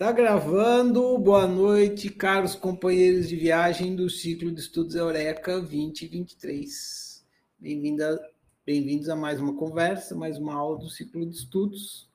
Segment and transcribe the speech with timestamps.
[0.00, 1.18] Está gravando.
[1.18, 7.26] Boa noite, caros companheiros de viagem do ciclo de estudos Eureka 2023.
[7.58, 8.32] Bem-vinda,
[8.64, 12.08] bem-vindos a mais uma conversa, mais uma aula do ciclo de estudos.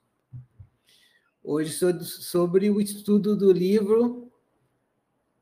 [1.44, 4.32] Hoje sobre o estudo do livro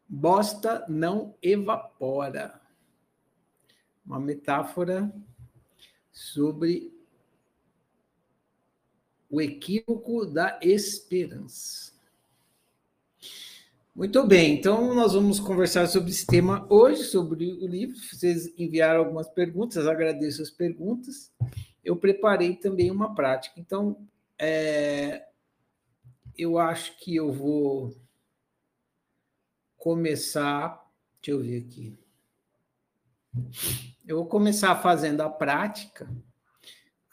[0.09, 2.59] Bosta não evapora.
[4.03, 5.13] Uma metáfora
[6.11, 6.91] sobre
[9.29, 11.90] o equívoco da esperança.
[14.01, 17.95] Muito bem, então nós vamos conversar sobre esse tema hoje, sobre o livro.
[17.95, 21.31] Vocês enviaram algumas perguntas, agradeço as perguntas.
[21.83, 23.59] Eu preparei também uma prática.
[23.59, 23.95] Então,
[24.39, 25.27] é,
[26.35, 27.95] eu acho que eu vou
[29.77, 30.83] começar.
[31.21, 31.95] Deixa eu ver aqui.
[34.07, 36.09] Eu vou começar fazendo a prática,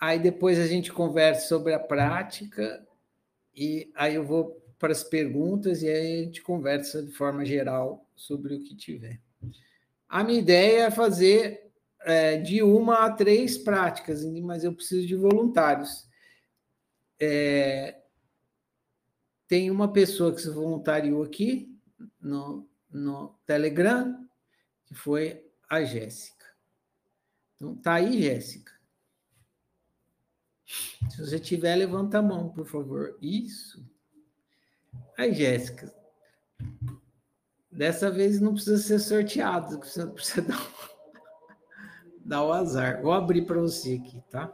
[0.00, 2.82] aí depois a gente conversa sobre a prática,
[3.54, 8.08] e aí eu vou para as perguntas e aí a gente conversa de forma geral
[8.14, 9.20] sobre o que tiver.
[10.08, 11.70] A minha ideia é fazer
[12.00, 16.08] é, de uma a três práticas, mas eu preciso de voluntários.
[17.20, 18.00] É,
[19.46, 21.74] tem uma pessoa que se voluntariou aqui
[22.20, 24.28] no, no Telegram,
[24.86, 26.46] que foi a Jéssica.
[27.56, 28.72] Então, tá aí, Jéssica.
[31.10, 33.18] Se você tiver, levanta a mão, por favor.
[33.20, 33.84] Isso.
[35.18, 35.92] Aí, Jéssica,
[37.72, 40.70] dessa vez não precisa ser sorteado, você precisa dar,
[42.24, 43.02] dar o azar.
[43.02, 44.52] Vou abrir para você aqui, tá?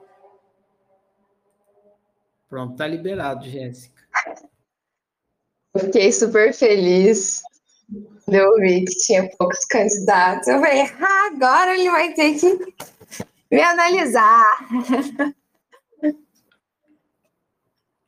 [2.49, 4.03] Pronto, tá liberado, Jéssica.
[5.79, 7.43] Fiquei super feliz
[8.27, 10.49] de ouvir que tinha poucos candidatos.
[10.49, 12.75] Eu falei, ah, agora ele vai ter que
[13.51, 14.45] me analisar.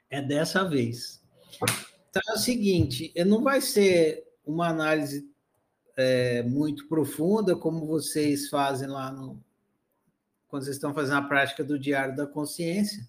[0.08, 1.20] É dessa vez.
[2.16, 5.30] Então é o seguinte, não vai ser uma análise
[5.94, 9.44] é, muito profunda, como vocês fazem lá no,
[10.48, 13.06] quando vocês estão fazendo a prática do Diário da Consciência,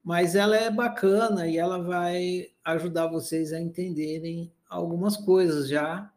[0.00, 6.08] mas ela é bacana e ela vai ajudar vocês a entenderem algumas coisas já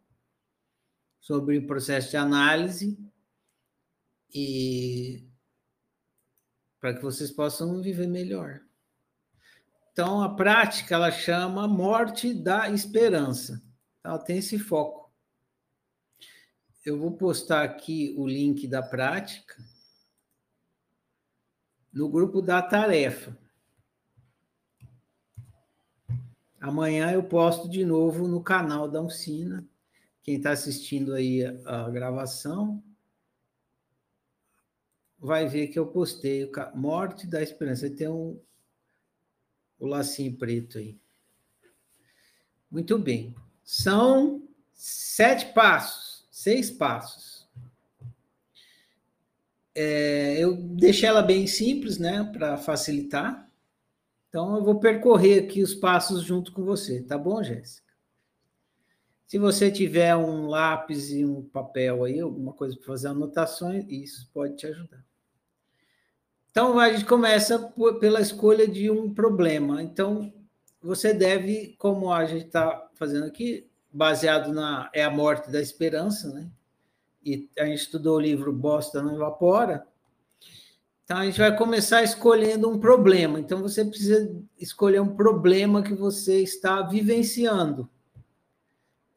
[1.20, 2.96] sobre o processo de análise
[4.32, 5.28] e
[6.80, 8.62] para que vocês possam viver melhor.
[10.00, 13.62] Então, a prática ela chama morte da esperança.
[14.02, 15.12] Ela tem esse foco.
[16.86, 19.62] Eu vou postar aqui o link da prática
[21.92, 23.38] no grupo da tarefa.
[26.62, 29.68] Amanhã eu posto de novo no canal da Uncina.
[30.24, 32.82] Quem está assistindo aí a, gravação
[35.20, 37.90] vai ver que eu postei Morte da Esperança.
[37.90, 38.42] Tem um,
[39.80, 40.98] o lacinho preto aí.
[42.70, 43.34] Muito bem.
[43.64, 47.48] São sete passos, seis passos.
[49.74, 53.50] É, eu deixei ela bem simples, né, para facilitar.
[54.28, 57.90] Então, eu vou percorrer aqui os passos junto com você, tá bom, Jéssica?
[59.26, 64.30] Se você tiver um lápis e um papel aí, alguma coisa para fazer anotações, isso
[64.34, 65.06] pode te ajudar.
[66.60, 67.58] Então, a gente começa
[68.02, 69.82] pela escolha de um problema.
[69.82, 70.30] Então,
[70.82, 76.34] você deve, como a gente está fazendo aqui, baseado na é a morte da esperança,
[76.34, 76.50] né?
[77.24, 79.88] E a gente estudou o livro Bosta não evapora.
[81.06, 83.40] Então a gente vai começar escolhendo um problema.
[83.40, 87.90] Então você precisa escolher um problema que você está vivenciando.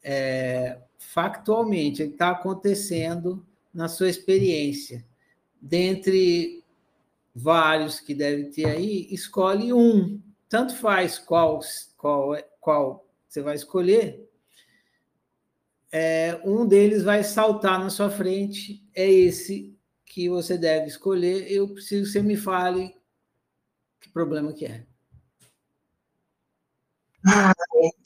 [0.00, 3.44] É, factualmente, está acontecendo
[3.75, 5.04] na sua experiência.
[5.60, 6.62] Dentre
[7.34, 10.20] vários que deve ter aí, escolhe um.
[10.48, 11.60] Tanto faz qual,
[11.97, 14.28] qual, qual você vai escolher,
[15.91, 21.50] é, um deles vai saltar na sua frente, é esse que você deve escolher.
[21.50, 22.94] Eu preciso que você me fale
[24.00, 24.84] que problema que é.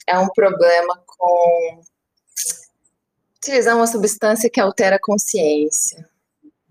[0.07, 1.81] é um problema com
[3.37, 6.09] utilizar uma substância que altera a consciência.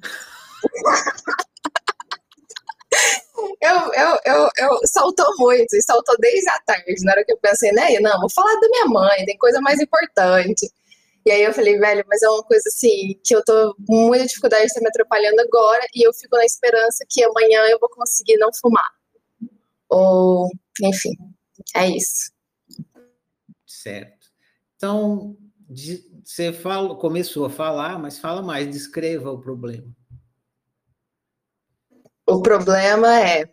[3.61, 7.38] eu, eu, eu, eu saltou muito, e saltou desde a tarde, na hora que eu
[7.38, 10.70] pensei, né, não, vou falar da minha mãe, tem coisa mais importante.
[11.25, 14.26] E aí eu falei, velho, mas é uma coisa assim, que eu tô com muita
[14.26, 17.88] dificuldade de estar me atrapalhando agora, e eu fico na esperança que amanhã eu vou
[17.88, 18.88] conseguir não fumar.
[19.88, 20.49] Ou,
[20.82, 21.12] enfim,
[21.75, 22.31] é isso.
[23.67, 24.26] Certo.
[24.76, 25.37] Então,
[26.25, 29.87] você fala, começou a falar, mas fala mais, descreva o problema.
[32.26, 33.49] O problema é,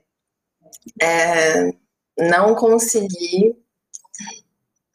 [1.01, 1.71] é
[2.17, 3.55] não conseguir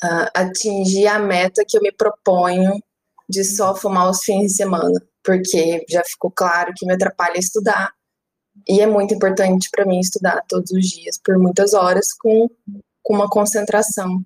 [0.02, 2.82] uh, atingir a meta que eu me proponho
[3.28, 7.92] de só fumar os fins de semana, porque já ficou claro que me atrapalha estudar.
[8.66, 12.50] E é muito importante para mim estudar todos os dias, por muitas horas, com,
[13.02, 14.24] com uma concentração.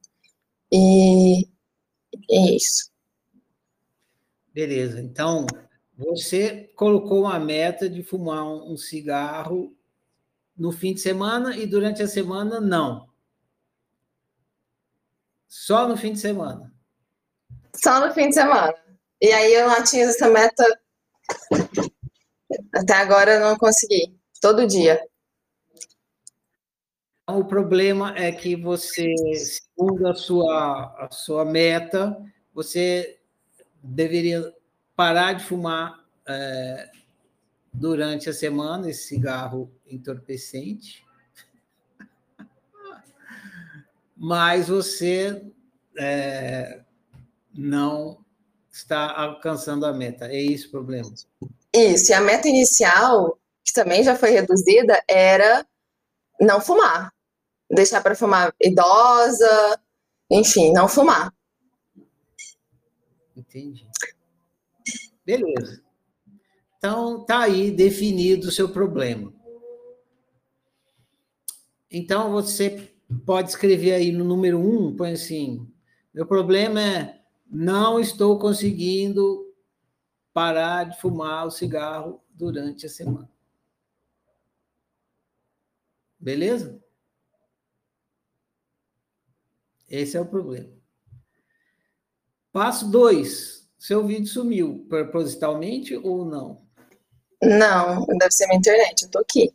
[0.73, 1.47] E
[2.31, 2.91] é isso.
[4.55, 5.01] Beleza.
[5.01, 5.47] Então,
[5.97, 9.77] você colocou uma meta de fumar um cigarro
[10.57, 13.09] no fim de semana e durante a semana não.
[15.49, 16.73] Só no fim de semana.
[17.75, 18.75] Só no fim de semana.
[19.21, 20.65] E aí eu não atingo essa meta.
[22.75, 24.19] Até agora eu não consegui.
[24.41, 25.01] Todo dia.
[27.29, 32.19] O problema é que você, segundo a sua, a sua meta,
[32.53, 33.21] você
[33.83, 34.53] deveria
[34.95, 36.91] parar de fumar é,
[37.73, 41.05] durante a semana esse cigarro entorpecente,
[44.17, 45.45] mas você
[45.99, 46.83] é,
[47.55, 48.23] não
[48.71, 50.27] está alcançando a meta.
[50.27, 51.13] É isso o problema.
[51.75, 55.67] Isso, e a meta inicial, que também já foi reduzida, era
[56.41, 57.13] não fumar.
[57.71, 59.81] Deixar para fumar idosa,
[60.31, 61.33] enfim, não fumar.
[63.37, 63.87] Entendi.
[65.25, 65.83] Beleza.
[66.79, 69.33] Então, tá aí definido o seu problema.
[71.91, 72.93] Então, você
[73.25, 75.71] pode escrever aí no número um, põe assim:
[76.13, 79.55] meu problema é não estou conseguindo
[80.33, 83.31] parar de fumar o cigarro durante a semana.
[86.19, 86.83] Beleza?
[89.89, 90.73] Esse é o problema.
[92.51, 93.62] Passo dois.
[93.83, 96.65] Seu vídeo sumiu propositalmente ou não?
[97.43, 99.53] Não, deve ser minha internet, eu tô aqui.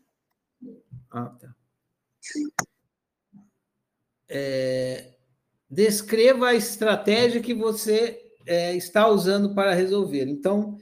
[1.09, 1.55] Ah, tá.
[4.27, 5.13] É,
[5.69, 10.27] descreva a estratégia que você é, está usando para resolver.
[10.27, 10.77] Então,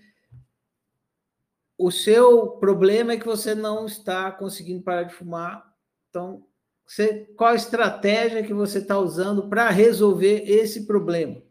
[1.78, 5.72] o seu problema é que você não está conseguindo parar de fumar.
[6.10, 6.48] Então,
[6.84, 11.45] você, qual a estratégia que você está usando para resolver esse problema?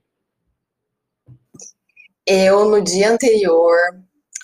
[2.26, 3.76] Eu, no dia anterior,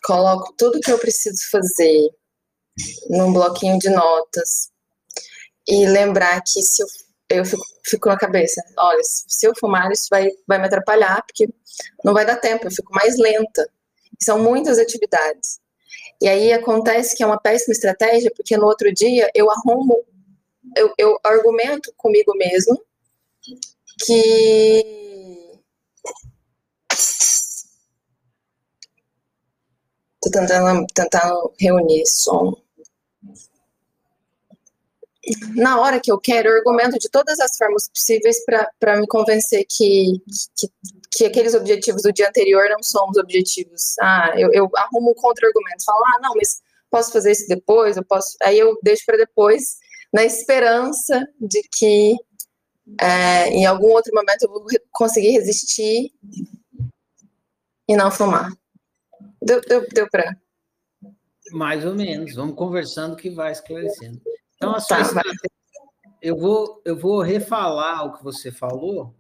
[0.05, 2.09] coloco tudo que eu preciso fazer
[3.09, 4.71] num bloquinho de notas
[5.69, 6.87] e lembrar que se eu,
[7.31, 11.49] eu fico, fico na cabeça, olha, se eu fumar isso vai, vai me atrapalhar, porque
[12.05, 13.69] não vai dar tempo, eu fico mais lenta.
[14.23, 15.61] São muitas atividades.
[16.21, 20.05] E aí acontece que é uma péssima estratégia, porque no outro dia eu arrumo,
[20.77, 22.79] eu, eu argumento comigo mesmo
[24.05, 25.01] que
[30.23, 32.55] Tô tentando, tentando reunir som.
[35.55, 38.37] Na hora que eu quero, eu argumento de todas as formas possíveis
[38.79, 40.21] para me convencer que,
[40.57, 40.69] que,
[41.13, 43.95] que, aqueles objetivos do dia anterior não são os objetivos.
[44.01, 48.05] Ah, eu, eu arrumo um contra-argumento, falo, ah, não, mas posso fazer isso depois, eu
[48.05, 48.37] posso.
[48.43, 49.77] Aí eu deixo para depois,
[50.13, 52.17] na esperança de que
[53.01, 56.13] é, em algum outro momento eu vou conseguir resistir
[57.89, 58.51] e não fumar.
[59.43, 60.37] Deu, deu, deu para.
[61.53, 62.35] Mais ou menos.
[62.35, 64.21] Vamos conversando que vai esclarecendo.
[64.55, 65.03] Então, a tá,
[66.21, 69.15] eu vou, eu vou refalar o que você falou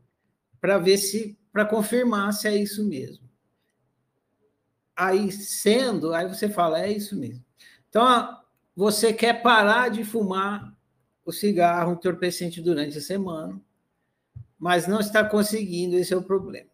[0.60, 3.28] para ver se, para confirmar se é isso mesmo.
[4.94, 7.42] Aí, sendo, aí você fala, é isso mesmo.
[7.88, 8.38] Então,
[8.76, 10.76] você quer parar de fumar
[11.24, 13.58] o cigarro entorpecente durante a semana,
[14.58, 16.69] mas não está conseguindo, esse é o problema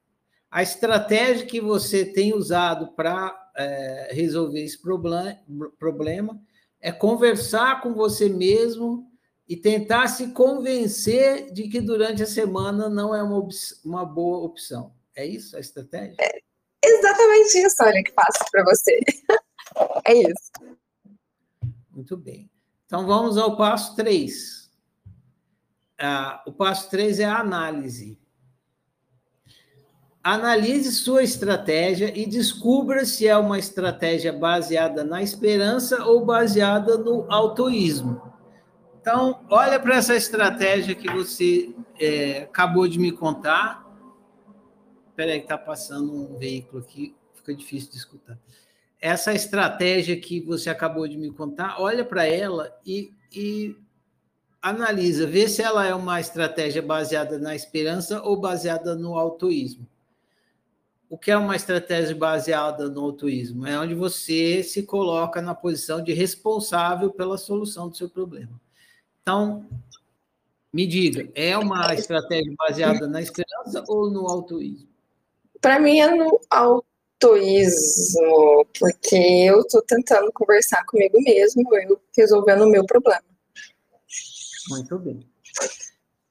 [0.56, 5.38] a estratégia que você tem usado para é, resolver esse problema,
[5.78, 6.40] problema
[6.80, 9.06] é conversar com você mesmo
[9.46, 13.46] e tentar se convencer de que durante a semana não é uma,
[13.84, 14.94] uma boa opção.
[15.14, 16.16] É isso a estratégia?
[16.18, 16.40] É
[16.82, 18.98] exatamente isso, olha, que faço para você.
[20.08, 20.52] é isso.
[21.90, 22.50] Muito bem.
[22.86, 24.70] Então vamos ao passo 3.
[25.98, 28.18] Ah, o passo 3 é a análise.
[30.26, 37.30] Analise sua estratégia e descubra se é uma estratégia baseada na esperança ou baseada no
[37.32, 38.20] autoísmo.
[39.00, 43.86] Então, olha para essa estratégia que você é, acabou de me contar.
[45.10, 48.36] Espera aí, está passando um veículo aqui, fica difícil de escutar.
[49.00, 53.76] Essa estratégia que você acabou de me contar, olha para ela e, e
[54.60, 59.86] analisa, vê se ela é uma estratégia baseada na esperança ou baseada no autoísmo
[61.08, 63.66] o que é uma estratégia baseada no altruísmo?
[63.66, 68.60] É onde você se coloca na posição de responsável pela solução do seu problema.
[69.22, 69.66] Então,
[70.76, 74.90] Me diga, é uma estratégia baseada na esperança ou no altruísmo?
[75.58, 82.68] Para mim é no altruísmo, porque eu estou tentando conversar comigo mesmo, eu resolvendo o
[82.68, 83.24] meu problema.
[84.68, 85.26] Muito bem.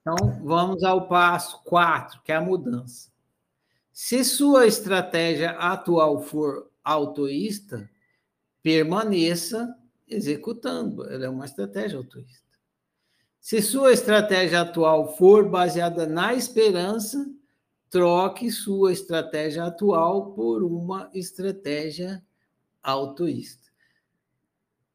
[0.02, 3.10] Então, vamos ao passo 4, que é a mudança.
[3.98, 7.90] Se sua estratégia atual for autoísta,
[8.62, 9.74] permaneça
[10.06, 11.10] executando.
[11.10, 12.44] Ela é uma estratégia autoísta.
[13.40, 17.26] Se sua estratégia atual for baseada na esperança,
[17.90, 22.22] troque sua estratégia atual por uma estratégia
[22.84, 23.70] autoísta.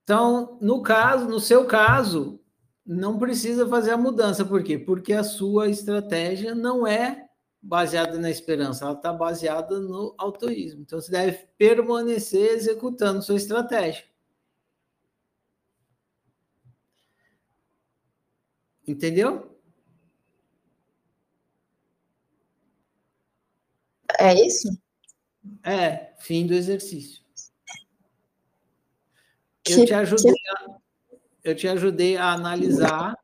[0.05, 2.39] Então, no caso, no seu caso,
[2.85, 4.45] não precisa fazer a mudança.
[4.45, 4.77] Por quê?
[4.77, 7.30] Porque a sua estratégia não é
[7.63, 10.83] baseada na esperança, ela está baseada no autoísmo.
[10.83, 14.05] Então, você deve permanecer executando sua estratégia.
[18.87, 19.61] Entendeu?
[24.19, 24.69] É isso?
[25.63, 27.23] É, fim do exercício.
[29.69, 30.79] Eu te ajudei a,
[31.45, 33.17] eu te ajudei a analisar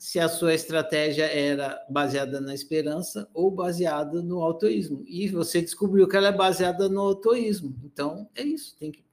[0.00, 5.04] se a sua estratégia era baseada na esperança ou baseada no autoísmo.
[5.06, 7.78] E você descobriu que ela é baseada no autoísmo.
[7.84, 8.74] Então, é isso.
[8.78, 9.04] Tem que,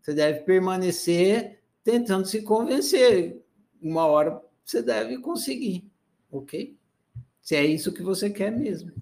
[0.00, 3.44] você deve permanecer tentando se convencer.
[3.82, 5.90] Uma hora você deve conseguir,
[6.30, 6.78] ok?
[7.42, 8.92] Se é isso que você quer mesmo.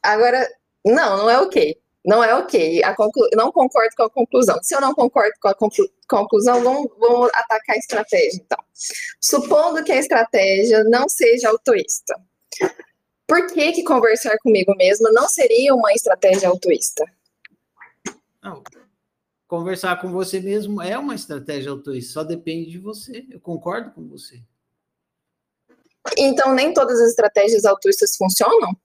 [0.00, 0.48] Agora,
[0.84, 1.79] não, não é ok.
[2.04, 2.80] Não é ok.
[2.96, 3.28] Conclu...
[3.34, 4.58] Não concordo com a conclusão.
[4.62, 5.88] Se eu não concordo com a conclu...
[6.08, 8.58] conclusão, vamos, vamos atacar a estratégia, então.
[9.20, 12.18] Supondo que a estratégia não seja autoísta,
[13.26, 17.04] por que, que conversar comigo mesma não seria uma estratégia autoísta?
[18.42, 18.62] Não.
[19.46, 23.26] Conversar com você mesmo é uma estratégia autoísta, só depende de você.
[23.30, 24.40] Eu concordo com você.
[26.16, 28.76] Então, nem todas as estratégias autoístas funcionam?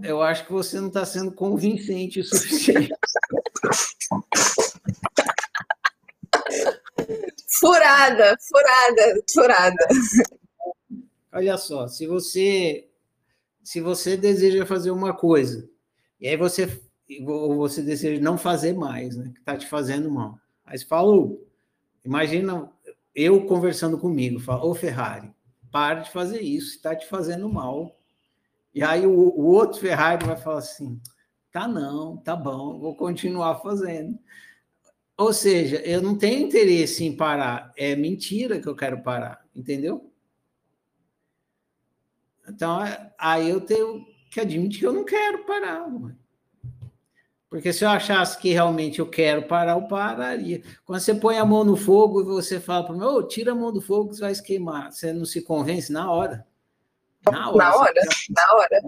[0.00, 2.94] Eu acho que você não está sendo convincente o suficiente.
[7.60, 9.86] furada, furada, furada.
[11.32, 12.88] Olha só, se você
[13.62, 15.68] se você deseja fazer uma coisa
[16.20, 16.82] e aí você
[17.26, 20.38] ou você deseja não fazer mais, né, que está te fazendo mal.
[20.64, 21.30] Aí você fala,
[22.04, 22.72] imagina
[23.14, 25.30] eu conversando comigo, falo, ô Ferrari,
[25.70, 28.01] para de fazer isso, está te fazendo mal
[28.74, 31.00] e aí o, o outro Ferrari vai falar assim:
[31.50, 34.18] tá não, tá bom, vou continuar fazendo.
[35.16, 40.10] Ou seja, eu não tenho interesse em parar, é mentira que eu quero parar, entendeu?
[42.48, 45.88] Então, é, aí eu tenho que admitir que eu não quero parar.
[45.88, 46.16] Mãe.
[47.52, 50.62] Porque se eu achasse que realmente eu quero parar, eu pararia.
[50.86, 53.54] Quando você põe a mão no fogo e você fala para mim, oh, tira a
[53.54, 54.90] mão do fogo que você vai se queimar.
[54.90, 56.46] Você não se convence na hora.
[57.30, 57.56] Na hora.
[57.58, 58.02] Na hora.
[58.30, 58.82] Na hora.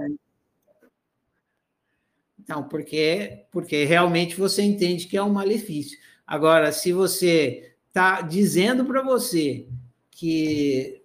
[2.46, 5.98] Não, porque, porque realmente você entende que é um malefício.
[6.26, 9.66] Agora, se você está dizendo para você
[10.10, 11.02] que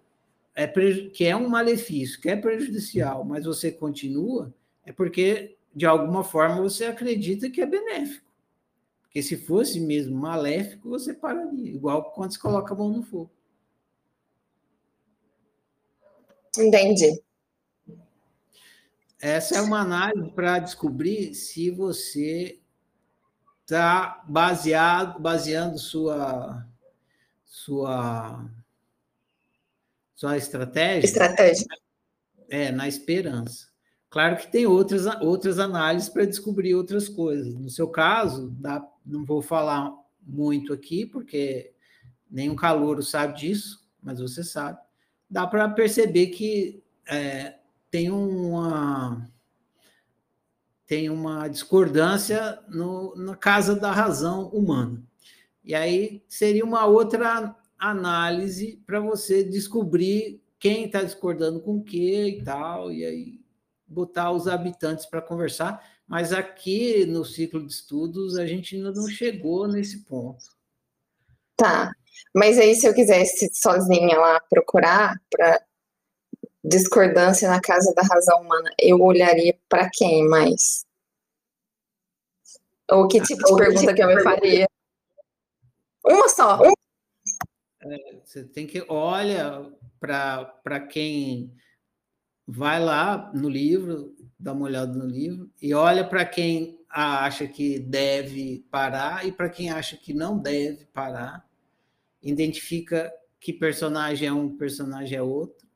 [0.55, 0.67] é,
[1.13, 4.53] que é um malefício, que é prejudicial, mas você continua,
[4.85, 8.29] é porque, de alguma forma, você acredita que é benéfico.
[9.03, 13.31] Porque se fosse mesmo maléfico, você pararia, igual quando se coloca a mão no fogo.
[16.57, 17.21] Entendi.
[19.21, 22.59] Essa é uma análise para descobrir se você
[23.61, 26.65] está baseado, baseando sua
[27.45, 28.49] sua
[30.15, 31.05] sua estratégia.
[31.05, 31.67] Estratégia.
[32.49, 33.69] É, na esperança.
[34.09, 37.53] Claro que tem outras, outras análises para descobrir outras coisas.
[37.53, 41.73] No seu caso, dá, não vou falar muito aqui, porque
[42.29, 44.79] nenhum calouro sabe disso, mas você sabe
[45.29, 47.55] dá para perceber que é,
[47.91, 49.29] tem uma
[50.87, 55.03] tem uma discordância no, na casa da razão humana.
[55.63, 62.39] E aí seria uma outra análise para você descobrir quem está discordando com o que
[62.39, 63.39] e tal, e aí
[63.87, 65.79] botar os habitantes para conversar.
[66.07, 70.43] Mas aqui no ciclo de estudos a gente ainda não chegou nesse ponto.
[71.55, 71.91] Tá.
[72.33, 75.61] Mas aí, se eu quisesse sozinha lá procurar para
[76.63, 80.85] discordância na casa da razão humana, eu olharia para quem mais?
[82.91, 84.67] Ou que tipo de pergunta tipo que eu me faria?
[86.05, 86.59] Uma só.
[87.81, 91.53] É, você tem que olha para quem
[92.47, 97.79] vai lá no livro, dá uma olhada no livro e olha para quem acha que
[97.79, 101.48] deve parar e para quem acha que não deve parar
[102.21, 105.67] identifica que personagem é um, personagem é outro,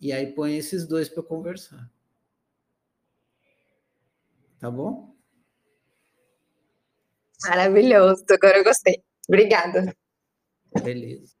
[0.00, 1.90] e aí põe esses dois para conversar.
[4.58, 5.14] Tá bom?
[7.42, 9.02] Maravilhoso, agora eu gostei.
[9.28, 9.94] Obrigada.
[10.82, 11.34] Beleza.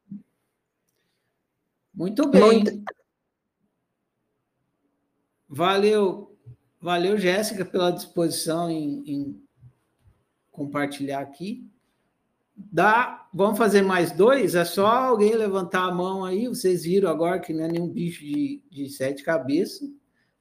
[1.94, 2.40] Muito bem.
[2.42, 2.84] Muito...
[5.48, 6.38] Valeu,
[6.80, 9.48] valeu, Jéssica, pela disposição em, em
[10.50, 11.70] compartilhar aqui.
[12.56, 14.54] Dá, vamos fazer mais dois?
[14.54, 16.48] É só alguém levantar a mão aí.
[16.48, 19.88] Vocês viram agora que não é nenhum bicho de, de sete cabeças.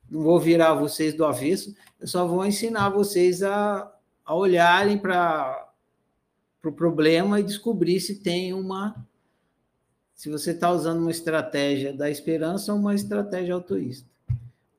[0.10, 1.75] Não vou virar vocês do avesso.
[2.00, 3.91] Eu só vou ensinar vocês a,
[4.24, 5.75] a olharem para o
[6.62, 9.05] pro problema e descobrir se tem uma.
[10.13, 14.10] Se você está usando uma estratégia da esperança ou uma estratégia autoísta.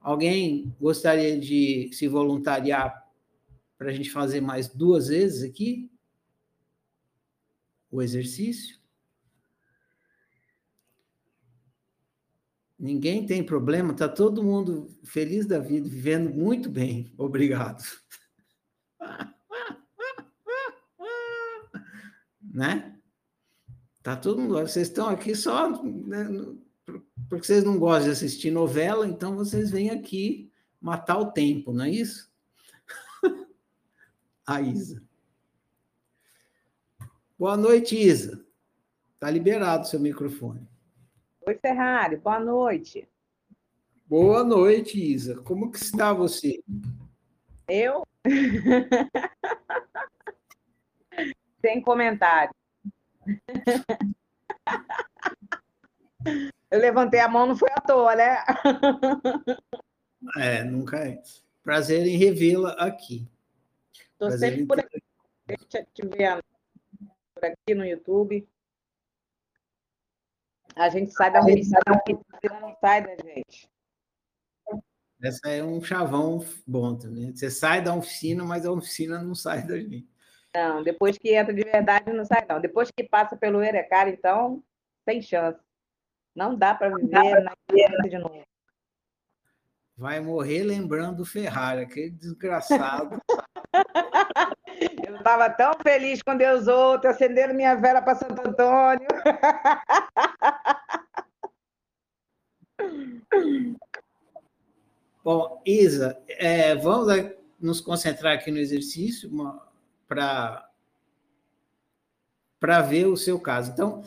[0.01, 3.07] Alguém gostaria de se voluntariar
[3.77, 5.91] para a gente fazer mais duas vezes aqui?
[7.91, 8.79] O exercício.
[12.79, 17.13] Ninguém tem problema, está todo mundo feliz da vida, vivendo muito bem.
[17.17, 17.83] Obrigado.
[22.43, 22.99] né?
[24.03, 24.61] Tá todo mundo.
[24.61, 26.29] Vocês estão aqui só né,
[27.29, 31.85] porque vocês não gostam de assistir novela, então vocês vêm aqui matar o tempo, não
[31.85, 32.31] é isso?
[34.47, 35.03] A Isa.
[37.39, 38.43] Boa noite, Isa.
[39.13, 40.67] Está liberado o seu microfone.
[41.47, 42.17] Oi, Ferrari.
[42.17, 43.07] Boa noite.
[44.07, 45.43] Boa noite, Isa.
[45.43, 46.63] Como que está você?
[47.69, 48.07] Eu?
[51.61, 52.55] Sem comentário.
[56.71, 58.39] Eu levantei a mão, não foi à toa, né?
[60.39, 61.23] É, nunca é.
[61.63, 63.29] Prazer em revê-la aqui.
[64.13, 65.03] Estou sempre por aqui.
[65.47, 66.43] Deixa eu te ver
[67.37, 68.49] por aqui no YouTube.
[70.75, 71.81] A gente sai da oficina,
[72.61, 73.71] não sai da gente.
[75.23, 77.35] Essa é um chavão bom também.
[77.35, 80.09] Você sai da oficina, mas a oficina não sai da gente.
[80.55, 82.61] Não, depois que entra de verdade, não sai, não.
[82.61, 84.63] Depois que passa pelo Erecar, então,
[85.05, 85.61] sem chance.
[86.35, 87.55] Não dá para viver na
[88.09, 88.46] de novo.
[89.97, 93.19] Vai morrer lembrando o Ferrari, aquele desgraçado.
[95.07, 99.09] Eu estava tão feliz com Deus outro, acendendo minha vela para Santo Antônio.
[105.25, 109.31] Bom, Isa, é, vamos nos concentrar aqui no exercício
[110.07, 110.69] para
[112.61, 113.71] para ver o seu caso.
[113.73, 114.03] Então,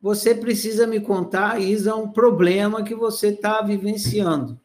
[0.00, 4.60] você precisa me contar, Isa, um problema que você está vivenciando.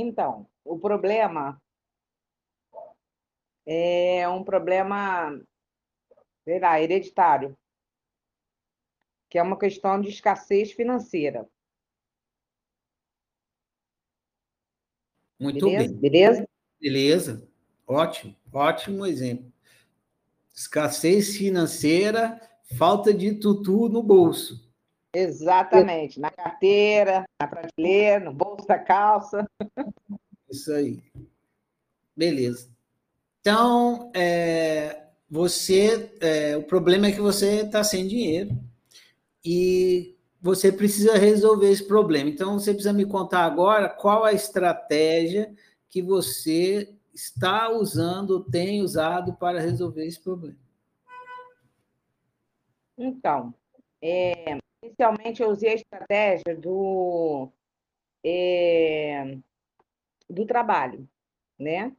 [0.00, 1.60] Então, o problema
[3.66, 5.44] é um problema,
[6.44, 7.58] sei lá, hereditário,
[9.28, 11.48] que é uma questão de escassez financeira.
[15.36, 15.88] Muito Beleza?
[15.88, 16.00] bem.
[16.00, 16.48] Beleza?
[16.80, 17.48] Beleza.
[17.84, 19.52] Ótimo, ótimo exemplo.
[20.54, 22.40] Escassez financeira,
[22.76, 24.67] falta de tutu no bolso.
[25.14, 29.46] Exatamente, na carteira, na prateleira, no bolso da calça.
[30.50, 31.02] Isso aí.
[32.16, 32.70] Beleza.
[33.40, 38.50] Então, é, você, é, o problema é que você está sem dinheiro
[39.44, 42.28] e você precisa resolver esse problema.
[42.28, 45.54] Então, você precisa me contar agora qual a estratégia
[45.88, 50.56] que você está usando, tem usado para resolver esse problema.
[52.96, 53.54] Então,
[54.02, 57.50] é, inicialmente eu usei a estratégia do,
[58.24, 59.38] é,
[60.28, 61.08] do trabalho,
[61.58, 61.94] né?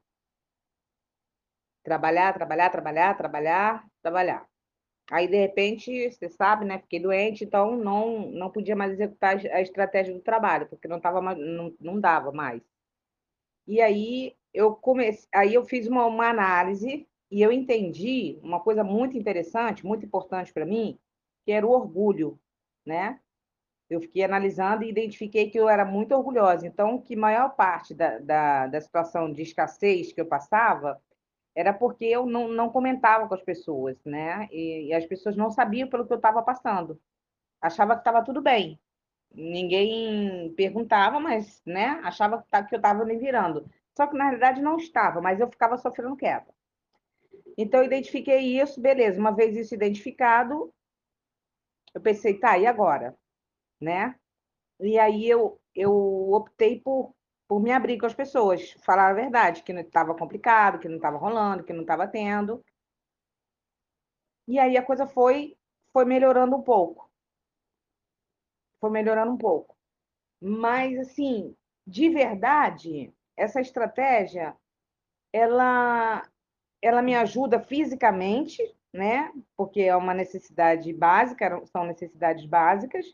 [1.83, 4.49] Trabalhar, trabalhar, trabalhar, trabalhar, trabalhar.
[5.11, 6.79] Aí, de repente, você sabe, né?
[6.79, 11.21] Fiquei doente, então não, não podia mais executar a estratégia do trabalho, porque não, tava,
[11.35, 12.61] não, não dava mais.
[13.67, 18.83] E aí eu comecei, aí eu fiz uma, uma análise e eu entendi uma coisa
[18.83, 20.97] muito interessante, muito importante para mim,
[21.45, 22.39] que era o orgulho
[22.89, 23.19] né?
[23.89, 26.67] Eu fiquei analisando e identifiquei que eu era muito orgulhosa.
[26.67, 31.01] Então, que maior parte da, da, da situação de escassez que eu passava
[31.55, 34.47] era porque eu não, não comentava com as pessoas, né?
[34.51, 36.99] E, e as pessoas não sabiam pelo que eu estava passando.
[37.61, 38.79] Achava que estava tudo bem.
[39.33, 41.99] Ninguém perguntava, mas, né?
[42.03, 43.69] Achava que eu estava me virando.
[43.97, 46.53] Só que, na realidade, não estava, mas eu ficava sofrendo quieta.
[47.57, 49.19] Então, eu identifiquei isso, beleza.
[49.19, 50.73] Uma vez isso identificado,
[51.99, 53.17] eu pensei, tá, e agora?
[53.79, 54.15] Né?
[54.79, 55.91] E aí eu, eu
[56.31, 57.13] optei por,
[57.47, 60.95] por me abrir com as pessoas, falar a verdade, que não estava complicado, que não
[60.95, 62.63] estava rolando, que não estava tendo.
[64.47, 65.55] E aí a coisa foi
[65.91, 67.09] foi melhorando um pouco.
[68.79, 69.75] Foi melhorando um pouco.
[70.41, 74.55] Mas, assim, de verdade, essa estratégia,
[75.33, 76.27] ela,
[76.81, 79.31] ela me ajuda fisicamente, né?
[79.55, 83.05] Porque é uma necessidade básica, são necessidades básicas.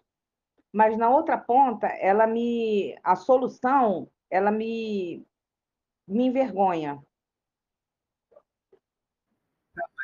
[0.72, 5.26] Mas na outra ponta, ela me, a solução, ela me,
[6.08, 7.02] me envergonha.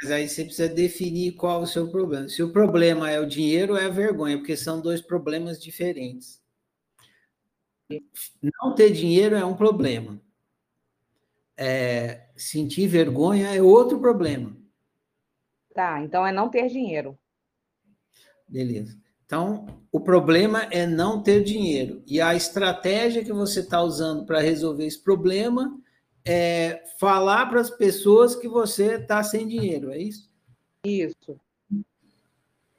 [0.02, 2.28] Mas aí você precisa definir qual o seu problema.
[2.28, 6.42] Se o problema é o dinheiro, é a vergonha, porque são dois problemas diferentes.
[8.42, 10.20] Não ter dinheiro é um problema.
[11.58, 14.61] É, sentir vergonha é outro problema.
[15.74, 17.18] Tá, então é não ter dinheiro.
[18.48, 18.98] Beleza.
[19.26, 22.04] Então, o problema é não ter dinheiro.
[22.06, 25.80] E a estratégia que você está usando para resolver esse problema
[26.26, 30.30] é falar para as pessoas que você está sem dinheiro, é isso?
[30.86, 31.40] Isso.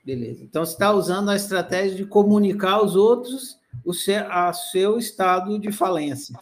[0.05, 0.44] Beleza.
[0.44, 5.59] Então, você está usando a estratégia de comunicar aos outros o seu, a seu estado
[5.59, 6.38] de falência.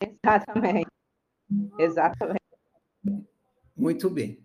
[0.00, 0.90] Exatamente.
[1.78, 2.40] Exatamente.
[3.76, 4.43] Muito bem.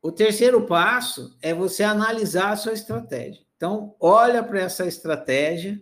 [0.00, 3.42] O terceiro passo é você analisar a sua estratégia.
[3.56, 5.80] Então, olha para essa estratégia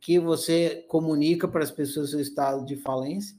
[0.00, 3.36] que você comunica para as pessoas seu estado de falência,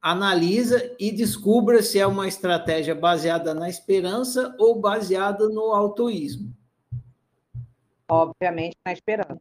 [0.00, 6.52] analisa e descubra se é uma estratégia baseada na esperança ou baseada no autoísmo.
[8.10, 9.40] Obviamente na esperança.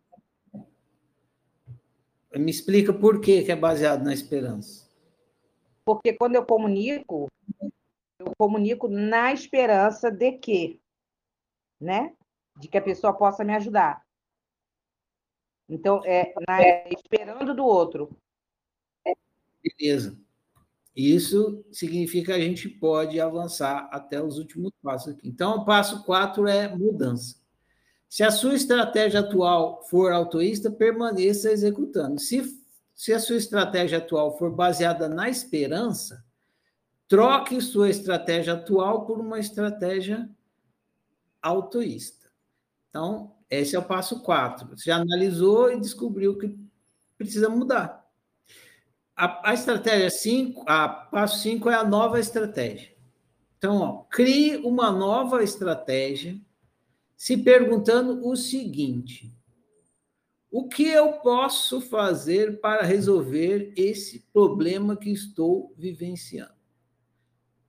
[2.34, 4.88] Me explica por que, que é baseado na esperança.
[5.84, 7.28] Porque quando eu comunico,
[8.22, 10.82] eu comunico na esperança de que,
[11.80, 12.14] né?
[12.58, 14.06] De que a pessoa possa me ajudar.
[15.68, 18.16] Então, é, na, esperando do outro.
[19.64, 20.20] Beleza.
[20.94, 25.28] Isso significa que a gente pode avançar até os últimos passos aqui.
[25.28, 27.40] Então, o passo 4 é mudança.
[28.10, 32.20] Se a sua estratégia atual for autoísta, permaneça executando.
[32.20, 32.44] Se,
[32.94, 36.22] se a sua estratégia atual for baseada na esperança,
[37.12, 40.30] troque sua estratégia atual por uma estratégia
[41.42, 42.32] autoísta.
[42.90, 44.70] Então, esse é o passo 4.
[44.70, 46.58] Você já analisou e descobriu que
[47.18, 48.10] precisa mudar.
[49.14, 52.96] A, a estratégia 5, a passo 5 é a nova estratégia.
[53.58, 56.40] Então, ó, crie uma nova estratégia
[57.18, 59.36] se perguntando o seguinte:
[60.50, 66.61] o que eu posso fazer para resolver esse problema que estou vivenciando?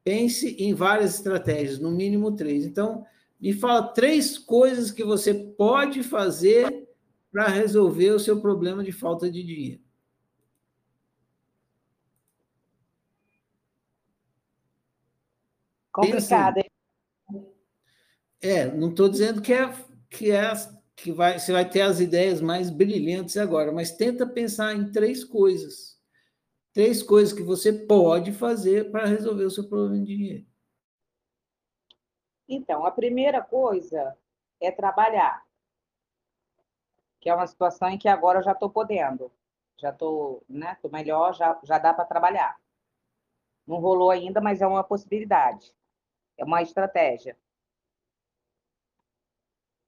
[0.04, 2.64] Pense em várias estratégias, no mínimo três.
[2.64, 3.06] Então,
[3.40, 6.88] me fala três coisas que você pode fazer
[7.30, 9.80] para resolver o seu problema de falta de dinheiro.
[15.92, 16.70] Complicado, hein?
[18.40, 19.72] É, não estou dizendo que é
[20.10, 20.52] que é
[20.94, 25.24] que vai, você vai ter as ideias mais brilhantes agora, mas tenta pensar em três
[25.24, 25.91] coisas.
[26.72, 30.46] Três coisas que você pode fazer para resolver o seu problema de dinheiro.
[32.48, 34.16] Então, a primeira coisa
[34.60, 35.44] é trabalhar.
[37.20, 39.30] Que é uma situação em que agora eu já estou podendo.
[39.78, 40.76] Já estou, né?
[40.80, 42.58] Tô melhor, já, já dá para trabalhar.
[43.66, 45.74] Não rolou ainda, mas é uma possibilidade.
[46.38, 47.36] É uma estratégia.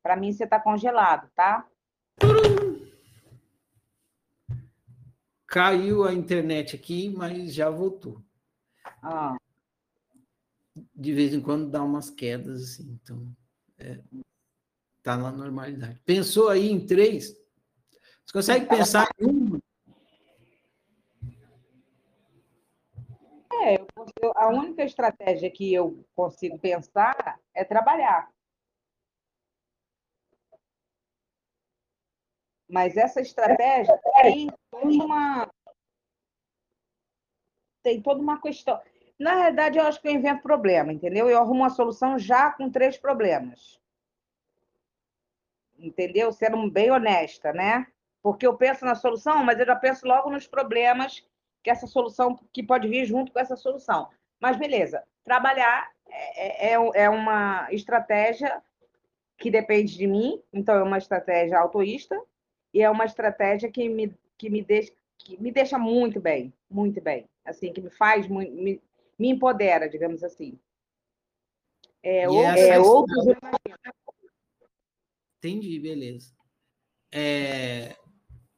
[0.03, 1.67] Para mim, você está congelado, tá?
[5.55, 8.21] Caiu a internet aqui, mas já voltou.
[9.01, 9.37] Ah.
[10.93, 13.25] De vez em quando dá umas quedas, assim, então
[13.79, 14.01] é,
[15.01, 16.01] tá na normalidade.
[16.05, 17.37] Pensou aí em três?
[18.27, 19.61] Você consegue pensar em uma?
[23.63, 23.77] É,
[24.21, 28.29] eu, a única estratégia que eu consigo pensar é trabalhar.
[32.75, 35.49] Mas essa estratégia tem toda uma
[37.85, 38.81] tem toda uma questão.
[39.17, 41.31] Na verdade, eu acho que eu invento problema, entendeu?
[41.31, 43.81] Eu arrumo uma solução já com três problemas.
[45.79, 46.33] Entendeu?
[46.33, 47.87] Sendo bem honesta, né?
[48.21, 51.25] Porque eu penso na solução, mas eu já penso logo nos problemas
[51.63, 54.11] que essa solução que pode vir junto com essa solução.
[54.41, 58.61] Mas beleza, trabalhar é, é, é uma estratégia
[59.39, 62.21] que depende de mim, então é uma estratégia autoísta,
[62.75, 67.01] e é uma estratégia que me, que me, deixa, que me deixa muito bem, muito
[67.01, 67.29] bem.
[67.45, 68.83] Assim, que me faz, muito, me,
[69.17, 70.59] me empodera, digamos assim.
[72.03, 73.25] É, ou, é outros.
[75.39, 76.35] Entendi, beleza.
[77.13, 77.97] É,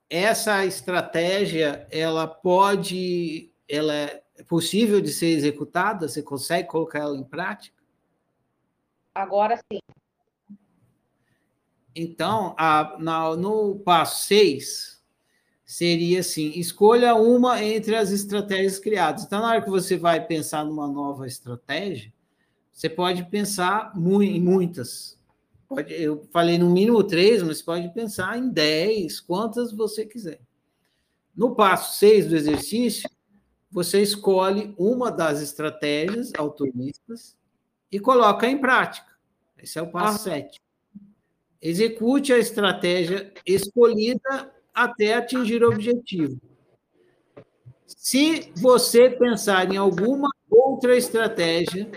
[0.08, 6.08] essa estratégia, ela pode, ela é possível de ser executada?
[6.08, 7.76] Você consegue colocar ela em prática?
[9.14, 9.80] Agora sim.
[11.98, 15.02] Então, a, na, no passo 6,
[15.64, 19.24] seria assim: escolha uma entre as estratégias criadas.
[19.24, 22.12] Então, na hora que você vai pensar numa nova estratégia,
[22.70, 25.18] você pode pensar em muitas.
[25.66, 30.40] Pode, eu falei no mínimo três, mas pode pensar em dez, quantas você quiser.
[31.34, 33.08] No passo 6 do exercício,
[33.70, 37.36] você escolhe uma das estratégias autoristas
[37.90, 39.10] e coloca em prática.
[39.58, 40.60] Esse é o passo 7.
[41.60, 46.40] Execute a estratégia escolhida até atingir o objetivo.
[47.86, 51.90] Se você pensar em alguma outra estratégia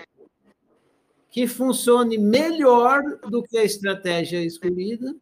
[1.29, 5.15] que funcione melhor do que a estratégia escolhida,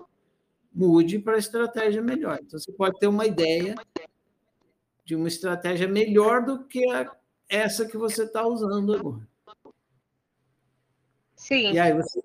[0.74, 2.40] mude para a estratégia melhor.
[2.42, 3.76] Então, você pode ter uma ideia
[5.04, 6.84] de uma estratégia melhor do que
[7.50, 9.28] essa que você está usando agora.
[11.36, 11.72] Sim.
[11.72, 12.22] E aí você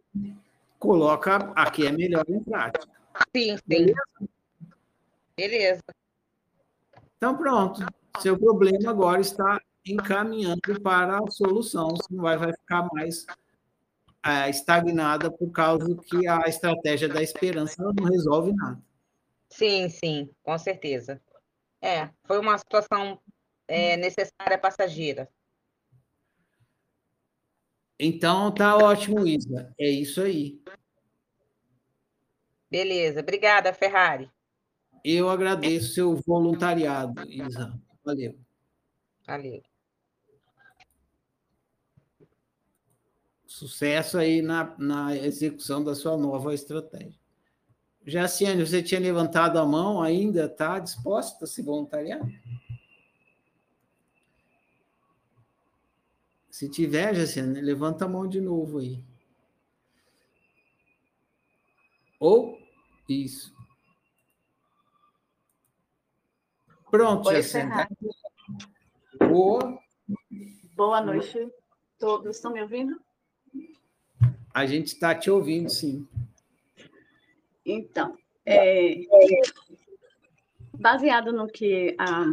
[0.82, 2.92] coloca a que é melhor em prática.
[3.34, 3.62] Sim, sim.
[3.64, 4.02] Beleza?
[5.36, 5.82] Beleza.
[7.16, 7.86] Então, pronto.
[8.18, 11.90] Seu problema agora está encaminhando para a solução.
[11.90, 13.24] Você não vai, vai ficar mais
[14.26, 18.82] é, estagnada por causa que a estratégia da esperança não resolve nada.
[19.50, 21.20] Sim, sim, com certeza.
[21.80, 23.20] É, foi uma situação
[23.68, 25.28] é, necessária passageira.
[28.04, 29.72] Então tá ótimo, Isa.
[29.78, 30.60] É isso aí.
[32.68, 34.28] Beleza, obrigada, Ferrari.
[35.04, 37.80] Eu agradeço seu voluntariado, Isa.
[38.04, 38.36] Valeu.
[39.24, 39.62] Valeu.
[43.46, 47.14] Sucesso aí na, na execução da sua nova estratégia.
[48.04, 50.46] Jaciane, você tinha levantado a mão ainda?
[50.46, 52.20] Está disposta a se voluntariar?
[56.62, 59.02] Se tiver, Jaciane, levanta a mão de novo aí.
[62.20, 62.56] Ou
[63.08, 63.52] isso.
[66.88, 67.72] Pronto, Oi, Jaciane.
[69.18, 69.76] Boa.
[70.76, 71.52] Boa noite.
[71.98, 72.96] Todos estão me ouvindo?
[74.54, 76.06] A gente está te ouvindo, sim.
[77.66, 79.00] Então, é,
[80.74, 82.26] baseado no que a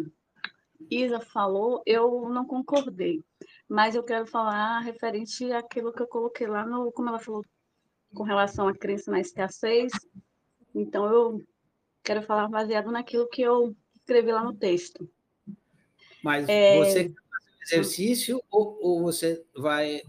[0.87, 3.23] Isa falou, eu não concordei,
[3.69, 7.45] mas eu quero falar referente àquilo que eu coloquei lá no, como ela falou,
[8.15, 9.91] com relação à crença na escassez.
[10.73, 11.45] Então, eu
[12.03, 15.07] quero falar baseado naquilo que eu escrevi lá no texto.
[16.23, 16.77] Mas é...
[16.79, 20.01] você quer fazer exercício ou, ou você vai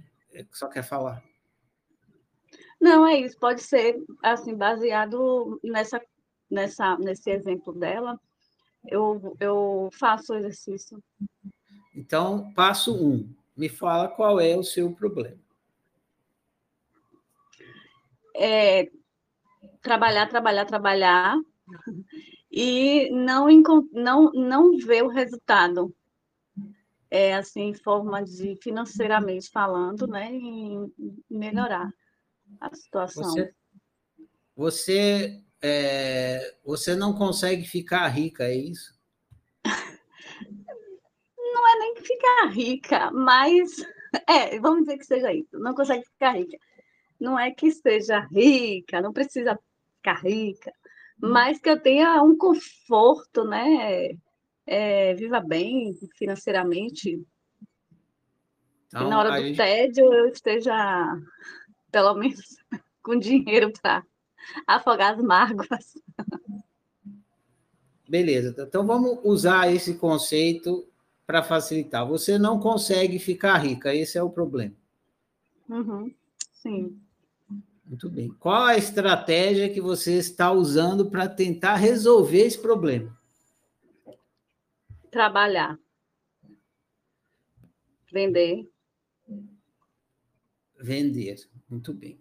[0.52, 1.22] só quer falar?
[2.80, 3.38] Não, é isso.
[3.38, 6.00] Pode ser assim baseado nessa,
[6.50, 8.18] nessa, nesse exemplo dela.
[8.86, 11.02] Eu, eu faço o exercício.
[11.94, 13.28] Então, passo um.
[13.60, 15.36] Me fala qual é o seu problema.
[18.34, 18.90] É
[19.82, 21.36] trabalhar, trabalhar, trabalhar
[22.50, 23.48] e não,
[23.92, 25.94] não, não ver o resultado.
[27.10, 30.32] É assim, em forma de financeiramente falando, né?
[30.32, 30.90] E
[31.28, 31.92] melhorar
[32.58, 33.24] a situação.
[33.24, 33.54] Você,
[34.56, 38.98] você, é, você não consegue ficar rica, é isso?
[42.00, 43.84] Nem ficar rica, mas
[44.26, 45.58] é, vamos dizer que seja isso.
[45.58, 46.58] Não consegue ficar rica.
[47.18, 49.58] Não é que seja rica, não precisa
[49.96, 50.72] ficar rica,
[51.18, 54.10] mas que eu tenha um conforto, né?
[54.66, 57.22] É, viva bem financeiramente.
[58.86, 59.56] Então, e na hora do gente...
[59.56, 61.06] tédio eu esteja
[61.92, 62.56] pelo menos
[63.02, 64.02] com dinheiro para
[64.66, 65.94] afogar as mágoas.
[68.08, 70.89] Beleza, então vamos usar esse conceito
[71.30, 72.04] para facilitar.
[72.08, 74.74] Você não consegue ficar rica, esse é o problema.
[75.68, 76.12] Uhum,
[76.52, 77.00] sim.
[77.86, 78.30] Muito bem.
[78.30, 83.16] Qual a estratégia que você está usando para tentar resolver esse problema?
[85.08, 85.78] Trabalhar.
[88.12, 88.68] Vender.
[90.80, 91.36] Vender.
[91.68, 92.20] Muito bem.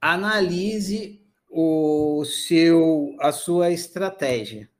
[0.00, 4.70] Analise o seu, a sua estratégia.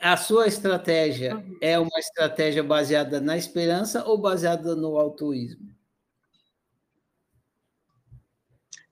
[0.00, 1.58] A sua estratégia uhum.
[1.60, 5.68] é uma estratégia baseada na esperança ou baseada no altruísmo?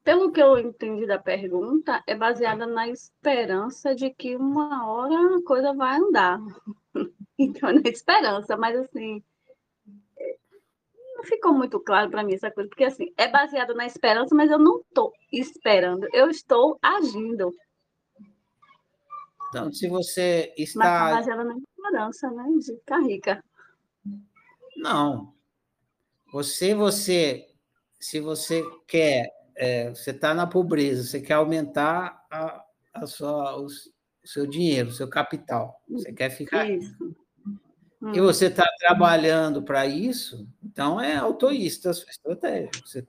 [0.04, 5.42] Pelo que eu entendi da pergunta, é baseada na esperança de que uma hora a
[5.44, 6.40] coisa vai andar.
[7.40, 9.22] Então, na esperança, mas assim,
[11.18, 14.50] não ficou muito claro para mim essa coisa, porque assim, é baseado na esperança, mas
[14.50, 17.54] eu não estou esperando, eu estou agindo.
[19.48, 20.78] Então, se você está.
[20.78, 22.44] Mas tá baseada na esperança, né?
[22.58, 23.44] De ficar rica.
[24.76, 25.34] Não.
[26.32, 27.48] Você, você,
[27.98, 33.66] se você quer é, você está na pobreza, você quer aumentar a, a sua, o,
[34.24, 36.70] seu dinheiro, o seu capital, você quer ficar.
[36.70, 37.16] Isso.
[38.00, 38.12] Hum.
[38.14, 42.70] E você está trabalhando para isso, então é autoísta a sua estratégia.
[42.84, 43.04] Você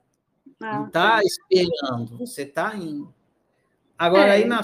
[0.60, 3.14] ah, não está esperando, você está indo.
[3.96, 4.64] Agora, é, aí na, na,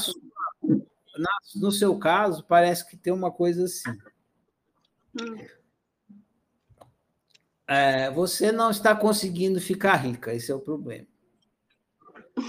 [1.56, 3.98] no seu caso, parece que tem uma coisa assim.
[7.68, 11.08] É, você não está conseguindo ficar rica, esse é o problema.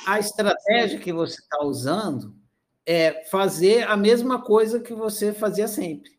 [0.06, 2.36] A estratégia que você está usando
[2.84, 6.16] é fazer a mesma coisa que você fazia sempre.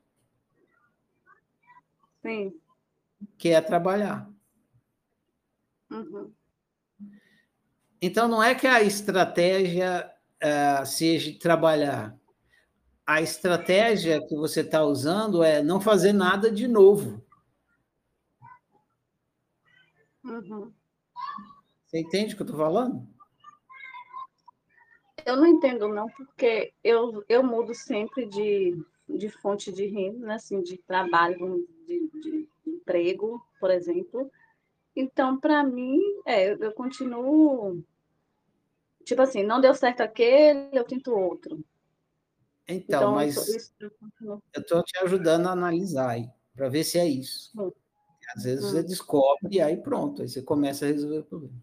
[2.22, 2.60] Sim.
[3.38, 4.30] Que é trabalhar.
[5.90, 6.32] Uhum.
[8.02, 10.12] Então, não é que a estratégia
[10.44, 12.16] uh, seja trabalhar.
[13.08, 17.26] A estratégia que você está usando é não fazer nada de novo.
[20.26, 20.74] Uhum.
[21.86, 23.08] Você entende o que eu estou falando?
[25.26, 30.36] Eu não entendo, não, porque eu, eu mudo sempre de, de fonte de renda, né?
[30.36, 34.30] assim, de trabalho, de, de emprego, por exemplo.
[34.93, 37.82] Então, para mim, é, eu, eu continuo.
[39.06, 41.63] Tipo assim, não deu certo aquele, eu tento outro.
[42.67, 43.71] Então, então mas
[44.53, 47.51] eu estou te ajudando a analisar aí, para ver se é isso.
[47.58, 47.71] Hum.
[48.36, 48.69] Às vezes hum.
[48.69, 51.56] você descobre e aí pronto, aí você começa a resolver o problema.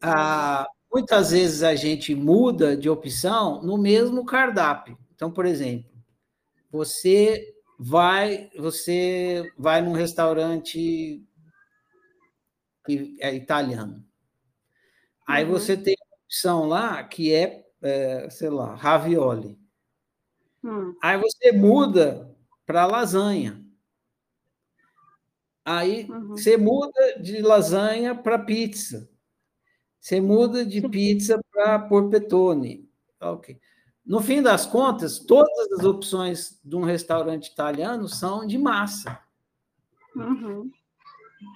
[0.00, 4.98] Ah, muitas vezes a gente muda de opção no mesmo cardápio.
[5.14, 5.90] Então, por exemplo,
[6.70, 11.24] você vai, você vai num restaurante
[13.20, 14.04] é italiano.
[15.26, 15.50] Aí uhum.
[15.50, 19.58] você tem uma opção lá que é, é sei lá, ravioli.
[20.62, 20.94] Uhum.
[21.02, 22.34] Aí você muda
[22.66, 23.64] para lasanha.
[25.64, 26.28] Aí uhum.
[26.28, 29.08] você muda de lasanha para pizza.
[30.00, 32.88] Você muda de pizza para porpetone.
[33.20, 33.58] Ok.
[34.04, 39.20] No fim das contas, todas as opções de um restaurante italiano são de massa.
[40.16, 40.70] Uhum.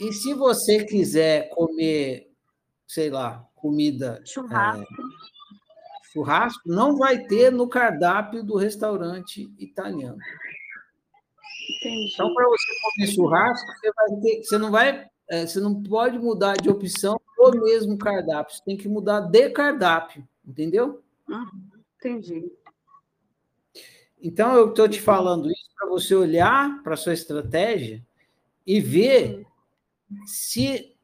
[0.00, 2.30] E se você quiser comer,
[2.86, 4.22] sei lá, comida.
[4.26, 4.82] Churrasco.
[4.82, 5.31] É,
[6.12, 10.18] churrasco, não vai ter no cardápio do restaurante italiano.
[11.78, 12.12] Entendi.
[12.12, 15.06] Então, para você comer churrasco, você, vai ter, você não vai.
[15.28, 19.50] É, você não pode mudar de opção o mesmo cardápio, você tem que mudar de
[19.50, 21.02] cardápio, entendeu?
[21.28, 22.52] Uhum, entendi.
[24.20, 28.04] Então, eu estou te falando isso para você olhar para a sua estratégia
[28.64, 29.44] e ver
[30.24, 30.94] se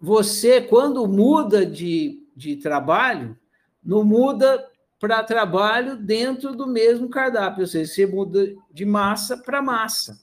[0.00, 3.38] você, quando muda de, de trabalho,
[3.84, 9.60] não muda para trabalho dentro do mesmo cardápio, ou seja, você muda de massa para
[9.60, 10.20] massa.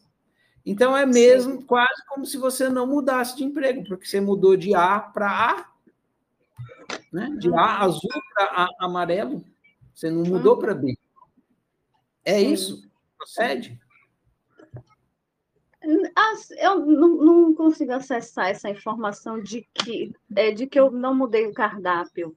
[0.66, 1.66] Então é mesmo Sim.
[1.66, 5.66] quase como se você não mudasse de emprego, porque você mudou de A para A,
[7.12, 7.36] né?
[7.40, 9.44] de A azul para A amarelo,
[9.94, 10.98] você não mudou para B.
[12.24, 12.90] É isso?
[13.18, 13.78] Procede?
[15.82, 21.54] Eu não consigo acessar essa informação de que, é, de que eu não mudei o
[21.54, 22.36] cardápio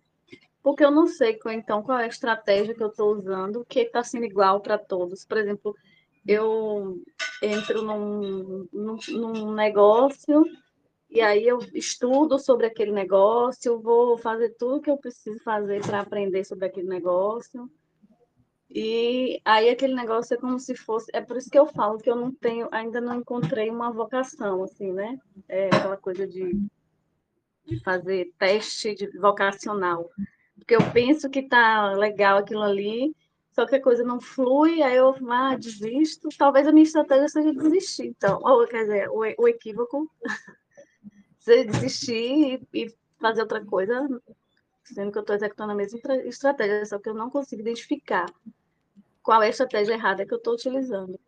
[0.63, 4.03] porque eu não sei então qual é a estratégia que eu estou usando que está
[4.03, 5.25] sendo igual para todos.
[5.25, 5.77] Por exemplo,
[6.27, 7.03] eu
[7.43, 10.45] entro num, num, num, negócio
[11.11, 16.01] e aí eu estudo sobre aquele negócio, vou fazer tudo que eu preciso fazer para
[16.01, 17.69] aprender sobre aquele negócio.
[18.71, 22.09] E aí aquele negócio é como se fosse, é por isso que eu falo que
[22.09, 25.19] eu não tenho, ainda não encontrei uma vocação assim, né?
[25.47, 26.59] É aquela coisa de,
[27.67, 30.09] de fazer teste de vocacional
[30.63, 33.15] porque eu penso que tá legal aquilo ali,
[33.51, 36.29] só que a coisa não flui, aí eu ah, desisto.
[36.39, 40.11] Talvez a minha estratégia seja desistir, então, ou quer dizer, o, o equívoco
[41.39, 44.09] seja desistir e, e fazer outra coisa,
[44.85, 48.27] sendo que eu estou executando a mesma estratégia, só que eu não consigo identificar
[49.23, 51.19] qual é a estratégia errada que eu estou utilizando.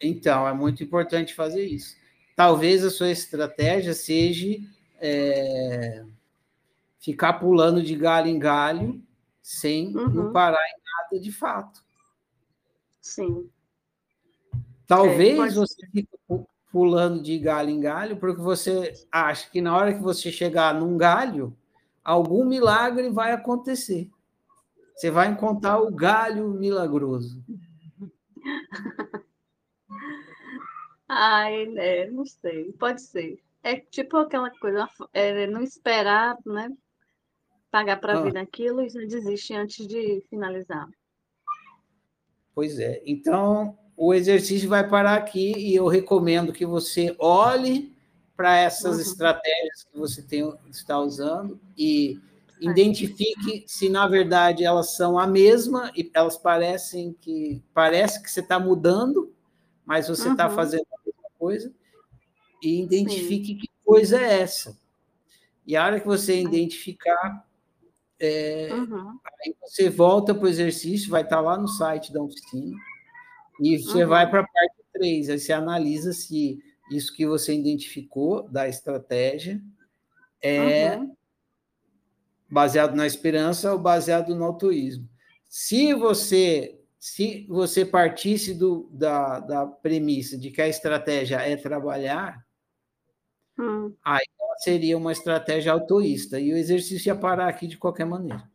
[0.00, 1.96] Então, é muito importante fazer isso.
[2.36, 4.56] Talvez a sua estratégia seja
[5.00, 6.04] é,
[6.98, 9.02] ficar pulando de galho em galho
[9.42, 10.08] sem uhum.
[10.08, 11.82] não parar em nada de fato.
[13.00, 13.48] Sim.
[14.86, 16.08] Talvez é, você fique
[16.70, 20.96] pulando de galho em galho porque você acha que na hora que você chegar num
[20.96, 21.56] galho,
[22.04, 24.10] algum milagre vai acontecer.
[24.94, 27.42] Você vai encontrar o galho milagroso.
[31.08, 32.06] Ai, né?
[32.10, 32.72] Não sei.
[32.72, 33.40] Pode ser.
[33.62, 36.70] É tipo aquela coisa, é, não esperar, né?
[37.70, 38.22] Pagar para ah.
[38.22, 40.88] vir naquilo e já desiste antes de finalizar.
[42.54, 43.02] Pois é.
[43.06, 47.94] Então, o exercício vai parar aqui e eu recomendo que você olhe
[48.36, 49.02] para essas uhum.
[49.02, 52.20] estratégias que você tem, está usando e
[52.60, 58.40] identifique se na verdade elas são a mesma e elas parecem que parece que você
[58.40, 59.32] está mudando,
[59.84, 60.54] mas você está uhum.
[60.54, 61.72] fazendo a mesma coisa
[62.62, 63.58] e identifique Sim.
[63.58, 64.78] que coisa é essa.
[65.66, 67.47] E a hora que você identificar,
[68.20, 69.18] é, uhum.
[69.24, 72.76] aí você volta para o exercício, vai estar tá lá no site da oficina,
[73.60, 74.08] e você uhum.
[74.08, 76.58] vai para a parte 3, aí você analisa se
[76.90, 79.62] isso que você identificou da estratégia
[80.40, 81.14] é uhum.
[82.48, 85.08] baseado na esperança ou baseado no altruísmo.
[85.48, 92.44] Se você se você partisse do, da, da premissa de que a estratégia é trabalhar,
[93.56, 93.94] hum.
[94.04, 94.26] aí
[94.58, 98.50] seria uma estratégia autoísta e o exercício ia parar aqui de qualquer maneira.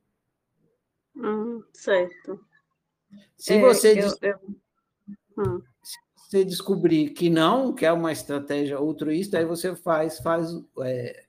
[1.15, 2.43] Hum, certo.
[3.37, 4.39] Se é, você eu, eu...
[5.37, 5.61] Hum.
[5.81, 5.97] se
[6.29, 10.49] você descobrir que não, que é uma estratégia altruísta, aí você faz faz
[10.81, 11.25] é,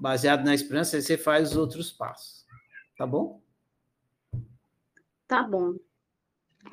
[0.00, 2.46] baseado na esperança, aí você faz os outros passos.
[2.96, 3.42] Tá bom?
[5.26, 5.74] Tá bom.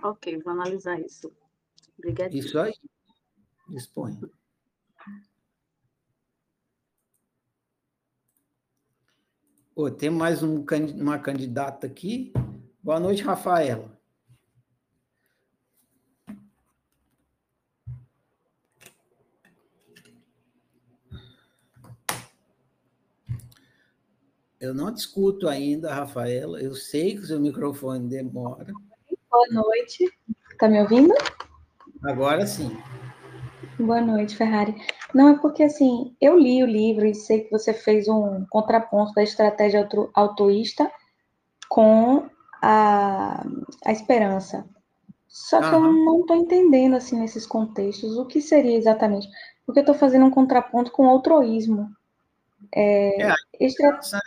[0.02, 1.32] Ok, vou analisar isso.
[1.98, 2.36] Obrigada.
[2.36, 2.74] Isso aí.
[3.70, 4.20] Dispõe.
[9.76, 10.64] Oh, tem mais um,
[10.96, 12.32] uma candidata aqui.
[12.84, 13.92] Boa noite, Rafaela.
[24.60, 26.62] Eu não te escuto ainda, Rafaela.
[26.62, 28.72] Eu sei que o seu microfone demora.
[29.28, 30.08] Boa noite.
[30.52, 31.16] Está me ouvindo?
[32.04, 32.78] Agora sim.
[33.80, 34.76] Boa noite, Ferrari.
[35.14, 39.14] Não, é porque assim, eu li o livro e sei que você fez um contraponto
[39.14, 40.92] da estratégia autoísta
[41.68, 42.30] com
[42.62, 43.46] a,
[43.86, 44.66] a esperança.
[45.28, 45.86] Só que uhum.
[45.86, 49.28] eu não estou entendendo, assim, nesses contextos, o que seria exatamente.
[49.66, 51.90] Porque eu estou fazendo um contraponto com o altruísmo.
[52.72, 54.20] É, é, a, esperança,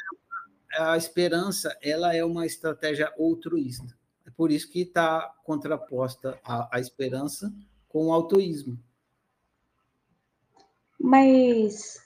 [0.78, 3.96] a esperança, ela é uma estratégia altruísta
[4.36, 7.52] por isso que está contraposta a, a esperança
[7.88, 8.78] com o autoísmo.
[11.06, 12.00] Mas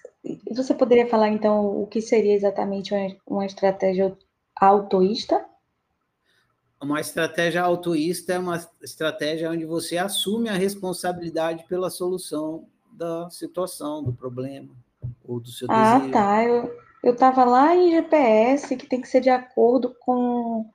[0.55, 2.93] você poderia falar, então, o que seria exatamente
[3.27, 4.15] uma, estratégia
[4.55, 5.43] autoísta?
[6.79, 14.03] Uma estratégia autoísta é uma estratégia onde você assume a responsabilidade pela solução da situação,
[14.03, 14.69] do problema,
[15.27, 16.11] ou do seu ah, desejo.
[16.11, 16.45] Ah, tá.
[17.03, 20.71] Eu estava lá em GPS, que tem que ser de acordo com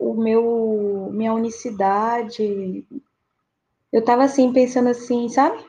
[0.00, 2.84] o meu minha unicidade.
[3.92, 5.64] Eu estava assim pensando assim, sabe?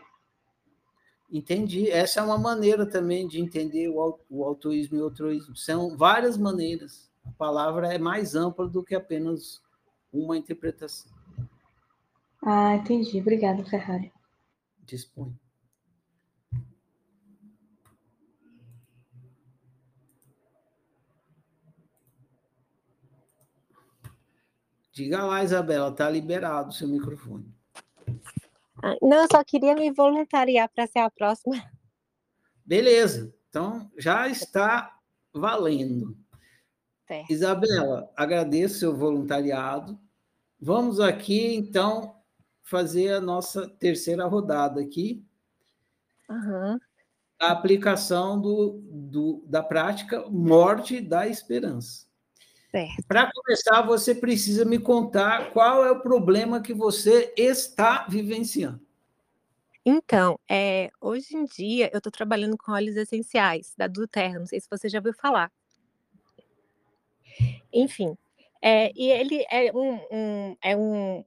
[1.33, 1.89] Entendi.
[1.89, 5.55] Essa é uma maneira também de entender o, o altruísmo e o altruísmo.
[5.55, 7.11] São várias maneiras.
[7.25, 9.59] A palavra é mais ampla do que apenas
[10.11, 11.11] uma interpretação.
[12.45, 13.19] Ah, entendi.
[13.19, 14.13] Obrigada, Ferrari.
[14.85, 15.35] Dispõe.
[24.91, 27.51] Diga lá, Isabela, está liberado o seu microfone.
[29.01, 31.55] Não, eu só queria me voluntariar para ser a próxima.
[32.65, 34.97] Beleza, então já está
[35.33, 36.17] valendo.
[37.09, 37.23] É.
[37.29, 39.99] Isabela, agradeço o seu voluntariado.
[40.59, 42.15] Vamos aqui, então,
[42.63, 45.23] fazer a nossa terceira rodada aqui.
[46.29, 46.79] Uhum.
[47.39, 52.07] A aplicação do, do, da prática Morte da Esperança.
[53.07, 58.81] Para começar, você precisa me contar qual é o problema que você está vivenciando.
[59.85, 64.59] Então, é, hoje em dia eu estou trabalhando com óleos essenciais da Duterra, não sei
[64.59, 65.51] se você já ouviu falar.
[67.71, 68.17] Enfim,
[68.61, 71.25] é, e ele é um, um, é um,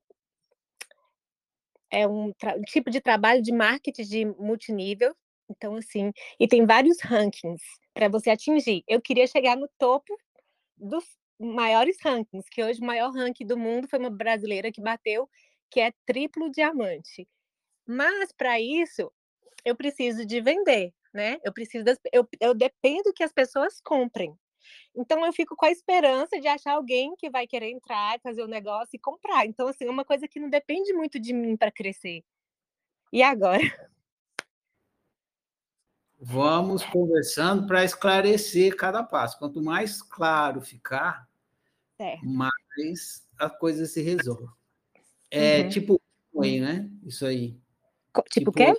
[1.91, 2.33] é um
[2.67, 5.15] tipo de trabalho de marketing de multinível,
[5.51, 8.83] então assim, e tem vários rankings para você atingir.
[8.89, 10.17] Eu queria chegar no topo
[10.79, 11.05] dos,
[11.39, 15.29] maiores rankings, que hoje o maior ranking do mundo foi uma brasileira que bateu,
[15.71, 17.29] que é triplo diamante.
[17.87, 19.13] Mas para isso,
[19.65, 21.39] eu preciso de vender, né?
[21.45, 24.37] Eu preciso das, eu, eu dependo que as pessoas comprem.
[24.95, 28.47] Então eu fico com a esperança de achar alguém que vai querer entrar, fazer o
[28.47, 29.47] um negócio e comprar.
[29.47, 32.25] Então assim, é uma coisa que não depende muito de mim para crescer.
[33.13, 33.63] E agora?
[36.19, 39.39] Vamos conversando para esclarecer cada passo.
[39.39, 41.26] Quanto mais claro ficar,
[42.23, 44.47] mais a coisa se resolve.
[45.31, 45.69] É uhum.
[45.69, 46.03] tipo
[46.35, 46.91] Amway, né?
[47.05, 47.59] Isso aí.
[48.31, 48.73] Tipo o quê?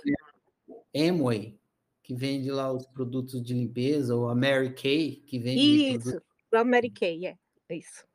[0.94, 1.58] Amway,
[2.02, 5.96] que vende lá os produtos de limpeza, ou a Mary Kay, que vende.
[5.96, 7.36] Isso, a Mary Kay, é
[7.70, 8.06] isso.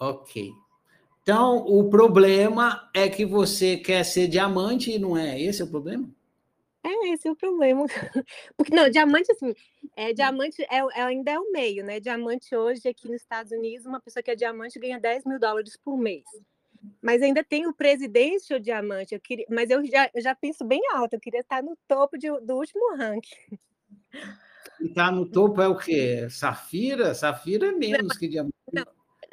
[0.00, 0.52] Ok.
[1.22, 5.70] Então, o problema é que você quer ser diamante e não é esse é o
[5.70, 6.08] problema?
[6.84, 7.86] É, esse é o problema.
[8.56, 9.54] Porque, não, diamante, assim,
[9.96, 11.98] é, diamante é, é, ainda é o meio, né?
[11.98, 15.78] Diamante hoje, aqui nos Estados Unidos, uma pessoa que é diamante ganha 10 mil dólares
[15.82, 16.24] por mês.
[17.00, 20.62] Mas ainda tem o presidente ou diamante, eu queria, mas eu já, eu já penso
[20.62, 23.58] bem alto, eu queria estar no topo de, do último ranking.
[24.78, 26.28] E tá no topo é o quê?
[26.28, 27.14] Safira?
[27.14, 28.54] Safira é menos não, que diamante.
[28.70, 28.84] Não,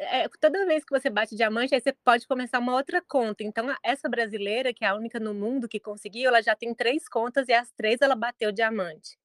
[0.02, 3.43] é, toda vez que você bate diamante, aí você pode começar uma outra conta.
[3.43, 7.08] Então, essa brasileira, que é a única no mundo que conseguiu, ela já tem três
[7.08, 9.20] contas e as três ela bateu diamante.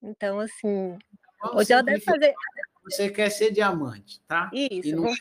[0.00, 0.96] Então, assim,
[1.40, 2.32] Vamos hoje ela deve fazer.
[2.84, 4.50] Você quer ser diamante, tá?
[4.52, 4.94] Isso.
[4.94, 5.12] Não...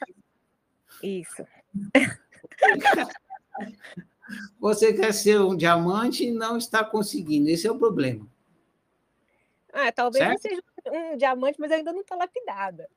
[1.01, 1.47] Isso.
[4.59, 7.49] Você quer ser um diamante e não está conseguindo.
[7.49, 8.25] Esse é o problema.
[9.73, 10.45] Ah, talvez certo?
[10.45, 12.87] eu seja um diamante, mas ainda não estou lapidada.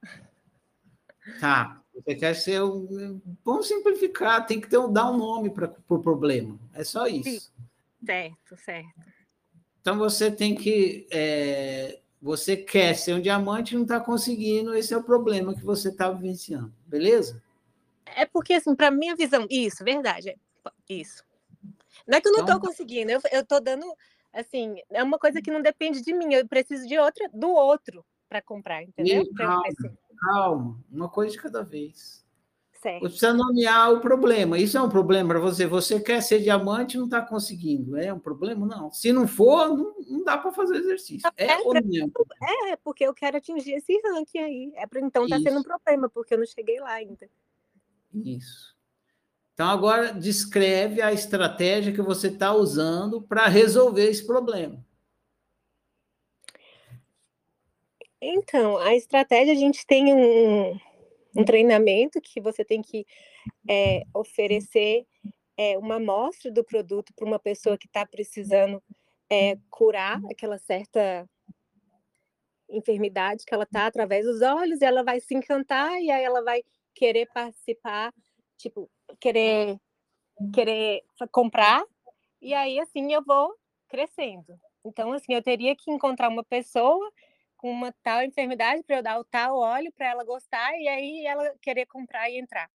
[1.40, 1.80] Tá.
[1.94, 3.20] Você quer ser um.
[3.44, 6.58] Vamos simplificar, tem que ter um, dar um nome para o pro problema.
[6.72, 7.52] É só isso.
[8.04, 9.00] Certo, certo.
[9.80, 11.06] Então você tem que.
[11.10, 15.62] É, você quer ser um diamante e não está conseguindo, esse é o problema que
[15.62, 17.42] você está vivenciando, beleza?
[18.06, 20.36] É porque, assim, para minha visão, isso, verdade, é,
[20.88, 21.22] isso.
[22.06, 23.84] Não é que eu não estou então, conseguindo, eu estou dando,
[24.32, 28.02] assim, é uma coisa que não depende de mim, eu preciso de outra, do outro
[28.26, 29.22] para comprar, entendeu?
[29.22, 29.62] E, calma,
[30.16, 32.24] calma, uma coisa de cada vez.
[32.84, 33.00] Certo.
[33.00, 34.58] Você precisa nomear o problema.
[34.58, 35.66] Isso é um problema para você.
[35.66, 37.96] Você quer ser diamante e não está conseguindo.
[37.96, 38.66] É um problema?
[38.66, 38.90] Não.
[38.92, 41.26] Se não for, não, não dá para fazer exercício.
[41.34, 44.72] É, é, pra, é, é, porque eu quero atingir esse ranking aí.
[44.76, 47.26] É pra, então está sendo um problema, porque eu não cheguei lá ainda.
[48.12, 48.76] Isso.
[49.54, 54.84] Então, agora descreve a estratégia que você está usando para resolver esse problema.
[58.26, 60.80] Então, a estratégia, a gente tem um,
[61.36, 63.06] um treinamento que você tem que
[63.68, 65.06] é, oferecer
[65.58, 68.82] é, uma amostra do produto para uma pessoa que está precisando
[69.30, 71.28] é, curar aquela certa
[72.70, 76.42] enfermidade que ela está através dos olhos, e ela vai se encantar e aí ela
[76.42, 76.62] vai
[76.94, 78.10] querer participar,
[78.56, 79.78] tipo, querer
[80.52, 81.84] querer comprar,
[82.40, 83.54] e aí assim eu vou
[83.86, 84.58] crescendo.
[84.82, 87.12] Então, assim, eu teria que encontrar uma pessoa
[87.64, 91.54] uma tal enfermidade para eu dar o tal óleo para ela gostar e aí ela
[91.62, 92.70] querer comprar e entrar.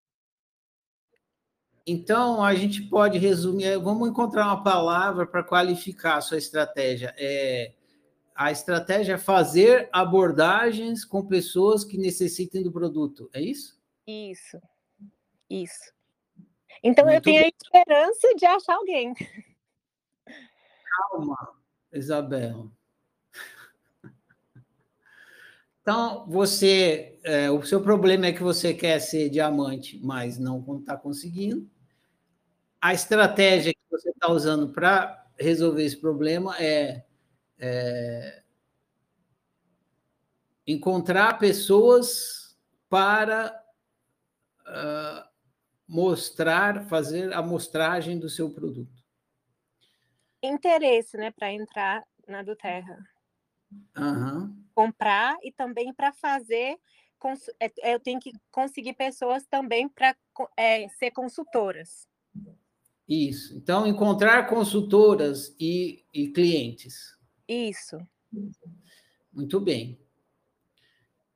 [1.87, 7.13] Então, a gente pode resumir, eh, vamos encontrar uma palavra para qualificar a sua estratégia.
[7.17, 7.73] É,
[8.35, 13.79] a estratégia é fazer abordagens com pessoas que necessitem do produto, é isso?
[14.05, 14.59] Isso,
[15.49, 15.93] isso.
[16.83, 17.51] Então, Muito eu tenho bem.
[17.51, 19.13] a esperança de achar alguém.
[20.85, 21.55] Calma,
[21.91, 22.71] Isabel.
[25.85, 30.97] Então, você, é, o seu problema é que você quer ser diamante, mas não está
[30.97, 31.69] conseguindo.
[32.81, 37.05] A estratégia que você está usando para resolver esse problema é,
[37.59, 38.41] é
[40.65, 42.57] encontrar pessoas
[42.89, 43.55] para
[44.61, 45.29] uh,
[45.87, 49.03] mostrar, fazer a mostragem do seu produto.
[50.41, 52.97] Interesse, né, para entrar na do Terra.
[53.95, 54.64] Uhum.
[54.75, 56.77] Comprar e também para fazer.
[57.59, 60.15] É, eu tenho que conseguir pessoas também para
[60.55, 62.07] é, ser consultoras.
[63.07, 63.55] Isso.
[63.57, 67.17] Então, encontrar consultoras e, e clientes.
[67.47, 67.97] Isso.
[69.31, 69.99] Muito bem.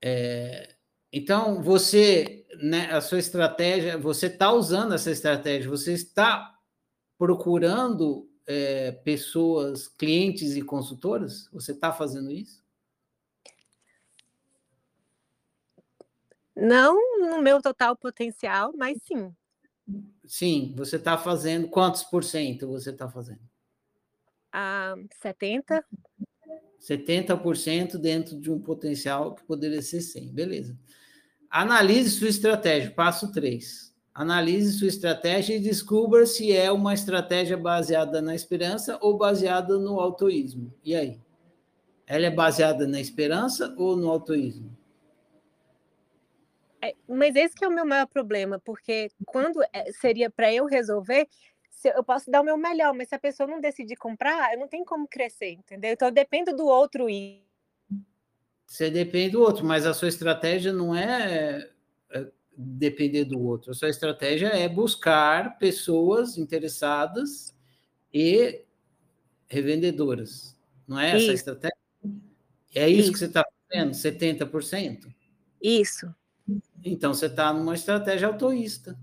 [0.02, 0.76] É,
[1.12, 6.56] então, você, né, a sua estratégia, você está usando essa estratégia, você está
[7.18, 11.50] procurando é, pessoas, clientes e consultoras?
[11.52, 12.64] Você está fazendo isso?
[16.60, 19.34] Não no meu total potencial, mas sim.
[20.26, 23.42] Sim, você está fazendo quantos por cento você está fazendo?
[24.52, 25.84] Ah, 70.
[26.80, 30.78] 70% dentro de um potencial que poderia ser 100, beleza.
[31.50, 33.94] Analise sua estratégia, passo 3.
[34.14, 40.00] Analise sua estratégia e descubra se é uma estratégia baseada na esperança ou baseada no
[40.00, 40.74] autoísmo.
[40.84, 41.20] E aí?
[42.06, 44.79] Ela é baseada na esperança ou no autoísmo?
[46.82, 50.66] É, mas esse que é o meu maior problema, porque quando é, seria para eu
[50.66, 51.28] resolver,
[51.96, 54.68] eu posso dar o meu melhor, mas se a pessoa não decidir comprar, eu não
[54.68, 55.92] tenho como crescer, entendeu?
[55.92, 57.44] Então eu dependo do outro ir.
[58.66, 61.70] Você depende do outro, mas a sua estratégia não é,
[62.12, 63.72] é depender do outro.
[63.72, 67.56] A sua estratégia é buscar pessoas interessadas
[68.14, 68.64] e
[69.48, 70.56] revendedoras.
[70.88, 71.32] Não é essa isso.
[71.32, 71.78] a estratégia?
[72.76, 73.12] É isso, isso.
[73.14, 73.92] que você está fazendo?
[73.92, 75.14] 70%?
[75.62, 76.14] Isso.
[76.84, 78.98] Então, você está numa estratégia autoísta.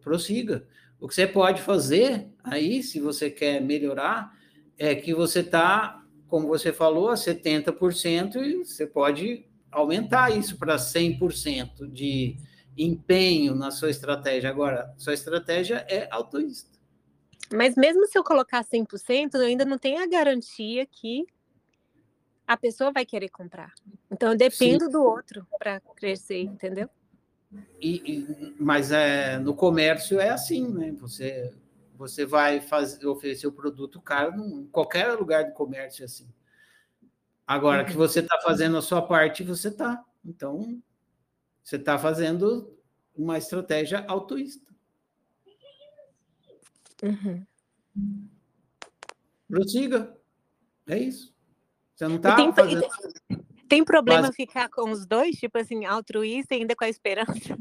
[0.00, 0.66] Prossiga.
[1.00, 4.36] O que você pode fazer aí, se você quer melhorar,
[4.78, 10.76] é que você está, como você falou, a 70% e você pode aumentar isso para
[10.76, 12.36] 100% de
[12.76, 14.50] empenho na sua estratégia.
[14.50, 16.78] Agora, sua estratégia é autoísta.
[17.52, 21.26] Mas mesmo se eu colocar 100%, eu ainda não tenho a garantia que
[22.50, 23.72] a pessoa vai querer comprar.
[24.10, 24.90] Então, eu dependo Sim.
[24.90, 26.90] do outro para crescer, entendeu?
[27.80, 30.90] E, e, mas é, no comércio é assim, né?
[30.98, 31.54] Você,
[31.94, 36.28] você vai fazer, oferecer o produto caro em qualquer lugar do comércio é assim.
[37.46, 37.88] Agora uhum.
[37.88, 40.04] que você está fazendo a sua parte, você está.
[40.24, 40.82] Então,
[41.62, 42.76] você está fazendo
[43.14, 44.66] uma estratégia autoísta.
[47.00, 47.46] Uhum.
[49.48, 50.16] Prossiga.
[50.88, 51.32] É isso.
[52.00, 52.88] Você não está fazendo.
[53.68, 54.36] Tem problema Mas...
[54.36, 57.58] ficar com os dois, tipo assim, altruísta e ainda com a esperança?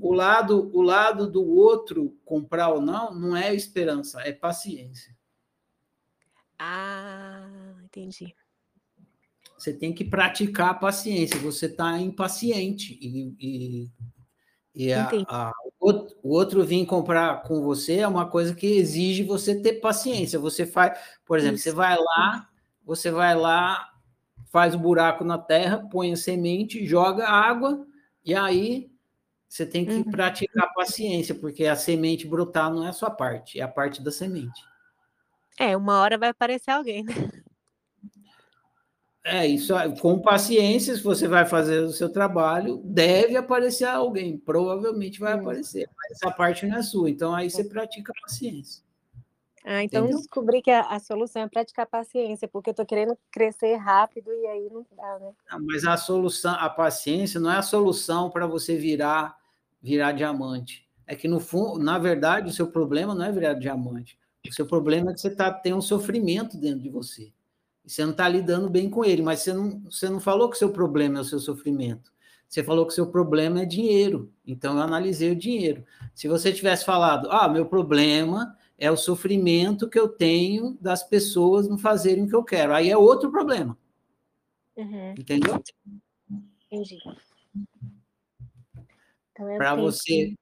[0.00, 5.14] O lado, o lado do outro comprar ou não, não é esperança, é paciência.
[6.58, 7.46] Ah,
[7.84, 8.34] entendi.
[9.58, 11.38] Você tem que praticar a paciência.
[11.40, 13.90] Você está impaciente e, e,
[14.74, 19.60] e a, a, o outro vir comprar com você é uma coisa que exige você
[19.60, 20.38] ter paciência.
[20.38, 21.64] Você faz, por exemplo, Isso.
[21.64, 22.47] você vai lá,
[22.88, 23.92] você vai lá,
[24.50, 27.86] faz o um buraco na terra, põe a semente, joga água,
[28.24, 28.90] e aí
[29.46, 30.10] você tem que uhum.
[30.10, 34.10] praticar paciência, porque a semente brotar não é a sua parte, é a parte da
[34.10, 34.62] semente.
[35.58, 37.12] É, uma hora vai aparecer alguém, né?
[39.22, 45.20] É, isso com paciência, se você vai fazer o seu trabalho, deve aparecer alguém, provavelmente
[45.20, 48.87] vai aparecer, mas essa parte não é sua, então aí você pratica paciência.
[49.64, 50.18] Ah, então Entendeu?
[50.18, 54.46] descobri que a, a, solução é praticar paciência, porque eu estou querendo crescer rápido e
[54.46, 55.32] aí não dá, né?
[55.50, 59.36] Não, mas a solução, a paciência não é a solução para você virar
[59.80, 60.86] virar diamante.
[61.06, 64.18] É que no fundo, na verdade, o seu problema não é virar diamante.
[64.48, 67.32] O seu problema é que você tá, tem um sofrimento dentro de você.
[67.84, 70.56] E você não está lidando bem com ele, mas você não, você não falou que
[70.56, 72.12] o seu problema é o seu sofrimento.
[72.48, 74.32] Você falou que o seu problema é dinheiro.
[74.46, 75.84] Então eu analisei o dinheiro.
[76.14, 81.68] Se você tivesse falado, ah, meu problema é o sofrimento que eu tenho das pessoas
[81.68, 82.72] não fazerem o que eu quero.
[82.72, 83.76] Aí é outro problema.
[84.76, 85.10] Uhum.
[85.18, 85.60] Entendeu?
[86.70, 86.98] Entendi.
[89.32, 90.34] Então, para você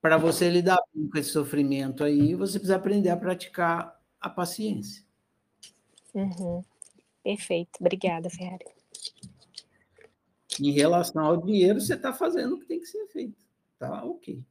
[0.00, 5.04] para você lidar com esse sofrimento aí, você precisa aprender a praticar a paciência.
[6.14, 6.62] Uhum.
[7.22, 7.70] Perfeito.
[7.80, 8.64] Obrigada, Ferrari.
[10.60, 13.44] Em relação ao dinheiro, você está fazendo o que tem que ser feito.
[13.78, 14.42] Tá ok.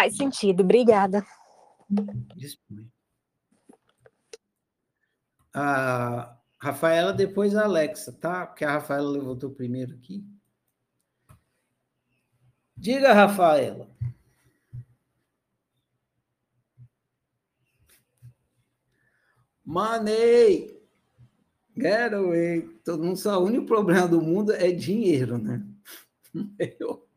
[0.00, 1.22] Faz sentido, obrigada.
[5.52, 8.46] A Rafaela, depois a Alexa, tá?
[8.46, 10.24] Porque a Rafaela levantou primeiro aqui.
[12.74, 13.90] Diga, Rafaela.
[19.62, 20.80] Money!
[21.76, 22.62] Getaway!
[22.82, 25.62] Todo mundo só o único problema do mundo é dinheiro, né?
[26.80, 27.09] Eu.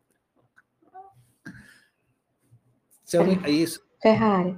[3.44, 3.80] É isso.
[4.02, 4.56] Ferrari.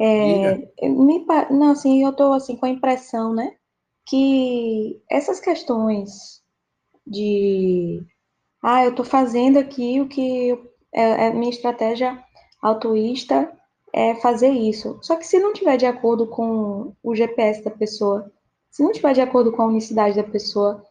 [0.00, 0.54] É,
[0.88, 3.56] me, não, assim, eu estou assim, com a impressão, né,
[4.06, 6.40] que essas questões
[7.04, 8.00] de,
[8.62, 10.52] ah, eu estou fazendo aqui o que
[10.92, 12.22] é, é minha estratégia
[12.62, 13.52] altruísta
[13.92, 14.98] é fazer isso.
[15.02, 18.30] Só que se não tiver de acordo com o GPS da pessoa,
[18.70, 20.84] se não tiver de acordo com a unicidade da pessoa,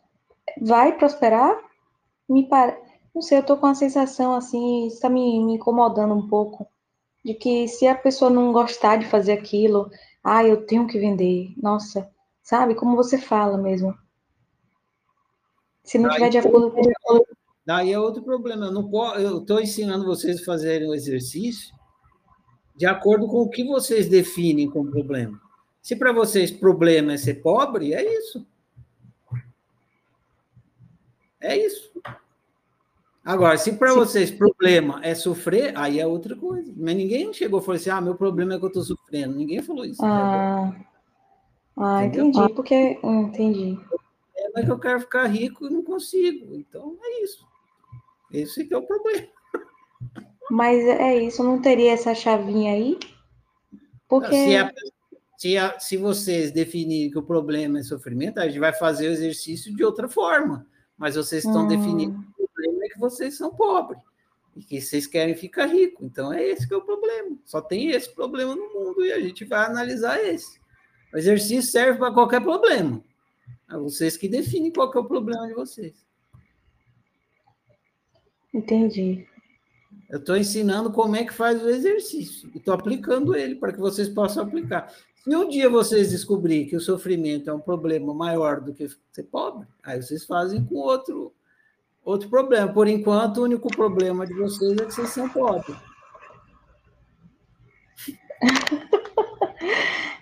[0.62, 1.58] vai prosperar?
[2.28, 2.78] Me para,
[3.16, 6.68] não sei, eu estou com a sensação assim, está me, me incomodando um pouco
[7.28, 9.92] de que se a pessoa não gostar de fazer aquilo,
[10.24, 11.54] ah, eu tenho que vender.
[11.62, 12.10] Nossa,
[12.42, 12.74] sabe?
[12.74, 13.94] Como você fala mesmo.
[15.84, 17.26] Se não tiver de acordo com.
[17.66, 18.68] Daí é outro problema.
[18.68, 21.76] Eu não posso, eu estou ensinando vocês a fazerem o exercício
[22.78, 25.38] de acordo com o que vocês definem como problema.
[25.82, 28.48] Se para vocês problema é ser pobre, é isso.
[31.42, 31.92] É isso.
[33.28, 36.74] Agora, se para vocês problema é sofrer, aí é outra coisa.
[36.78, 39.36] Mas ninguém chegou e falou assim: ah, meu problema é que eu estou sofrendo.
[39.36, 40.02] Ninguém falou isso.
[40.02, 40.74] Ah,
[41.76, 42.98] ah entendi, porque.
[43.04, 43.78] Hum, entendi.
[44.56, 46.56] É que eu quero ficar rico e não consigo.
[46.56, 47.46] Então é isso.
[48.32, 49.28] Esse que é o problema.
[50.50, 52.98] Mas é isso, não teria essa chavinha aí?
[54.08, 54.32] Porque.
[54.32, 54.74] Se, a,
[55.38, 59.12] se, a, se vocês definirem que o problema é sofrimento, a gente vai fazer o
[59.12, 60.66] exercício de outra forma.
[60.98, 61.68] Mas vocês estão hum.
[61.68, 62.37] definindo é
[62.98, 64.02] que vocês são pobres
[64.56, 66.04] e que vocês querem ficar rico.
[66.04, 67.38] Então é esse que é o problema.
[67.46, 70.60] Só tem esse problema no mundo e a gente vai analisar esse.
[71.14, 73.02] O exercício serve para qualquer problema.
[73.72, 75.94] É vocês que definem qual que é o problema de vocês.
[78.54, 79.28] Entendi.
[80.10, 83.80] Eu estou ensinando como é que faz o exercício e estou aplicando ele para que
[83.80, 84.92] vocês possam aplicar.
[85.18, 89.24] Se um dia vocês descobrirem que o sofrimento é um problema maior do que ser
[89.24, 91.34] pobre, aí vocês fazem com outro,
[92.08, 92.72] outro problema.
[92.72, 95.76] Por enquanto, o único problema de vocês é que vocês são pobres.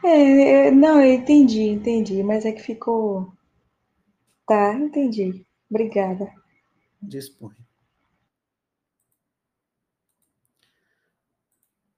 [0.07, 3.33] É, não, eu entendi, entendi, mas é que ficou.
[4.47, 5.43] Tá, entendi.
[5.67, 6.31] Obrigada.
[7.01, 7.55] Dispõe.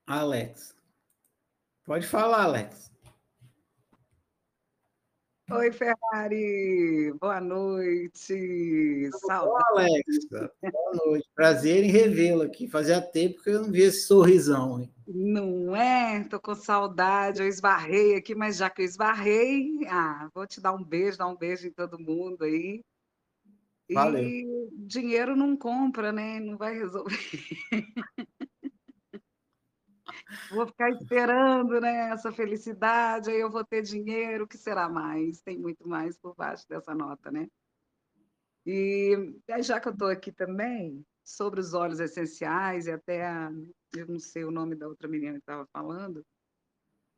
[0.08, 0.74] Alex.
[1.86, 2.90] Pode falar, Alex.
[5.50, 7.14] Oi, Ferrari.
[7.22, 9.10] Boa noite.
[9.26, 9.64] Saudade.
[9.70, 10.04] Alex.
[10.30, 11.30] Boa noite.
[11.34, 12.68] Prazer em revê-lo aqui.
[12.68, 14.82] Fazia tempo que eu não vi esse sorrisão.
[14.82, 14.94] Hein?
[15.08, 16.26] Não é?
[16.26, 17.42] Tô com saudade.
[17.42, 21.28] Eu esbarrei aqui, mas já que eu esbarrei, ah, vou te dar um beijo, dar
[21.28, 22.84] um beijo em todo mundo aí.
[23.90, 24.22] Valeu.
[24.22, 26.42] E dinheiro não compra, né?
[26.42, 27.18] Não vai resolver.
[30.50, 35.42] vou ficar esperando né, essa felicidade, aí eu vou ter dinheiro, o que será mais?
[35.42, 37.48] Tem muito mais por baixo dessa nota, né?
[38.66, 43.52] E já que eu estou aqui também, sobre os óleos essenciais, e até, a,
[43.96, 46.26] eu não sei o nome da outra menina que estava falando,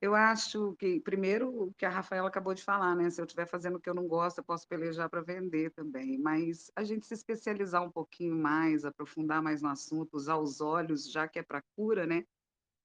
[0.02, 3.10] eu acho que, primeiro, o que a Rafaela acabou de falar, né?
[3.10, 6.18] Se eu estiver fazendo o que eu não gosto, eu posso pelejar para vender também.
[6.18, 11.12] Mas a gente se especializar um pouquinho mais, aprofundar mais no assunto, usar os olhos,
[11.12, 12.24] já que é para cura, né?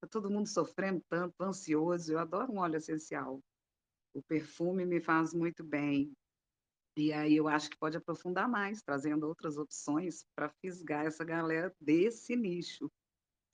[0.05, 2.13] Tá todo mundo sofrendo tanto, ansioso.
[2.13, 3.41] Eu adoro um óleo essencial.
[4.13, 6.13] O perfume me faz muito bem.
[6.97, 11.75] E aí eu acho que pode aprofundar mais, trazendo outras opções para fisgar essa galera
[11.81, 12.91] desse nicho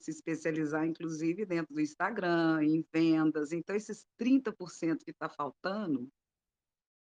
[0.01, 3.51] se especializar, inclusive, dentro do Instagram, em vendas.
[3.51, 6.09] Então, esses 30% que está faltando,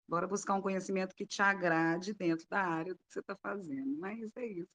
[0.08, 3.96] bora buscar um conhecimento que te agrade dentro da área que você está fazendo.
[3.98, 4.68] Mas é isso.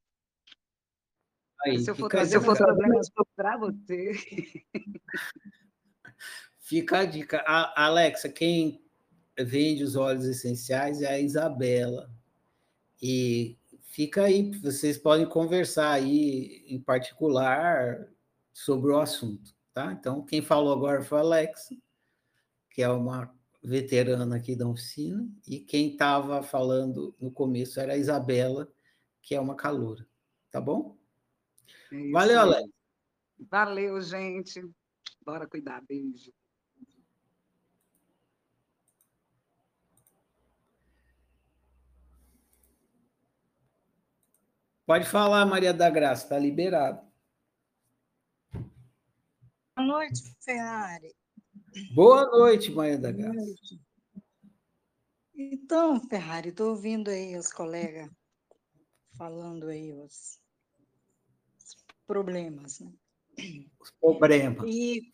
[1.66, 4.12] Aí, se eu for trazer problemas para você.
[6.60, 7.44] Fica a dica.
[7.46, 8.84] A Alexa, quem
[9.38, 12.10] vende os óleos essenciais é a Isabela.
[13.02, 18.08] E fica aí, vocês podem conversar aí em particular
[18.52, 19.92] sobre o assunto, tá?
[19.92, 21.76] Então, quem falou agora foi a Alexa,
[22.70, 27.98] que é uma veterana aqui da oficina, e quem estava falando no começo era a
[27.98, 28.72] Isabela,
[29.22, 30.06] que é uma caloura,
[30.52, 30.98] tá bom?
[31.92, 32.70] É Valeu, Alex.
[33.50, 34.62] Valeu, gente.
[35.26, 35.82] Bora cuidar.
[35.88, 36.32] Beijo.
[44.86, 47.02] Pode falar, Maria da Graça, está liberado.
[49.76, 51.16] Boa noite, Ferrari.
[51.96, 53.80] Boa noite, Maria da Graça.
[55.34, 58.10] Então, Ferrari, estou ouvindo aí os colegas
[59.18, 60.40] falando aí os
[62.08, 62.80] problemas.
[62.80, 62.92] Né?
[63.80, 64.64] Os problemas.
[64.68, 65.12] E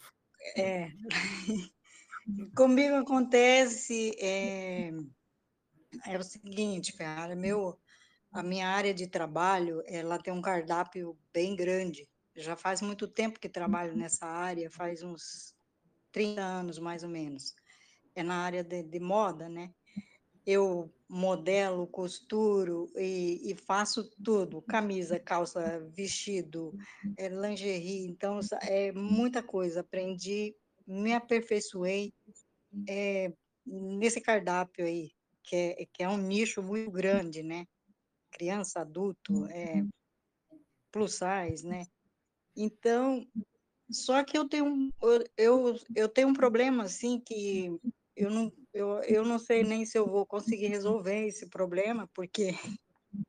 [0.57, 0.91] é,
[2.55, 4.91] comigo acontece é,
[6.05, 7.79] é o seguinte, Ferrari, meu
[8.31, 12.07] a minha área de trabalho, ela tem um cardápio bem grande.
[12.35, 15.55] Já faz muito tempo que trabalho nessa área, faz uns
[16.11, 17.55] 30 anos mais ou menos.
[18.15, 19.73] É na área de, de moda, né?
[20.45, 26.73] Eu modelo, costuro e, e, faço tudo: camisa, calça, vestido,
[27.17, 28.05] é, lingerie.
[28.05, 29.79] Então, é muita coisa.
[29.79, 30.55] Aprendi,
[30.85, 32.13] me aperfeiçoei
[32.87, 33.33] é,
[33.65, 35.11] nesse cardápio aí,
[35.43, 37.65] que é, que é um nicho muito grande, né?
[38.29, 39.83] criança, adulto, é,
[40.91, 41.85] plus size, né?
[42.55, 43.27] Então,
[43.91, 44.93] só que eu tenho,
[45.37, 47.77] eu, eu tenho um problema, assim, que
[48.15, 52.51] eu não, eu, eu não sei nem se eu vou conseguir resolver esse problema, porque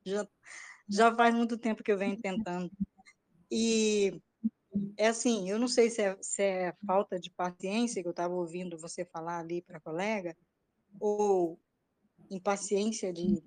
[0.05, 0.27] já,
[0.89, 2.71] já faz muito tempo que eu venho tentando.
[3.51, 4.21] E
[4.97, 8.33] é assim, eu não sei se é, se é falta de paciência, que eu estava
[8.33, 10.35] ouvindo você falar ali para a colega,
[10.99, 11.59] ou
[12.29, 13.43] impaciência de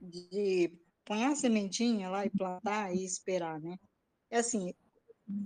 [0.00, 0.72] de
[1.04, 3.76] pôr a sementinha lá e plantar e esperar, né?
[4.30, 4.74] É assim,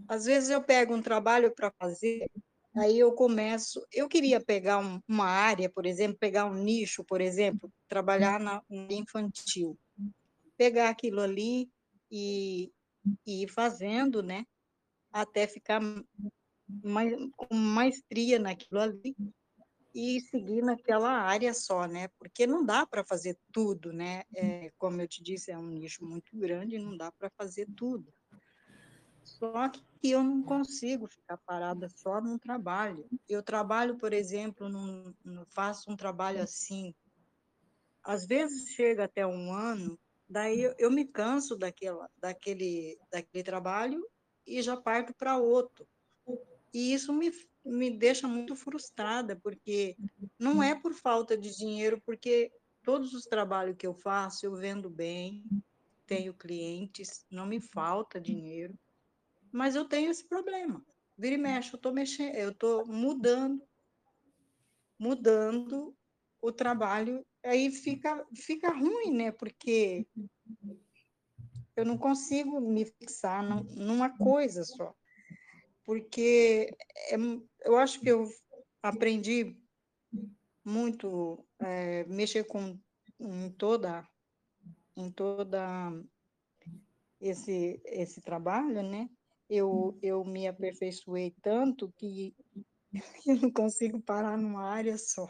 [0.08, 2.30] às vezes eu pego um trabalho para fazer,
[2.74, 7.20] aí eu começo, eu queria pegar um, uma área, por exemplo, pegar um nicho, por
[7.20, 9.78] exemplo, trabalhar na infantil,
[10.56, 11.70] pegar aquilo ali
[12.10, 12.72] e,
[13.26, 14.44] e ir fazendo, né?
[15.12, 15.80] Até ficar
[16.82, 19.16] mais, com maestria naquilo ali
[19.94, 22.08] e seguir naquela área só, né?
[22.18, 24.22] Porque não dá para fazer tudo, né?
[24.34, 28.12] É, como eu te disse, é um nicho muito grande, não dá para fazer tudo.
[29.40, 33.08] Só que eu não consigo ficar parada só num trabalho.
[33.26, 35.14] Eu trabalho, por exemplo, num,
[35.48, 36.94] faço um trabalho assim,
[38.04, 44.06] às vezes chega até um ano, daí eu, eu me canso daquela, daquele, daquele trabalho
[44.46, 45.88] e já parto para outro.
[46.72, 47.32] E isso me,
[47.64, 49.96] me deixa muito frustrada, porque
[50.38, 54.90] não é por falta de dinheiro, porque todos os trabalhos que eu faço, eu vendo
[54.90, 55.44] bem,
[56.06, 58.78] tenho clientes, não me falta dinheiro,
[59.52, 60.84] mas eu tenho esse problema.
[61.16, 63.62] Vira e mexe, eu estou mexendo, eu estou mudando,
[64.98, 65.94] mudando
[66.40, 69.30] o trabalho, aí fica, fica ruim, né?
[69.30, 70.06] Porque
[71.76, 74.94] eu não consigo me fixar numa coisa só.
[75.84, 76.74] Porque
[77.10, 77.16] é,
[77.64, 78.28] eu acho que eu
[78.82, 79.56] aprendi
[80.64, 82.78] muito é, mexer com
[83.18, 84.08] em toda
[84.96, 85.92] em toda
[87.20, 89.08] esse esse trabalho, né?
[89.50, 92.34] Eu eu me aperfeiçoei tanto que
[93.26, 95.28] eu não consigo parar numa área só.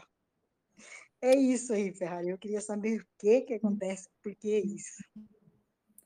[1.21, 2.29] É isso aí, Ferrari.
[2.29, 5.03] Eu queria saber o que que acontece, por que isso.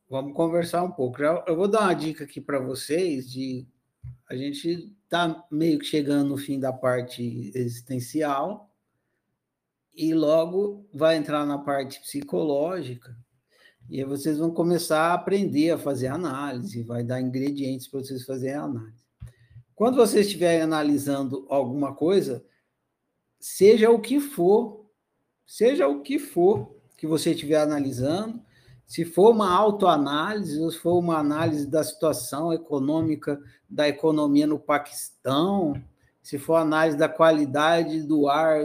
[0.09, 1.21] Vamos conversar um pouco.
[1.21, 3.67] Eu vou dar uma dica aqui para vocês de
[4.29, 8.73] a gente está meio que chegando no fim da parte existencial
[9.93, 13.15] e logo vai entrar na parte psicológica
[13.89, 18.25] e aí vocês vão começar a aprender a fazer análise, vai dar ingredientes para vocês
[18.25, 19.05] fazerem análise.
[19.75, 22.43] Quando vocês estiverem analisando alguma coisa,
[23.39, 24.85] seja o que for,
[25.45, 28.41] seja o que for que você estiver analisando,
[28.87, 34.59] se for uma autoanálise, ou se for uma análise da situação econômica da economia no
[34.59, 35.73] Paquistão,
[36.21, 38.61] se for análise da qualidade do ar,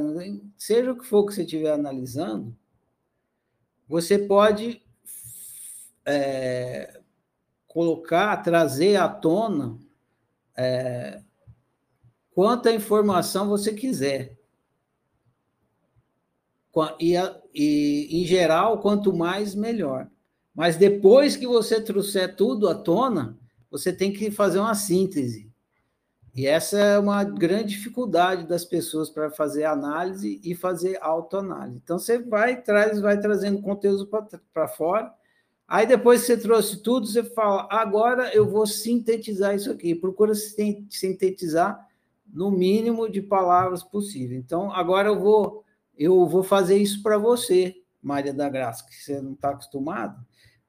[0.56, 2.56] seja o que for que você estiver analisando,
[3.88, 4.82] você pode
[6.10, 7.00] é,
[7.66, 9.78] colocar, trazer à tona
[10.56, 11.22] é,
[12.34, 14.36] quanta informação você quiser.
[16.98, 17.14] E,
[17.54, 20.08] e, em geral, quanto mais, melhor.
[20.54, 23.38] Mas depois que você trouxer tudo à tona,
[23.70, 25.50] você tem que fazer uma síntese.
[26.34, 31.80] E essa é uma grande dificuldade das pessoas para fazer análise e fazer autoanálise.
[31.82, 34.08] Então, você vai, traz, vai trazendo conteúdo
[34.52, 35.12] para fora,
[35.70, 39.94] aí depois que você trouxe tudo, você fala, agora eu vou sintetizar isso aqui.
[39.94, 41.88] Procura sintetizar
[42.26, 44.36] no mínimo de palavras possível.
[44.36, 45.64] Então, agora eu vou
[45.96, 50.18] eu vou fazer isso para você, Maria da Graça, que você não está acostumado.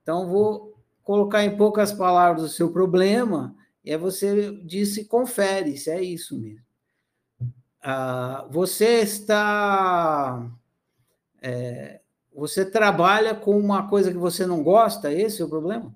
[0.04, 5.90] Então, vou colocar em poucas palavras o seu problema, e aí você disse, confere se
[5.90, 6.66] é isso mesmo.
[7.82, 10.52] Ah, você está.
[11.42, 12.01] É,
[12.42, 15.96] você trabalha com uma coisa que você não gosta, esse é o problema?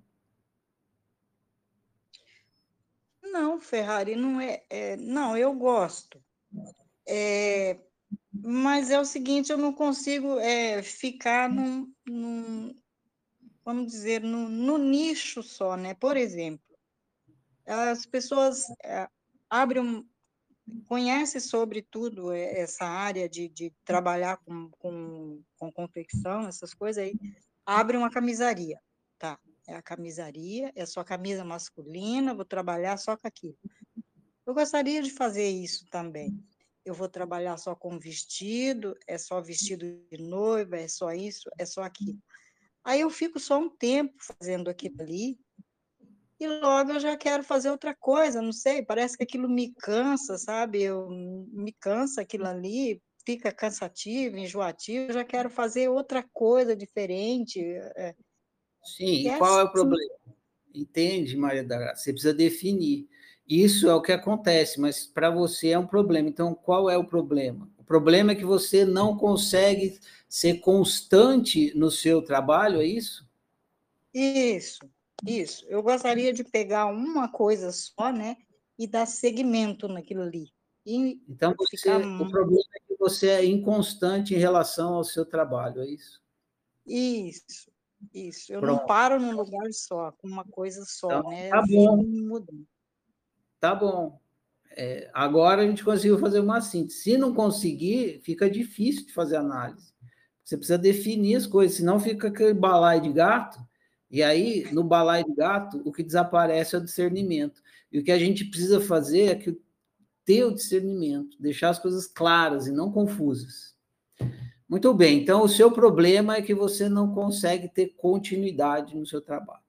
[3.23, 4.63] Não, Ferrari, não é.
[4.69, 6.23] é não, eu gosto.
[7.07, 7.79] É,
[8.31, 12.75] mas é o seguinte, eu não consigo é, ficar num, num,
[13.65, 15.95] vamos dizer, no, no, nicho só, né?
[15.95, 16.77] Por exemplo,
[17.65, 19.09] as pessoas é,
[19.49, 20.07] abrem
[20.67, 26.73] um, conhecem sobre tudo é, essa área de, de trabalhar com, com, com confecção, essas
[26.73, 27.15] coisas aí,
[27.65, 28.79] abre uma camisaria,
[29.17, 29.39] tá?
[29.67, 33.57] É a camisaria, é só camisa masculina, vou trabalhar só com aquilo.
[34.45, 36.37] Eu gostaria de fazer isso também
[36.85, 41.65] eu vou trabalhar só com vestido, é só vestido de noiva, é só isso, é
[41.65, 42.21] só aquilo.
[42.83, 45.39] Aí eu fico só um tempo fazendo aquilo ali,
[46.39, 50.37] e logo eu já quero fazer outra coisa, não sei, parece que aquilo me cansa,
[50.37, 50.83] sabe?
[50.83, 57.59] Eu, me cansa aquilo ali, fica cansativo, enjoativo, eu já quero fazer outra coisa diferente.
[57.95, 58.13] É.
[58.83, 60.13] Sim, e qual é o problema?
[60.73, 62.03] Entende, Maria da Graça?
[62.03, 63.07] Você precisa definir.
[63.47, 66.27] Isso é o que acontece, mas para você é um problema.
[66.27, 67.69] Então, qual é o problema?
[67.77, 73.25] O problema é que você não consegue ser constante no seu trabalho, é isso?
[74.13, 74.79] Isso,
[75.25, 75.65] isso.
[75.67, 78.37] Eu gostaria de pegar uma coisa só, né,
[78.77, 80.51] e dar segmento naquilo ali.
[80.85, 81.99] E então, você, ficar...
[81.99, 86.21] o problema é que você é inconstante em relação ao seu trabalho, é isso?
[86.85, 87.71] Isso,
[88.13, 88.53] isso.
[88.53, 88.79] Eu Pronto.
[88.79, 91.49] não paro num lugar só, com uma coisa só, então, né?
[91.49, 92.03] Tá bom.
[92.03, 92.67] Mudando
[93.65, 94.19] tá bom.
[94.77, 96.99] É, agora a gente conseguiu fazer uma síntese.
[96.99, 99.91] Se não conseguir, fica difícil de fazer análise.
[100.43, 103.57] Você precisa definir as coisas, senão fica aquele balaio de gato.
[104.15, 107.61] E aí, no balaio de gato, o que desaparece é o discernimento.
[107.91, 109.61] E o que a gente precisa fazer é que
[110.23, 113.75] ter o discernimento, deixar as coisas claras e não confusas.
[114.69, 119.19] Muito bem, então o seu problema é que você não consegue ter continuidade no seu
[119.19, 119.65] trabalho.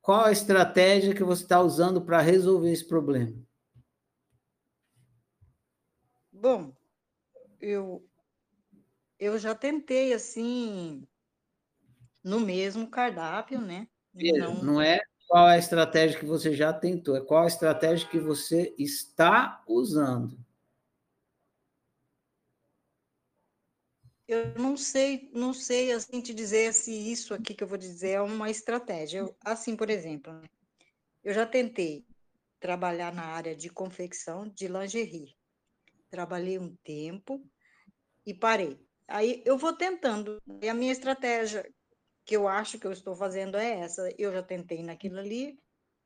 [0.00, 3.32] Qual a estratégia que você está usando para resolver esse problema?
[6.32, 6.74] Bom,
[7.60, 8.04] eu,
[9.20, 11.06] eu já tentei assim
[12.22, 13.86] no mesmo cardápio, né?
[14.14, 18.18] Não, não é qual a estratégia que você já tentou, é qual a estratégia que
[18.18, 20.38] você está usando.
[24.28, 28.10] Eu não sei, não sei assim te dizer se isso aqui que eu vou dizer
[28.10, 29.18] é uma estratégia.
[29.18, 30.48] Eu, assim, por exemplo, né?
[31.24, 32.06] eu já tentei
[32.60, 35.34] trabalhar na área de confecção de lingerie.
[36.08, 37.44] Trabalhei um tempo
[38.24, 38.78] e parei.
[39.08, 40.40] Aí eu vou tentando.
[40.62, 41.68] E a minha estratégia
[42.24, 44.08] que eu acho que eu estou fazendo é essa.
[44.18, 45.58] Eu já tentei naquilo ali,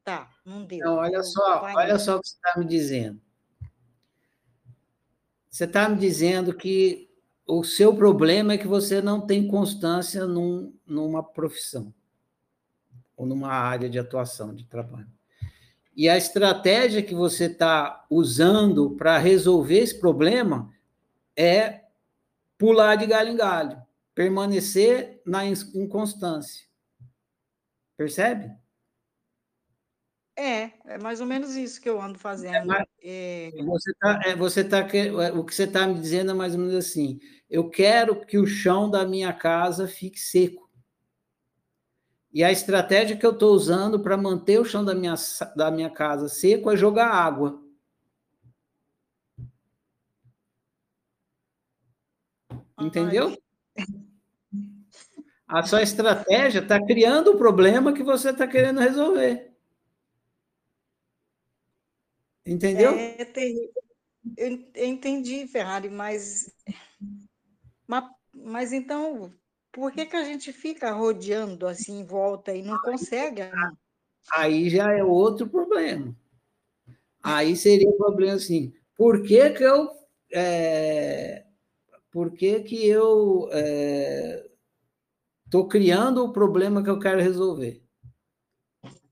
[0.04, 0.84] tá, não deu.
[0.84, 3.20] Não, olha só, olha só o que você está me dizendo.
[5.50, 7.10] Você está me dizendo que
[7.46, 11.94] o seu problema é que você não tem constância num, numa profissão
[13.16, 15.08] ou numa área de atuação, de trabalho.
[15.96, 20.70] E a estratégia que você está usando para resolver esse problema
[21.34, 21.84] é
[22.58, 23.82] pular de galho em galho,
[24.16, 26.66] permanecer na inconstância.
[27.98, 28.50] Percebe?
[30.34, 32.72] É, é mais ou menos isso que eu ando fazendo.
[32.72, 33.50] É, é...
[33.62, 36.60] Você tá, é, você tá, é, o que você está me dizendo é mais ou
[36.60, 40.66] menos assim: eu quero que o chão da minha casa fique seco.
[42.32, 45.14] E a estratégia que eu estou usando para manter o chão da minha,
[45.54, 47.62] da minha casa seco é jogar água.
[52.78, 53.36] Entendeu?
[55.48, 59.52] A sua estratégia está criando o problema que você está querendo resolver.
[62.44, 62.92] Entendeu?
[62.92, 63.16] É,
[64.36, 66.52] eu entendi, Ferrari, mas,
[67.86, 69.32] mas, mas então,
[69.70, 73.42] por que, que a gente fica rodeando assim em volta e não consegue?
[74.32, 76.14] Aí já é outro problema.
[77.22, 79.90] Aí seria o problema assim, por que que eu...
[80.32, 81.44] É,
[82.10, 83.48] por que que eu
[85.46, 87.82] estou é, criando o problema que eu quero resolver?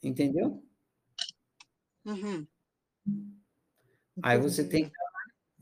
[0.03, 0.63] Entendeu?
[2.05, 2.47] Uhum.
[4.23, 4.93] Aí você tem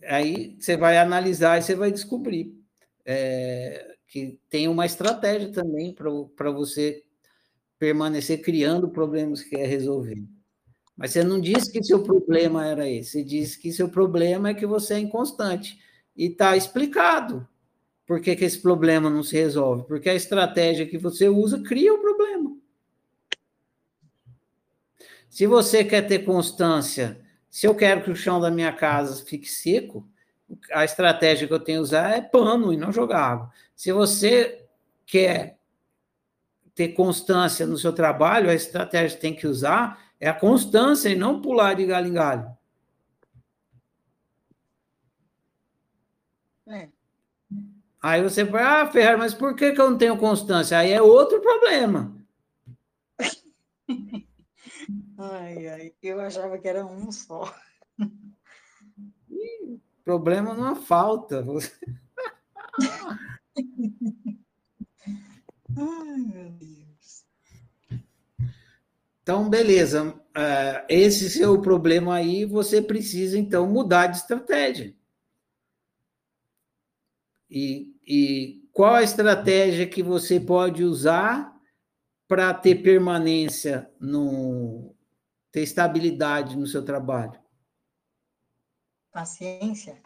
[0.04, 2.60] aí você vai analisar e você vai descobrir
[3.04, 7.04] é, que tem uma estratégia também para você
[7.78, 10.22] permanecer criando problemas que quer resolver.
[10.96, 14.54] Mas você não disse que seu problema era esse, você disse que seu problema é
[14.54, 15.80] que você é inconstante.
[16.14, 17.48] E está explicado
[18.12, 19.84] por que, que esse problema não se resolve.
[19.84, 22.54] Porque a estratégia que você usa cria o problema.
[25.30, 29.48] Se você quer ter constância se eu quero que o chão da minha casa fique
[29.48, 30.06] seco,
[30.70, 33.50] a estratégia que eu tenho que usar é pano e não jogar água.
[33.74, 34.66] Se você
[35.06, 35.58] quer
[36.74, 41.16] ter constância no seu trabalho, a estratégia que tem que usar é a constância e
[41.16, 42.56] não pular de galho em galho.
[46.66, 46.90] É.
[48.02, 50.76] Aí você vai, ah, Ferreira, mas por que, que eu não tenho constância?
[50.76, 52.12] Aí é outro problema.
[55.16, 57.54] Ai, ai, eu achava que era um só.
[60.04, 61.46] problema não falta.
[65.76, 67.24] Ai, meu Deus.
[69.22, 70.08] Então, beleza.
[70.08, 74.92] Uh, esse seu problema aí, você precisa, então, mudar de estratégia.
[77.54, 81.54] E, e qual a estratégia que você pode usar
[82.26, 84.96] para ter permanência no,
[85.52, 87.38] ter estabilidade no seu trabalho?
[89.12, 90.00] Paciência.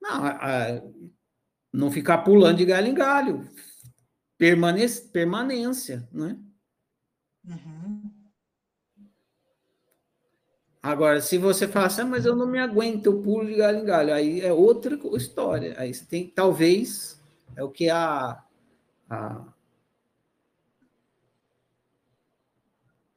[0.00, 0.82] Não, a, a,
[1.72, 3.50] não ficar pulando de galho em galho.
[4.38, 6.38] Permanência, permanência, né?
[7.44, 8.05] Uhum.
[10.86, 13.78] Agora, se você fala assim, ah, mas eu não me aguento, eu pulo de galho
[13.80, 15.74] em galho, aí é outra história.
[15.76, 17.20] Aí você tem, talvez,
[17.56, 18.40] é o que a,
[19.10, 19.44] a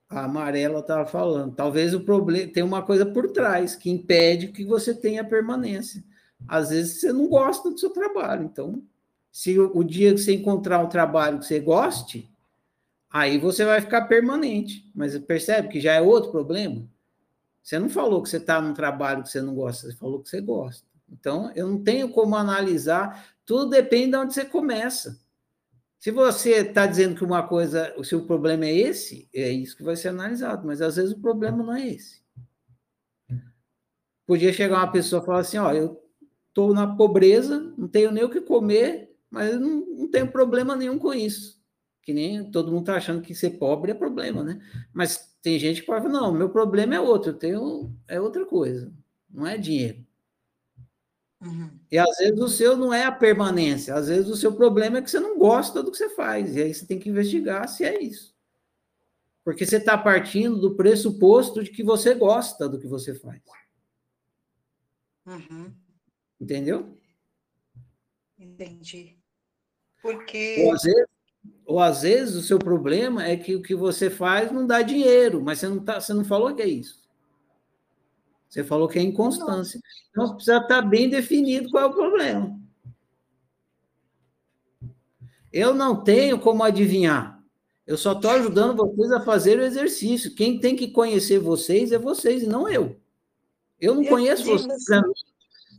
[0.09, 1.53] a amarela estava falando.
[1.55, 6.03] Talvez o problema tem uma coisa por trás que impede que você tenha permanência.
[6.47, 8.81] Às vezes você não gosta do seu trabalho, então
[9.31, 12.27] se o, o dia que você encontrar um trabalho que você goste,
[13.11, 14.89] aí você vai ficar permanente.
[14.95, 16.89] Mas percebe que já é outro problema.
[17.69, 20.27] Você não falou que você está num trabalho que você não gosta, você falou que
[20.27, 20.83] você gosta.
[21.07, 23.27] Então eu não tenho como analisar.
[23.45, 25.21] Tudo depende de onde você começa.
[25.99, 29.83] Se você está dizendo que uma coisa, o seu problema é esse, é isso que
[29.83, 32.23] vai ser analisado, mas às vezes o problema não é esse.
[34.25, 36.03] Podia chegar uma pessoa e falar assim: ó, eu
[36.47, 40.97] estou na pobreza, não tenho nem o que comer, mas não, não tenho problema nenhum
[40.97, 41.61] com isso.
[42.01, 44.59] Que nem todo mundo está achando que ser pobre é problema, né?
[44.91, 48.91] Mas tem gente que fala: não, meu problema é outro, eu tenho é outra coisa,
[49.29, 50.05] não é dinheiro.
[51.41, 51.79] Uhum.
[51.89, 55.01] E às vezes o seu não é a permanência, às vezes o seu problema é
[55.01, 57.85] que você não gosta do que você faz, e aí você tem que investigar se
[57.85, 58.37] é isso.
[59.43, 63.41] Porque você está partindo do pressuposto de que você gosta do que você faz.
[65.25, 65.73] Uhum,
[66.39, 66.97] Entendeu?
[68.37, 69.17] entendi.
[70.01, 70.63] Porque.
[70.65, 71.05] Ou às, vezes,
[71.69, 75.39] ou às vezes o seu problema é que o que você faz não dá dinheiro,
[75.39, 77.07] mas você não, tá, você não falou que é isso.
[78.49, 79.79] Você falou que é inconstância.
[80.09, 82.59] Então precisa estar bem definido qual é o problema.
[85.53, 87.39] Eu não tenho como adivinhar.
[87.85, 90.33] Eu só estou ajudando vocês a fazer o exercício.
[90.33, 92.99] Quem tem que conhecer vocês é vocês, e não eu.
[93.79, 94.89] Eu não Eu conheço vocês.
[94.89, 95.11] assim-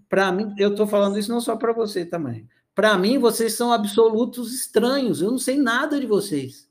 [0.09, 2.49] Para mim, eu estou falando isso não só para você também.
[2.75, 5.21] Para mim, vocês são absolutos estranhos.
[5.21, 6.71] Eu não sei nada de vocês.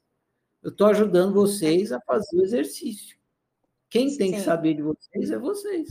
[0.62, 3.18] Eu estou ajudando vocês a fazer o exercício.
[3.90, 5.90] Quem tem que saber de vocês é vocês.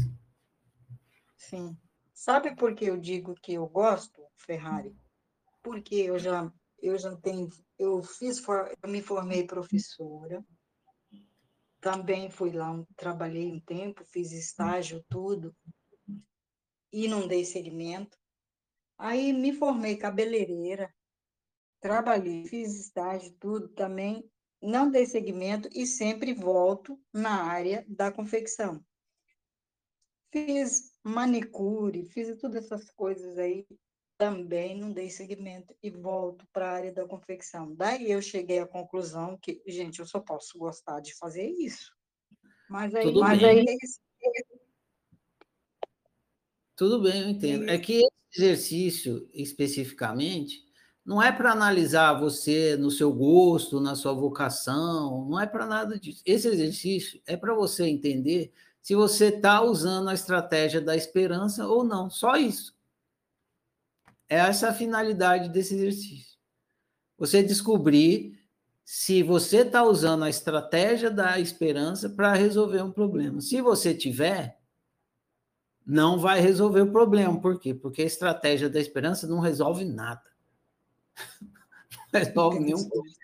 [1.37, 1.77] Sim.
[2.13, 4.95] Sabe por que eu digo que eu gosto, Ferrari?
[5.63, 7.49] Porque eu já, eu já tenho,
[7.79, 8.43] eu fiz,
[8.83, 10.45] eu me formei professora,
[11.81, 15.55] também fui lá, um- trabalhei um tempo, fiz estágio, tudo,
[16.93, 18.18] e não dei seguimento.
[18.99, 20.93] Aí me formei cabeleireira,
[21.81, 24.29] trabalhei, fiz estágio, tudo também,
[24.61, 28.85] não dei seguimento e sempre volto na área da confecção.
[30.33, 33.67] Fiz manicure, fiz todas essas coisas aí,
[34.19, 37.75] também não dei seguimento e volto para a área da confecção.
[37.75, 41.93] Daí eu cheguei à conclusão que, gente, eu só posso gostar de fazer isso.
[42.69, 43.65] Mas aí, Tudo mas bem.
[43.65, 44.01] aí esse-
[46.79, 47.69] Tudo bem, eu entendo.
[47.69, 50.65] É que esse exercício, especificamente,
[51.05, 55.99] não é para analisar você no seu gosto, na sua vocação, não é para nada
[55.99, 56.23] disso.
[56.25, 61.83] Esse exercício é para você entender se você está usando a estratégia da esperança ou
[61.83, 62.09] não.
[62.09, 62.73] Só isso.
[64.29, 66.39] É essa a finalidade desse exercício.
[67.19, 68.39] Você descobrir
[68.85, 73.41] se você está usando a estratégia da esperança para resolver um problema.
[73.41, 74.58] Se você tiver,
[75.89, 77.41] não vai resolver o problema.
[77.41, 77.73] Por quê?
[77.73, 80.23] Porque a estratégia da esperança não resolve nada.
[82.13, 83.17] Não resolve nenhum problema.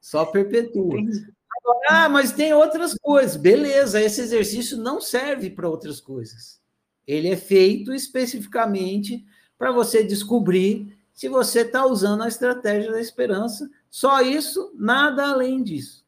[0.00, 0.98] Só perpetua.
[0.98, 3.36] Agora, ah, mas tem outras coisas.
[3.36, 6.60] Beleza, esse exercício não serve para outras coisas.
[7.06, 9.24] Ele é feito especificamente
[9.56, 13.70] para você descobrir se você está usando a estratégia da esperança.
[13.88, 16.04] Só isso, nada além disso.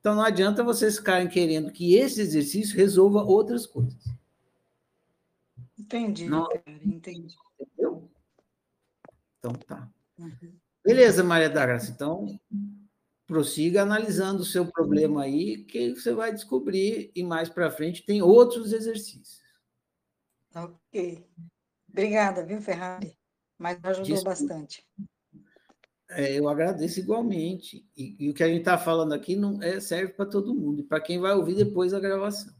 [0.00, 4.13] Então não adianta vocês ficarem querendo que esse exercício resolva outras coisas.
[5.84, 6.48] Entendi, Não.
[6.82, 7.36] entendi.
[7.60, 8.10] Entendeu?
[9.38, 9.90] Então tá.
[10.18, 10.58] Uhum.
[10.82, 11.90] Beleza, Maria da Graça.
[11.90, 12.40] Então,
[13.26, 18.22] prossiga analisando o seu problema aí, que você vai descobrir, e mais para frente tem
[18.22, 19.42] outros exercícios.
[20.54, 21.26] Ok.
[21.88, 23.16] Obrigada, viu, Ferrari?
[23.58, 24.30] Mas ajudou Desculpa.
[24.30, 24.86] bastante.
[26.10, 27.86] É, eu agradeço igualmente.
[27.94, 30.80] E, e o que a gente está falando aqui não é, serve para todo mundo,
[30.80, 32.54] e para quem vai ouvir depois a gravação.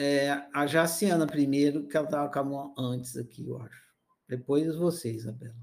[0.00, 3.82] É, a Jaciana primeiro, que ela estava com a mão antes aqui, eu acho.
[4.28, 5.56] Depois você, Isabela.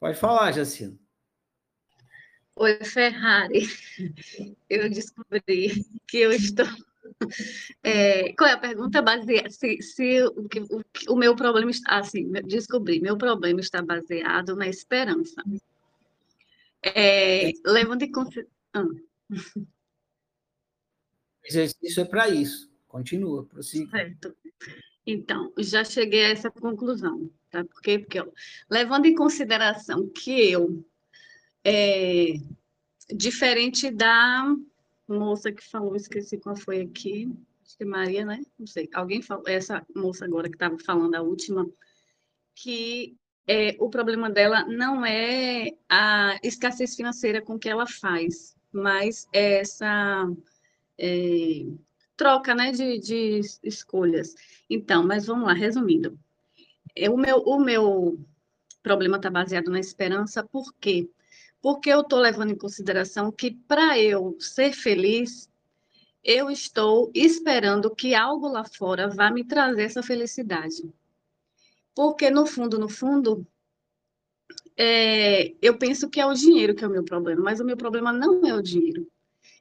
[0.00, 0.98] Pode falar, Jaciana.
[2.56, 3.68] Oi, Ferrari.
[4.68, 6.66] Eu descobri que eu estou.
[7.84, 9.48] É, qual é a pergunta baseada?
[9.48, 11.98] Se, se o, o, o meu problema está.
[11.98, 15.40] Assim, descobri, meu problema está baseado na esperança.
[16.82, 18.50] É, levando em consideração.
[21.40, 22.67] O exercício é para isso.
[22.88, 23.90] Continua, prossiga.
[23.90, 24.34] Certo.
[25.06, 27.64] Então, já cheguei a essa conclusão, tá?
[27.64, 27.98] Por quê?
[27.98, 28.18] Porque,
[28.68, 30.84] levando em consideração que eu,
[31.64, 32.34] é,
[33.14, 34.54] diferente da
[35.06, 37.30] moça que falou, esqueci qual foi aqui,
[37.62, 38.42] acho que é Maria, né?
[38.58, 41.66] Não sei, alguém falou, essa moça agora que estava falando, a última,
[42.54, 43.16] que
[43.46, 49.60] é, o problema dela não é a escassez financeira com que ela faz, mas é
[49.60, 50.30] essa
[50.98, 51.64] é,
[52.18, 54.34] troca, né, de, de escolhas.
[54.68, 56.18] Então, mas vamos lá, resumindo.
[56.94, 58.18] É, o meu, o meu
[58.82, 61.08] problema está baseado na esperança, por quê?
[61.62, 65.48] Porque eu estou levando em consideração que para eu ser feliz,
[66.22, 70.92] eu estou esperando que algo lá fora vá me trazer essa felicidade.
[71.94, 73.46] Porque no fundo, no fundo,
[74.76, 77.76] é, eu penso que é o dinheiro que é o meu problema, mas o meu
[77.76, 79.06] problema não é o dinheiro.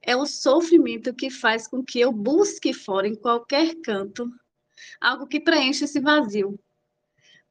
[0.02, 4.32] É o sofrimento que faz com que eu busque fora, em qualquer canto,
[5.02, 6.60] algo que preencha esse vazio.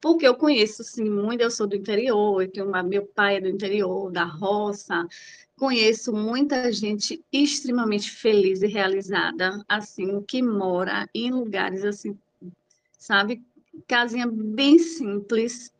[0.01, 3.41] Porque eu conheço, sim, muito, eu sou do interior, eu tenho uma, meu pai é
[3.41, 5.07] do interior, da roça,
[5.57, 12.17] conheço muita gente extremamente feliz e realizada, assim, que mora em lugares, assim,
[12.99, 13.43] sabe,
[13.89, 15.73] casinha bem simples,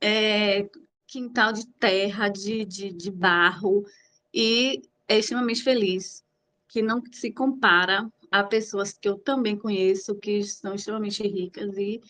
[0.00, 0.68] é,
[1.06, 3.84] quintal de terra, de, de, de barro,
[4.32, 6.22] e é extremamente feliz,
[6.68, 12.00] que não se compara a pessoas que eu também conheço, que são extremamente ricas e,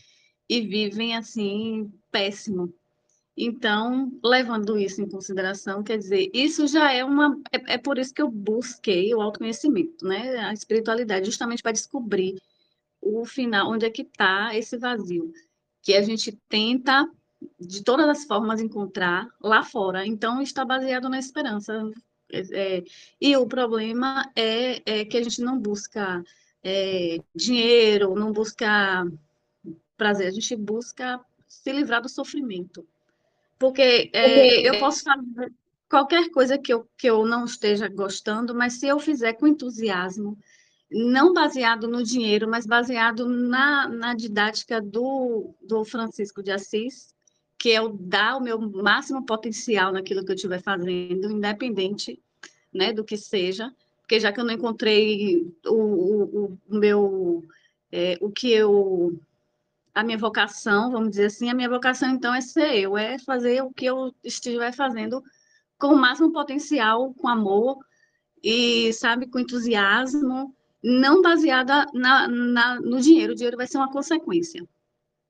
[0.49, 2.75] e vivem assim, péssimo.
[3.41, 7.41] Então, levando isso em consideração, quer dizer, isso já é uma.
[7.53, 10.39] É, é por isso que eu busquei o autoconhecimento, né?
[10.39, 12.35] A espiritualidade, justamente para descobrir
[13.01, 15.33] o final, onde é que está esse vazio,
[15.83, 17.09] que a gente tenta,
[17.61, 20.05] de todas as formas, encontrar lá fora.
[20.05, 21.89] Então, está baseado na esperança.
[22.31, 22.85] É,
[23.21, 26.23] e o problema é, é, que a gente não busca
[26.63, 29.07] é, dinheiro, não busca
[29.97, 32.87] prazer, a gente busca se livrar do sofrimento.
[33.59, 35.53] Porque é, eu posso fazer
[35.89, 40.39] qualquer coisa que eu, que eu não esteja gostando, mas se eu fizer com entusiasmo,
[40.91, 47.15] não baseado no dinheiro, mas baseado na, na didática do, do Francisco de Assis,
[47.59, 52.23] que é o dar o meu máximo potencial naquilo que eu estiver fazendo, independente
[52.73, 57.45] né, do que seja, porque já que eu não encontrei o, o, o meu,
[57.91, 59.19] é, o que eu
[59.95, 63.63] a minha vocação, vamos dizer assim, a minha vocação então é ser eu, é fazer
[63.65, 65.21] o que eu estiver fazendo
[65.77, 67.79] com o máximo potencial, com amor
[68.41, 73.33] e, sabe, com entusiasmo, não baseada na, na, no dinheiro.
[73.33, 74.65] O dinheiro vai ser uma consequência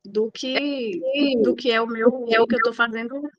[0.08, 1.00] do que,
[1.42, 3.30] do que é o meu, é o que eu estou fazendo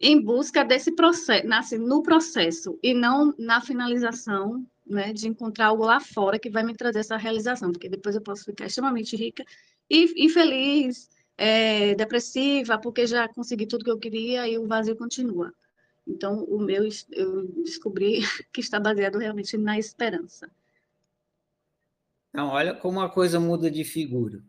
[0.00, 5.84] em busca desse processo, nasce no processo e não na finalização, né, de encontrar algo
[5.84, 9.44] lá fora que vai me trazer essa realização, porque depois eu posso ficar extremamente rica
[9.90, 15.52] e infeliz, é, depressiva, porque já consegui tudo que eu queria e o vazio continua.
[16.06, 18.20] Então, o meu, eu descobri
[18.52, 20.50] que está baseado realmente na esperança.
[22.30, 24.42] Então, olha como a coisa muda de figura.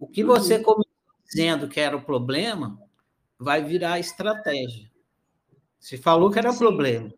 [0.00, 0.62] O que você uhum.
[0.62, 0.92] começou
[1.26, 2.80] dizendo que era o problema,
[3.38, 4.90] vai virar estratégia.
[5.78, 7.12] Você falou que era o problema,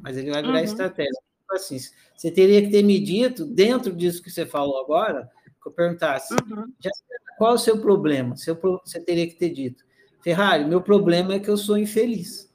[0.00, 0.64] mas ele vai virar uhum.
[0.64, 1.12] estratégia.
[1.12, 1.76] Tipo assim,
[2.16, 5.30] você teria que ter me dito, dentro disso que você falou agora,
[5.62, 6.72] que eu perguntasse, uhum.
[7.36, 8.34] qual é o seu problema?
[8.36, 9.84] Seu, você teria que ter dito,
[10.22, 12.50] Ferrari, meu problema é que eu sou infeliz.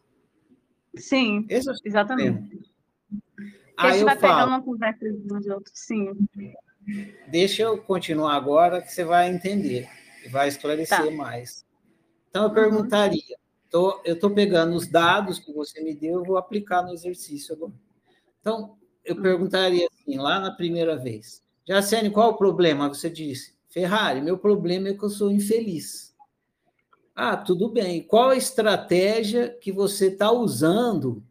[0.96, 2.60] Sim, é exatamente.
[3.78, 6.10] Aí eu vai falo, pegando uma conversa uns outros, sim.
[7.28, 9.88] Deixa eu continuar agora, que você vai entender
[10.26, 11.12] e vai esclarecer tá.
[11.12, 11.66] mais.
[12.30, 13.38] Então, eu perguntaria,
[13.70, 17.56] tô, eu estou pegando os dados que você me deu, eu vou aplicar no exercício
[17.56, 17.74] agora.
[18.40, 22.88] Então, eu perguntaria assim, lá na primeira vez, Jacene, qual o problema?
[22.90, 26.16] Você disse, Ferrari, meu problema é que eu sou infeliz.
[27.16, 28.02] Ah, tudo bem.
[28.02, 31.24] Qual a estratégia que você está usando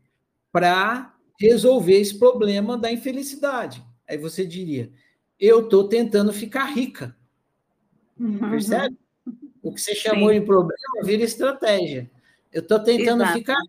[0.52, 3.84] para resolver esse problema da infelicidade?
[4.06, 4.92] Aí você diria,
[5.38, 7.16] eu estou tentando ficar rica.
[8.18, 8.50] Uhum.
[8.50, 8.96] Percebe?
[9.62, 10.40] O que você chamou Sim.
[10.40, 12.10] de problema vira estratégia.
[12.52, 13.38] Eu estou tentando Exato.
[13.38, 13.60] ficar.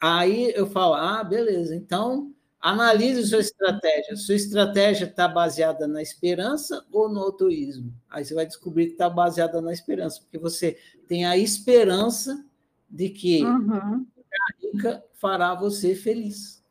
[0.00, 4.14] Aí eu falo, ah, beleza, então Analise sua estratégia.
[4.16, 7.90] Sua estratégia está baseada na esperança ou no autoísmo?
[8.10, 10.78] Aí você vai descobrir que está baseada na esperança, porque você
[11.08, 12.44] tem a esperança
[12.88, 14.06] de que uhum.
[14.06, 16.62] a rica fará você feliz.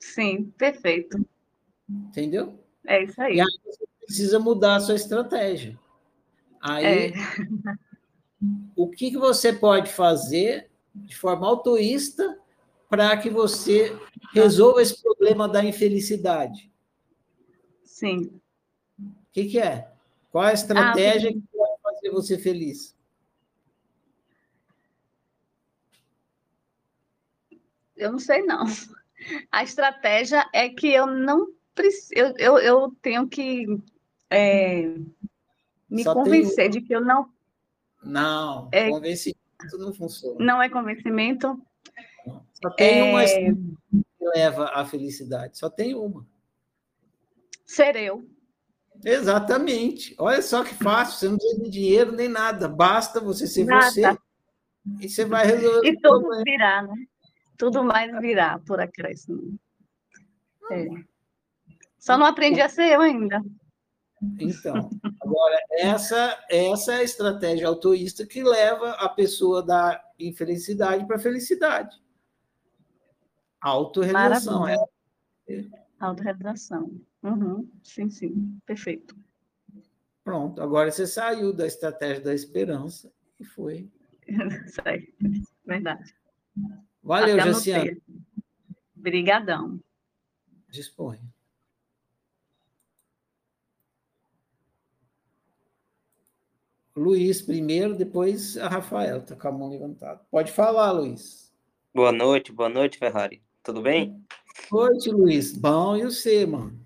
[0.00, 1.22] Sim, perfeito.
[1.88, 2.58] Entendeu?
[2.86, 3.36] É isso aí.
[3.36, 5.78] E aí você precisa mudar a sua estratégia.
[6.60, 7.12] Aí, é.
[8.76, 12.38] o que, que você pode fazer de forma autoísta
[12.88, 13.98] para que você
[14.32, 16.70] resolva esse problema da infelicidade.
[17.82, 18.40] Sim.
[18.98, 19.90] O que, que é?
[20.30, 22.96] Qual a estratégia ah, que pode fazer você feliz?
[27.96, 28.64] Eu não sei, não.
[29.50, 31.48] A estratégia é que eu não.
[32.12, 33.66] Eu, eu, eu tenho que
[34.30, 34.96] é,
[35.88, 36.70] me Só convencer tem...
[36.70, 37.28] de que eu não.
[38.02, 38.90] Não, é...
[38.90, 39.38] convencimento
[39.78, 40.36] não funciona.
[40.44, 41.60] Não é convencimento?
[42.62, 43.02] Só tem é...
[43.04, 46.26] uma que leva à felicidade, só tem uma.
[47.64, 48.28] Ser eu.
[49.04, 50.14] Exatamente.
[50.18, 53.90] Olha só que fácil, você não precisa de dinheiro nem nada, basta você ser nada.
[53.90, 54.02] você
[55.00, 55.88] e você vai resolver.
[55.88, 56.94] E tudo virá, né?
[57.56, 59.58] Tudo mais virá por acréscimo.
[60.70, 60.86] É.
[62.04, 63.42] Só não aprendi a ser eu ainda.
[64.38, 64.90] Então,
[65.22, 71.18] agora, essa, essa é a estratégia autoísta que leva a pessoa da infelicidade para a
[71.18, 71.96] felicidade.
[73.58, 74.68] Autorrealização.
[74.68, 74.76] É.
[75.98, 77.00] Autorrealização.
[77.22, 77.70] Uhum.
[77.82, 78.58] Sim, sim.
[78.66, 79.16] Perfeito.
[80.22, 80.60] Pronto.
[80.60, 83.10] Agora você saiu da estratégia da esperança
[83.40, 83.90] e foi.
[84.68, 85.08] Sai.
[85.64, 86.14] Verdade.
[87.02, 87.96] Valeu, Jaciana.
[88.94, 89.80] Obrigadão.
[90.68, 91.33] Disponha.
[96.96, 100.20] Luiz primeiro, depois a Rafael, tá com a mão levantada.
[100.30, 101.52] Pode falar, Luiz.
[101.92, 103.42] Boa noite, boa noite, Ferrari.
[103.64, 104.24] Tudo bem?
[104.70, 105.56] Boa noite, Luiz.
[105.56, 106.78] Bom, e você, mano?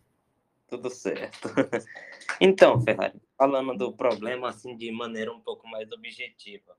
[0.68, 1.48] Tudo certo.
[2.40, 6.76] Então, Ferrari, falando do problema assim de maneira um pouco mais objetiva.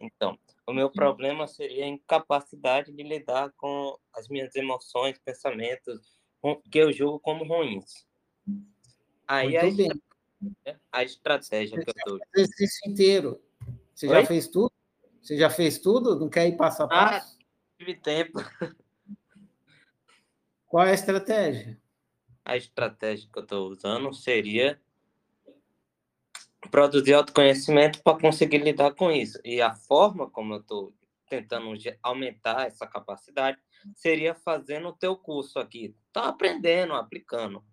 [0.00, 0.36] Então,
[0.66, 6.20] o meu problema seria a incapacidade de lidar com as minhas emoções, pensamentos
[6.70, 8.06] que eu julgo como ruins.
[9.28, 9.96] Aí a, estra...
[10.92, 12.18] a, estratégia que eu dou.
[12.34, 13.42] Exercício inteiro.
[13.94, 14.14] Você Oi?
[14.14, 14.72] já fez tudo?
[15.20, 16.18] Você já fez tudo?
[16.18, 17.36] Não quer ir passo a ah, passo?
[17.38, 17.44] Ah,
[17.78, 18.38] tive tempo.
[20.66, 21.80] Qual é a estratégia?
[22.44, 24.80] A estratégia que eu estou usando seria
[26.70, 29.38] produzir autoconhecimento para conseguir lidar com isso.
[29.44, 30.94] E a forma como eu estou
[31.28, 31.72] tentando
[32.02, 33.58] aumentar essa capacidade
[33.94, 35.94] seria fazendo o teu curso aqui.
[36.12, 37.64] Tá aprendendo, aplicando.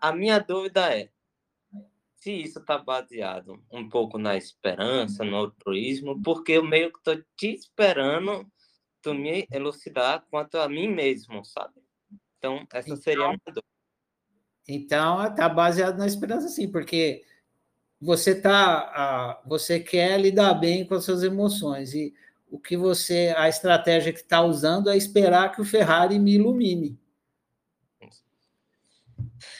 [0.00, 1.10] A minha dúvida é
[2.26, 7.16] se isso está baseado um pouco na esperança, no altruísmo, porque eu meio que estou
[7.36, 8.44] te esperando
[9.00, 11.74] tu me elucidar quanto a mim mesmo, sabe?
[12.36, 13.62] Então, essa então, seria a minha dúvida.
[14.66, 17.22] Então, está baseado na esperança, sim, porque
[18.00, 22.12] você tá, você quer lidar bem com as suas emoções e
[22.50, 26.98] o que você, a estratégia que está usando é esperar que o Ferrari me ilumine.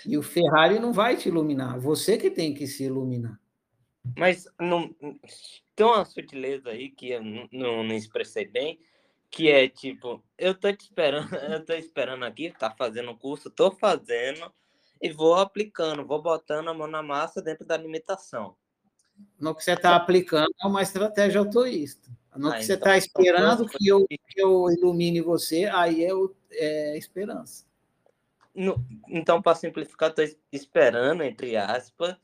[0.07, 3.39] E o Ferrari não vai te iluminar, você que tem que se iluminar.
[4.17, 4.95] Mas não,
[5.75, 8.79] tem uma sutileza aí que eu não, não expressei bem,
[9.31, 13.51] que é tipo, eu tô te esperando, eu tô esperando aqui, tá fazendo o curso,
[13.51, 14.53] tô fazendo,
[15.03, 18.57] e vou aplicando, vou botando a mão na massa dentro da limitação.
[19.39, 22.11] No que você está aplicando é uma estratégia autoísta.
[22.35, 26.05] No ah, que você está então, esperando então, que, eu, que eu ilumine você, aí
[26.05, 27.66] é, o, é esperança.
[28.57, 32.17] No, então, para simplificar, estou esperando, entre aspas,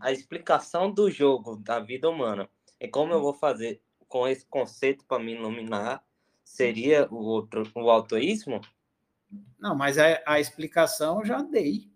[0.00, 2.48] a explicação do jogo da vida humana.
[2.78, 6.04] E como eu vou fazer com esse conceito para me iluminar?
[6.44, 8.60] Seria o outro, o autoísmo?
[9.58, 11.90] Não, mas a, a explicação eu já dei.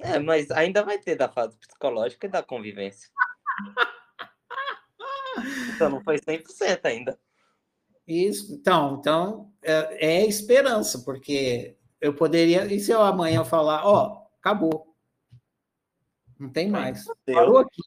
[0.00, 3.08] É, mas ainda vai ter da fase psicológica e da convivência.
[5.74, 7.18] então não foi 100% ainda.
[8.06, 14.06] Isso, então, então é, é, esperança, porque eu poderia, e se eu amanhã falar, ó,
[14.06, 14.94] oh, acabou.
[16.38, 17.04] Não tem mais.
[17.26, 17.82] Parou aqui.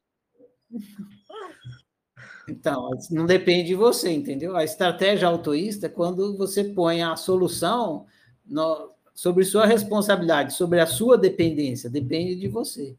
[2.49, 4.55] Então, não depende de você, entendeu?
[4.55, 8.07] A estratégia autoísta é quando você põe a solução
[8.45, 12.95] no, sobre sua responsabilidade, sobre a sua dependência, depende de você.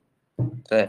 [0.70, 0.88] É.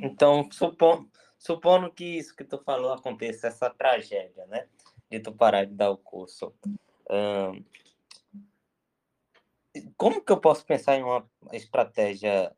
[0.00, 1.08] Então, supondo,
[1.38, 4.66] supondo que isso que tu falou aconteça, essa tragédia, né?
[5.10, 6.52] De tu parar de dar o curso.
[7.10, 7.62] Hum,
[9.96, 12.54] como que eu posso pensar em uma estratégia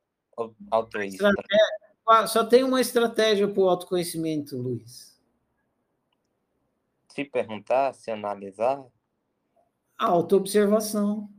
[0.71, 1.29] altruísta?
[1.29, 5.21] Estratégia, só tem uma estratégia para o autoconhecimento, Luiz.
[7.09, 8.85] Se perguntar, se analisar?
[9.99, 11.31] A autoobservação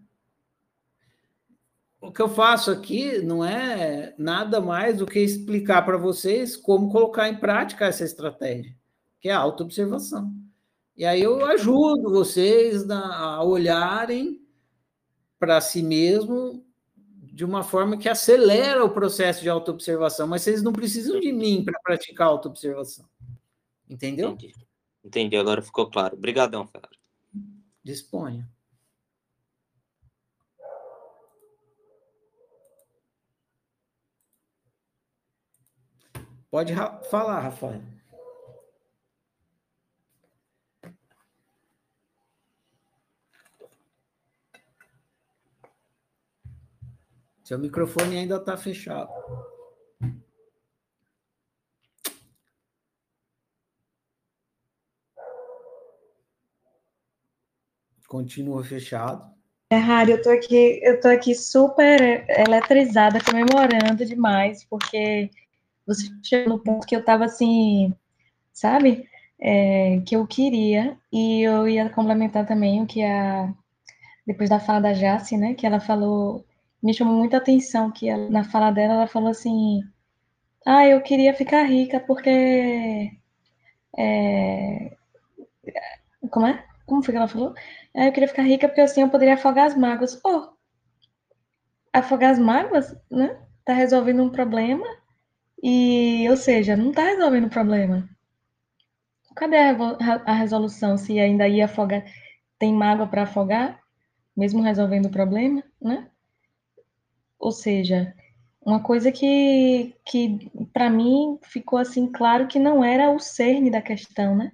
[1.99, 6.91] o que eu faço aqui não é nada mais do que explicar para vocês como
[6.91, 8.75] colocar em prática essa estratégia,
[9.19, 10.31] que é a autoobservação.
[10.95, 14.39] E aí eu ajudo vocês a olharem
[15.39, 16.65] para si mesmo
[17.21, 21.63] de uma forma que acelera o processo de autoobservação, mas vocês não precisam de mim
[21.63, 23.05] para praticar autoobservação.
[23.87, 24.31] Entendeu?
[24.31, 24.53] Entendi.
[25.03, 26.17] Entendi, agora ficou claro.
[26.17, 26.97] Obrigadão, Ferrari.
[27.83, 28.49] Disponha.
[36.49, 37.81] Pode ra falar, Rafael.
[47.47, 49.09] Seu microfone ainda está fechado.
[58.05, 59.33] Continua fechado.
[59.71, 65.29] Ferrari, eu tô aqui, eu tô aqui super eletrizada, comemorando demais, porque
[65.85, 67.95] você chegou no ponto que eu estava assim,
[68.51, 69.07] sabe?
[69.39, 73.53] É, que eu queria, e eu ia complementar também o que a.
[74.25, 75.53] Depois da fala da Jace, né?
[75.53, 76.45] Que ela falou.
[76.81, 79.81] Me chamou muita atenção que ela, na fala dela ela falou assim:
[80.65, 83.11] Ah, eu queria ficar rica porque.
[83.97, 84.97] É,
[86.31, 86.63] como é?
[86.85, 87.53] Como foi que ela falou?
[87.95, 90.19] Ah, eu queria ficar rica porque assim eu poderia afogar as mágoas.
[90.25, 90.49] Oh,
[91.91, 93.39] afogar as mágoas, né?
[93.65, 94.85] Tá resolvendo um problema
[95.63, 98.09] e, ou seja, não está resolvendo o problema.
[99.35, 99.75] Cadê a,
[100.25, 102.03] a resolução se ainda ia afogar?
[102.59, 103.79] Tem mágoa para afogar,
[104.35, 106.09] mesmo resolvendo o problema, né?
[107.39, 108.13] Ou seja,
[108.67, 113.81] uma coisa que, que para mim ficou assim claro que não era o cerne da
[113.81, 114.51] questão, né?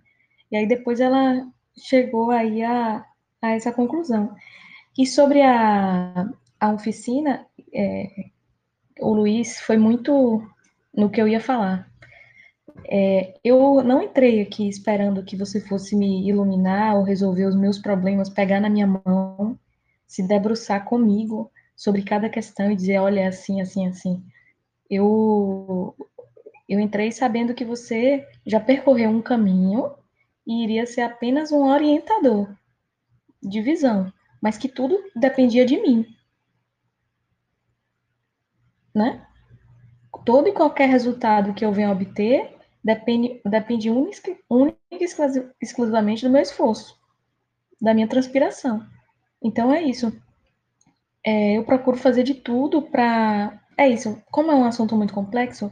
[0.51, 3.03] E aí depois ela chegou aí a,
[3.41, 4.35] a essa conclusão.
[4.97, 6.30] E sobre a,
[6.60, 8.07] a oficina, é,
[8.99, 10.43] o Luiz foi muito
[10.95, 11.91] no que eu ia falar.
[12.85, 17.80] É, eu não entrei aqui esperando que você fosse me iluminar ou resolver os meus
[17.80, 19.57] problemas, pegar na minha mão,
[20.05, 24.23] se debruçar comigo sobre cada questão e dizer, olha, é assim, assim, assim.
[24.89, 25.95] Eu,
[26.67, 29.93] eu entrei sabendo que você já percorreu um caminho
[30.45, 32.53] e iria ser apenas um orientador
[33.41, 36.05] de visão, mas que tudo dependia de mim.
[38.93, 39.25] Né?
[40.25, 44.77] Todo e qualquer resultado que eu venha obter depende, depende única, única
[45.61, 46.97] exclusivamente do meu esforço,
[47.81, 48.85] da minha transpiração.
[49.41, 50.13] Então é isso.
[51.25, 53.59] É, eu procuro fazer de tudo para.
[53.77, 54.21] É isso.
[54.31, 55.71] Como é um assunto muito complexo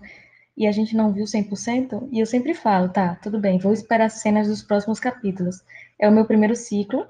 [0.56, 4.06] e a gente não viu 100%, e eu sempre falo, tá, tudo bem, vou esperar
[4.06, 5.64] as cenas dos próximos capítulos.
[5.98, 7.08] É o meu primeiro ciclo,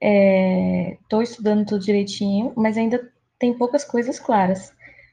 [0.00, 4.72] estou é, estudando tudo direitinho, mas ainda tem poucas coisas claras.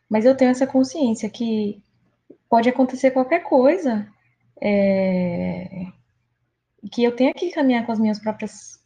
[0.09, 1.81] Mas eu tenho essa consciência que
[2.49, 4.07] pode acontecer qualquer coisa,
[4.61, 5.87] é,
[6.91, 8.79] que eu tenho que caminhar com as minhas próprias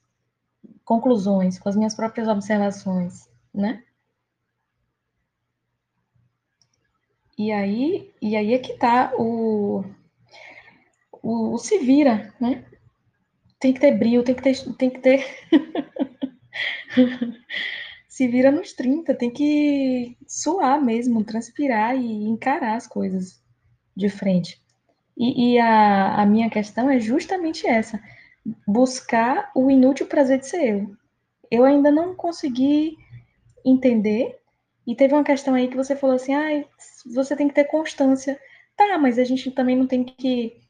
[0.83, 3.83] conclusões, com as minhas próprias observações, né?
[7.37, 9.83] E aí, e aí é que tá o,
[11.21, 12.63] o, o se vira, né?
[13.59, 15.25] Tem que ter brilho, tem que ter, tem que ter
[18.07, 23.41] se vira nos 30, tem que suar mesmo, transpirar e encarar as coisas
[23.95, 24.61] de frente.
[25.17, 28.01] E, e a, a minha questão é justamente essa:
[28.65, 30.95] buscar o inútil prazer de ser eu.
[31.51, 32.97] Eu ainda não consegui
[33.65, 34.39] entender.
[34.87, 36.63] E teve uma questão aí que você falou assim: ah,
[37.13, 38.39] você tem que ter constância.
[38.75, 40.61] Tá, mas a gente também não tem que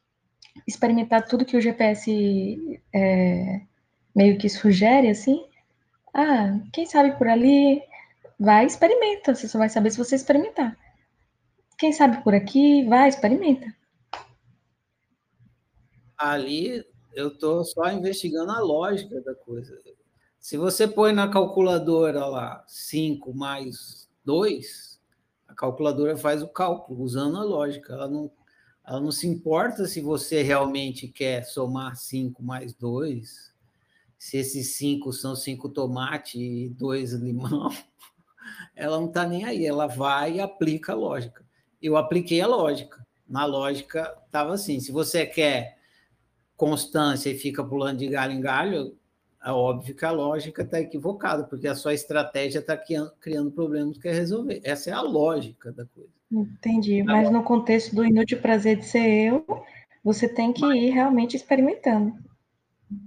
[0.67, 3.61] experimentar tudo que o GPS é,
[4.15, 5.45] meio que sugere, assim.
[6.13, 7.81] Ah, quem sabe por ali,
[8.39, 9.35] vai, experimenta.
[9.35, 10.77] Você só vai saber se você experimentar.
[11.77, 13.75] Quem sabe por aqui, vai, experimenta
[16.17, 19.77] ali eu estou só investigando a lógica da coisa.
[20.45, 25.01] Se você põe na calculadora lá 5 mais 2,
[25.47, 27.93] a calculadora faz o cálculo usando a lógica.
[27.93, 28.31] Ela não,
[28.85, 33.51] ela não se importa se você realmente quer somar 5 mais 2,
[34.19, 37.71] se esses 5 são 5 tomate e 2 limão.
[38.75, 41.43] Ela não está nem aí, ela vai e aplica a lógica.
[41.81, 43.03] Eu apliquei a lógica.
[43.27, 45.79] Na lógica estava assim: se você quer
[46.55, 48.95] constância e fica pulando de galho em galho,
[49.45, 54.03] é óbvio que a lógica está equivocada, porque a sua estratégia está criando problemas que
[54.03, 54.59] quer resolver.
[54.63, 56.09] Essa é a lógica da coisa.
[56.31, 59.45] Entendi, mas no contexto do inútil prazer de ser eu,
[60.03, 62.15] você tem que ir realmente experimentando.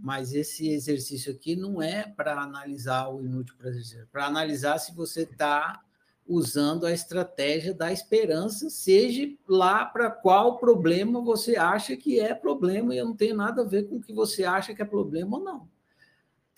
[0.00, 4.26] Mas esse exercício aqui não é para analisar o inútil prazer de ser, é para
[4.26, 5.80] analisar se você está
[6.24, 12.94] usando a estratégia da esperança, seja lá para qual problema você acha que é problema,
[12.94, 15.38] e eu não tenho nada a ver com o que você acha que é problema
[15.38, 15.77] ou não.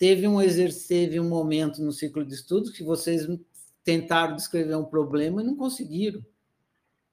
[0.01, 0.37] Teve um
[0.87, 3.27] teve um momento no ciclo de estudos que vocês
[3.83, 6.25] tentaram descrever um problema e não conseguiram.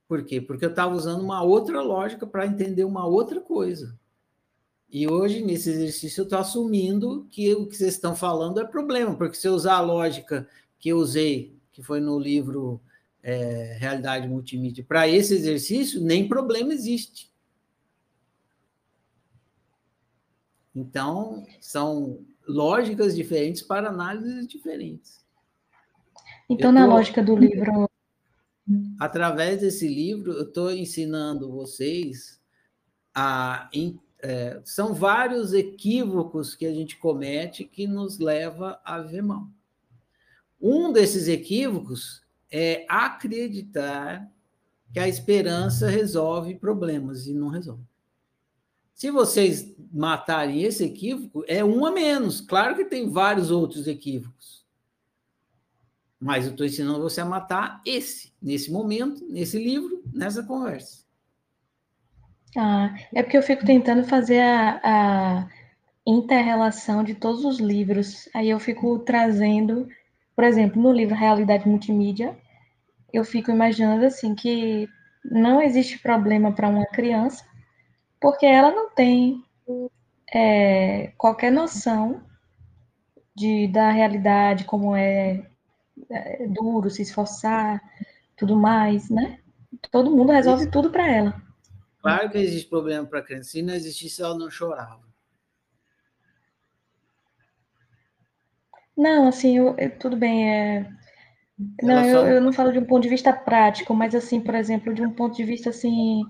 [0.09, 0.41] Por quê?
[0.41, 3.95] Porque eu estava usando uma outra lógica para entender uma outra coisa.
[4.91, 9.15] E hoje, nesse exercício, eu estou assumindo que o que vocês estão falando é problema,
[9.15, 10.49] porque se eu usar a lógica
[10.79, 12.81] que eu usei que foi no livro
[13.23, 17.31] é, Realidade Multimídia, para esse exercício, nem problema existe.
[20.75, 25.25] Então, são lógicas diferentes para análises diferentes.
[26.49, 27.89] Então, na lógica do livro.
[28.99, 32.41] Através desse livro, eu estou ensinando vocês
[33.15, 33.71] a.
[34.21, 39.49] É, são vários equívocos que a gente comete que nos leva a ver mal.
[40.61, 44.29] Um desses equívocos é acreditar
[44.93, 47.85] que a esperança resolve problemas e não resolve.
[48.99, 52.41] Se vocês matarem esse equívoco, é um a menos.
[52.41, 54.67] Claro que tem vários outros equívocos.
[56.21, 61.05] Mas eu estou ensinando você a matar esse, nesse momento, nesse livro, nessa conversa.
[62.57, 65.49] Ah, é porque eu fico tentando fazer a, a
[66.05, 68.29] inter-relação de todos os livros.
[68.35, 69.89] Aí eu fico trazendo
[70.39, 72.39] por exemplo, no livro Realidade Multimídia,
[73.13, 74.89] eu fico imaginando assim que
[75.25, 77.45] não existe problema para uma criança,
[78.21, 79.45] porque ela não tem
[80.33, 82.23] é, qualquer noção
[83.35, 85.47] de, da realidade, como é,
[86.11, 87.81] é duro se esforçar,
[88.37, 89.39] tudo mais, né?
[89.91, 90.73] Todo mundo resolve Isso.
[90.73, 91.43] tudo para ela.
[92.01, 93.51] Claro que existe problema para a criança.
[93.51, 95.07] Se não existisse, ela não chorava.
[98.97, 100.51] Não, assim, eu, eu, tudo bem.
[100.53, 100.91] É...
[101.83, 104.93] Não, eu, eu, não falo de um ponto de vista prático, mas assim, por exemplo,
[104.93, 106.25] de um ponto de vista assim.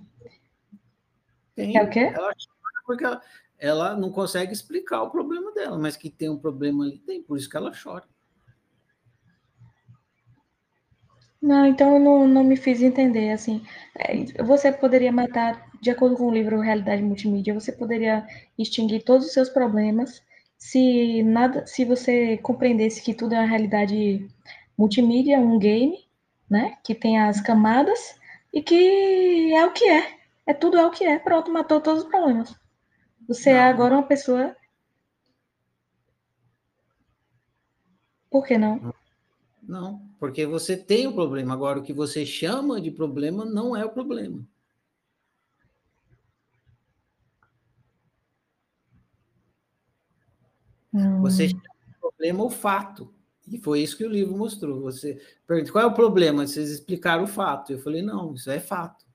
[1.58, 2.12] Tem, é o quê?
[2.14, 2.32] Ela
[2.86, 3.20] porque ela,
[3.58, 7.36] ela não consegue explicar o problema dela, mas que tem um problema ali, tem, por
[7.36, 8.04] isso que ela chora.
[11.42, 13.62] Não, então eu não, não me fiz entender, assim,
[13.96, 18.24] é, você poderia matar, de acordo com o livro Realidade Multimídia, você poderia
[18.56, 20.22] extinguir todos os seus problemas
[20.56, 24.28] se nada, se você compreendesse que tudo é uma realidade
[24.76, 26.08] multimídia, um game,
[26.48, 28.16] né, que tem as camadas
[28.52, 30.17] e que é o que é,
[30.48, 32.58] é tudo é o que é, pronto, matou todos os problemas.
[33.28, 33.60] Você é não.
[33.60, 34.56] é agora uma pessoa.
[38.30, 38.94] Por que não?
[39.62, 41.52] Não, porque você tem o problema.
[41.52, 44.42] Agora, o que você chama de problema não é o problema.
[50.94, 51.20] Hum.
[51.20, 53.12] Você chama de problema o fato.
[53.46, 54.80] E foi isso que o livro mostrou.
[54.80, 56.46] Você pergunta qual é o problema?
[56.46, 57.70] Vocês explicaram o fato.
[57.70, 59.07] Eu falei, não, isso é fato.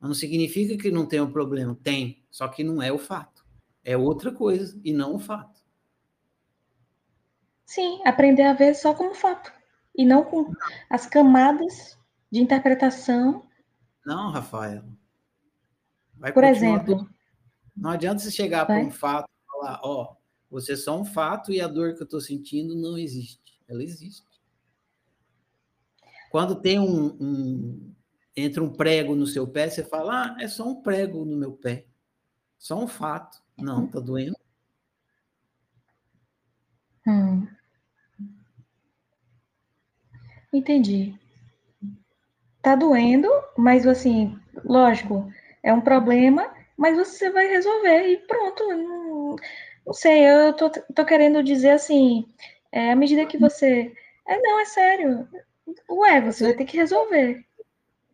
[0.00, 1.78] Mas não significa que não tem um problema.
[1.82, 3.44] Tem, só que não é o fato.
[3.84, 5.60] É outra coisa e não o fato.
[7.64, 9.52] Sim, aprender a ver só como fato
[9.96, 10.52] e não com
[10.88, 11.98] as camadas
[12.30, 13.44] de interpretação.
[14.06, 14.84] Não, Rafael.
[16.16, 17.08] Vai Por exemplo.
[17.76, 20.16] Não adianta você chegar para um fato e falar, ó, oh,
[20.50, 23.60] você é só um fato e a dor que eu estou sentindo não existe.
[23.68, 24.26] Ela existe.
[26.30, 27.94] Quando tem um, um,
[28.38, 31.52] entra um prego no seu pé, você fala, ah, é só um prego no meu
[31.52, 31.84] pé.
[32.58, 33.42] Só um fato.
[33.56, 34.36] Não, tá doendo.
[37.06, 37.48] Hum.
[40.52, 41.14] Entendi.
[42.62, 45.30] Tá doendo, mas assim, lógico,
[45.62, 48.68] é um problema, mas você vai resolver e pronto.
[48.68, 49.36] Não,
[49.86, 52.26] não sei, eu tô, tô querendo dizer assim,
[52.72, 53.92] é, à medida que você.
[54.26, 55.28] É, não, é sério.
[55.90, 57.44] Ué, você vai ter que resolver.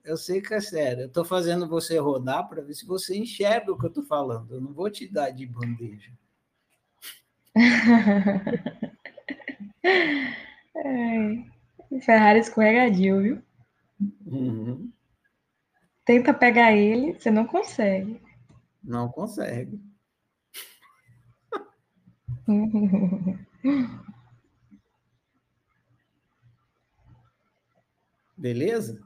[0.04, 1.04] Eu sei que é sério.
[1.04, 4.54] Eu tô fazendo você rodar para ver se você enxerga o que eu tô falando.
[4.54, 6.12] Eu não vou te dar de bandeja.
[10.76, 11.44] é.
[12.00, 13.42] Ferrari escorregadio, viu?
[14.26, 14.92] Uhum.
[16.04, 18.20] Tenta pegar ele, você não consegue.
[18.82, 19.80] Não consegue.
[28.36, 29.00] Beleza?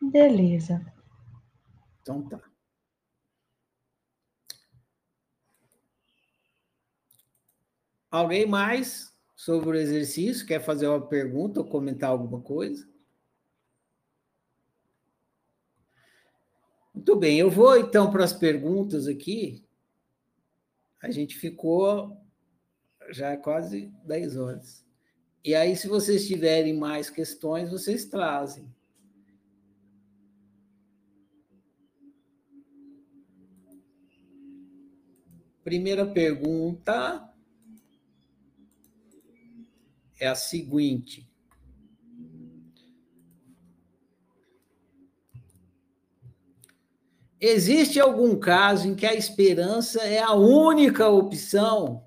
[0.00, 0.84] Beleza.
[2.00, 2.40] Então tá.
[8.10, 9.10] Alguém mais?
[9.40, 10.46] sobre o exercício?
[10.46, 12.86] Quer fazer uma pergunta ou comentar alguma coisa?
[16.94, 19.64] Muito bem, eu vou então para as perguntas aqui.
[21.02, 22.20] A gente ficou
[23.08, 24.84] já quase 10 horas.
[25.42, 28.70] E aí, se vocês tiverem mais questões, vocês trazem.
[35.62, 37.30] Primeira pergunta
[40.18, 41.30] é a seguinte.
[47.40, 52.06] Existe algum caso em que a esperança é a única opção?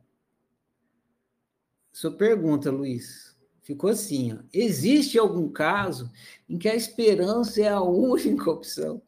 [1.91, 4.37] Sua pergunta, Luiz, ficou assim: ó.
[4.53, 6.11] existe algum caso
[6.47, 9.01] em que a esperança é a única opção?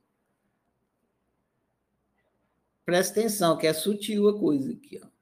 [2.85, 5.01] Presta atenção, que é sutil a coisa aqui.
[5.03, 5.15] Ó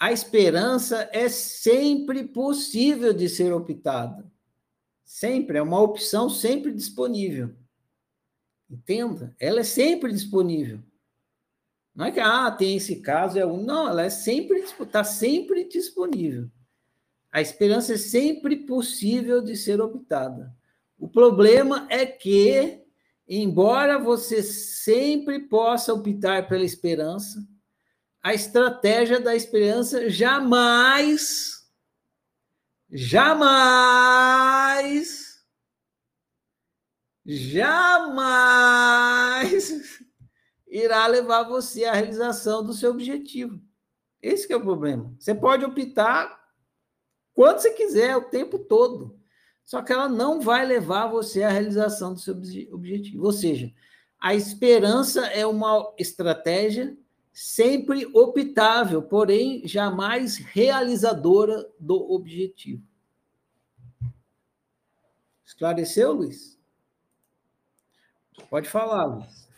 [0.00, 4.24] a esperança é sempre possível de ser optada.
[5.04, 7.54] Sempre, é uma opção sempre disponível.
[8.70, 9.36] Entenda?
[9.38, 10.80] Ela é sempre disponível.
[11.94, 13.62] Não é que, ah, tem esse caso, é um.
[13.62, 16.48] Não, ela é sempre, está sempre disponível.
[17.30, 20.56] A esperança é sempre possível de ser optada.
[20.98, 22.79] O problema é que,
[23.30, 27.46] embora você sempre possa optar pela esperança,
[28.20, 31.70] a estratégia da esperança jamais,
[32.90, 33.40] jamais,
[37.24, 37.70] jamais
[40.66, 43.62] irá levar você à realização do seu objetivo.
[44.20, 45.14] Esse é o problema.
[45.18, 46.40] Você pode optar
[47.32, 49.19] quando você quiser, o tempo todo.
[49.70, 52.34] Só que ela não vai levar você à realização do seu
[52.74, 53.24] objetivo.
[53.24, 53.72] Ou seja,
[54.20, 56.98] a esperança é uma estratégia
[57.32, 62.82] sempre optável, porém jamais realizadora do objetivo.
[65.44, 66.58] Esclareceu, Luiz?
[68.50, 69.48] Pode falar, Luiz.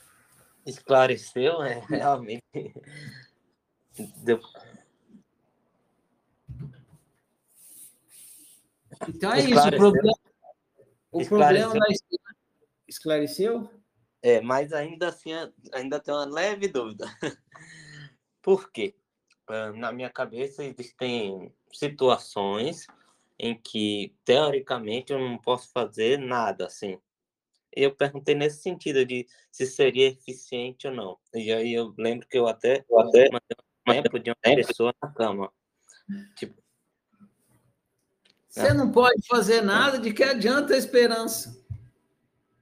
[0.67, 2.45] Esclareceu, é realmente.
[9.09, 9.69] Então é isso.
[9.69, 10.13] O problema,
[11.11, 11.87] o problema da
[12.89, 13.71] esclareceu?
[14.23, 15.31] É, mas ainda assim,
[15.73, 17.07] ainda tem uma leve dúvida.
[18.41, 18.95] Por quê?
[19.49, 22.87] Ah, na minha cabeça existem situações
[23.39, 26.99] em que, teoricamente, eu não posso fazer nada assim.
[27.73, 31.19] Eu perguntei nesse sentido de se seria eficiente ou não.
[31.35, 33.57] E aí eu lembro que eu até, eu até mandei
[33.89, 35.53] um tempo de uma pessoa na cama.
[36.37, 36.62] Tipo,
[38.53, 41.59] Você não pode fazer nada, de que adianta a esperança?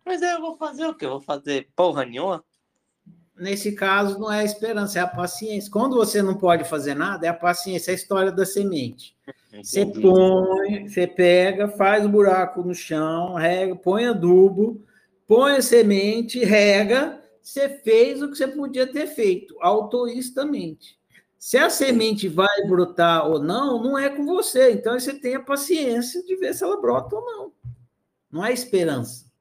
[0.06, 1.04] Mas eu vou fazer o quê?
[1.04, 2.44] Eu vou fazer porra nenhuma?
[3.36, 5.68] Nesse caso, não é a esperança, é a paciência.
[5.68, 9.16] Quando você não pode fazer nada, é a paciência, é a história da semente.
[9.52, 14.86] Você põe, você pega, faz o buraco no chão, rega, põe adubo,
[15.26, 20.99] põe a semente, rega, você fez o que você podia ter feito, autoistamente.
[21.40, 24.72] Se a semente vai brotar ou não, não é com você.
[24.72, 27.54] Então você tem a paciência de ver se ela brota ou não.
[28.30, 29.32] Não é esperança.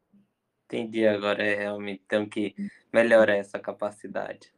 [0.66, 2.56] Entendi, agora é realmente tem que
[2.94, 4.54] melhorar essa capacidade.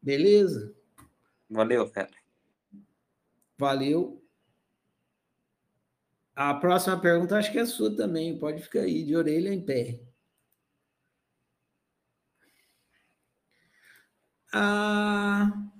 [0.00, 0.72] Beleza?
[1.50, 2.14] Valeu, cara.
[3.58, 4.22] Valeu.
[6.32, 10.00] A próxima pergunta acho que é sua também, pode ficar aí, de orelha em pé.
[14.52, 15.70] Ah,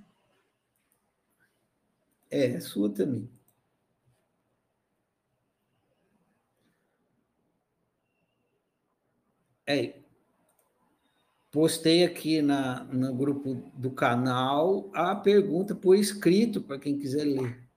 [2.31, 3.29] é, é sua também.
[9.67, 10.01] É,
[11.51, 17.70] postei aqui na, no grupo do canal a pergunta por escrito para quem quiser ler.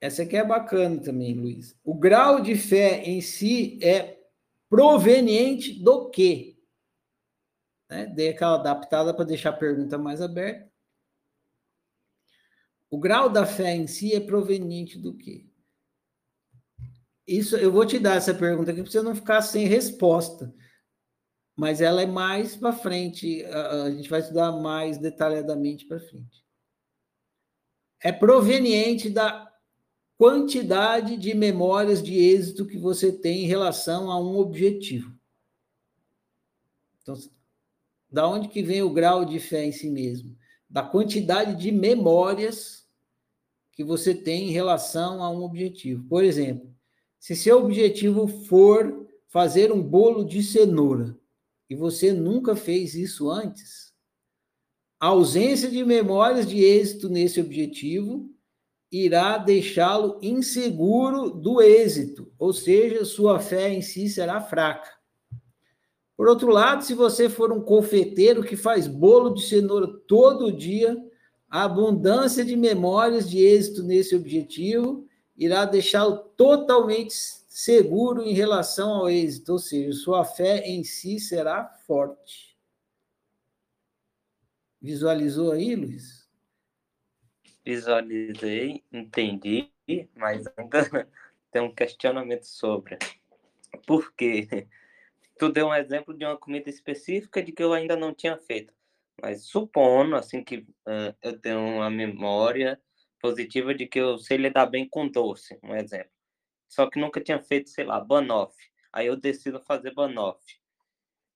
[0.00, 1.78] Essa aqui é bacana também, Luiz.
[1.84, 4.18] O grau de fé em si é
[4.68, 6.58] proveniente do quê?
[7.90, 8.06] Né?
[8.06, 10.70] Dei aquela adaptada para deixar a pergunta mais aberta.
[12.88, 15.46] O grau da fé em si é proveniente do quê?
[17.26, 20.52] Isso, eu vou te dar essa pergunta aqui para você não ficar sem resposta.
[21.54, 26.44] Mas ela é mais para frente, a, a gente vai estudar mais detalhadamente para frente.
[28.02, 29.49] É proveniente da
[30.20, 35.18] quantidade de memórias de êxito que você tem em relação a um objetivo.
[37.00, 37.18] Então,
[38.12, 40.36] da onde que vem o grau de fé em si mesmo?
[40.68, 42.86] Da quantidade de memórias
[43.72, 46.06] que você tem em relação a um objetivo.
[46.06, 46.70] Por exemplo,
[47.18, 51.18] se seu objetivo for fazer um bolo de cenoura
[51.66, 53.94] e você nunca fez isso antes,
[55.00, 58.30] a ausência de memórias de êxito nesse objetivo
[58.90, 64.90] irá deixá-lo inseguro do êxito, ou seja, sua fé em si será fraca.
[66.16, 70.96] Por outro lado, se você for um confeiteiro que faz bolo de cenoura todo dia,
[71.48, 75.06] a abundância de memórias de êxito nesse objetivo
[75.36, 77.14] irá deixá-lo totalmente
[77.48, 82.56] seguro em relação ao êxito, ou seja, sua fé em si será forte.
[84.80, 86.19] Visualizou aí, Luiz?
[87.70, 89.70] Visualizei, entendi,
[90.16, 90.80] mas ainda
[91.52, 92.98] tem um questionamento sobre.
[93.86, 94.48] Por quê?
[95.38, 98.74] Tu deu um exemplo de uma comida específica de que eu ainda não tinha feito.
[99.22, 102.78] Mas supondo, assim, que uh, eu tenho uma memória
[103.18, 106.12] positiva de que eu sei lidar bem com doce, um exemplo.
[106.68, 108.68] Só que nunca tinha feito, sei lá, banoffee.
[108.92, 110.56] Aí eu decido fazer banoffee.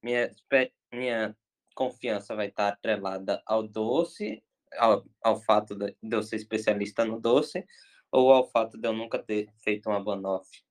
[0.02, 0.30] Minha,
[0.92, 1.34] minha
[1.74, 4.42] confiança vai estar atrelada ao doce
[4.78, 7.64] ao, ao fato de, eu ser especialista no doce
[8.10, 10.62] ou ao fato de eu nunca ter feito uma banoffee?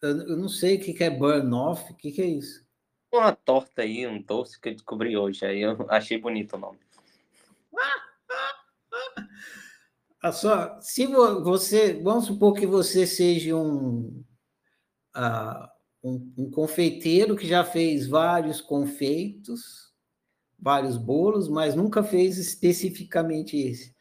[0.00, 2.66] Eu, eu não sei o que, que é banoffee, o que, que é isso?
[3.12, 6.78] Uma torta aí, um doce que eu descobri hoje, aí eu achei bonito o nome.
[10.22, 14.24] A só, se você, vamos supor que você seja um,
[15.16, 15.68] uh,
[16.02, 19.87] um, um confeiteiro que já fez vários confeitos,
[20.58, 23.94] vários bolos, mas nunca fez especificamente esse.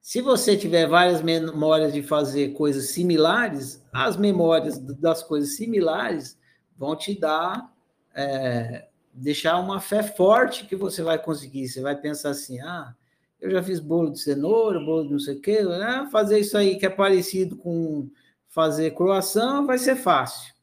[0.00, 6.38] Se você tiver várias memórias de fazer coisas similares, as memórias das coisas similares
[6.76, 7.72] vão te dar,
[8.14, 11.68] é, deixar uma fé forte que você vai conseguir.
[11.68, 12.94] Você vai pensar assim: ah,
[13.40, 16.06] eu já fiz bolo de cenoura, bolo de não sei o quê, né?
[16.12, 18.10] fazer isso aí que é parecido com
[18.48, 20.54] fazer croação vai ser fácil.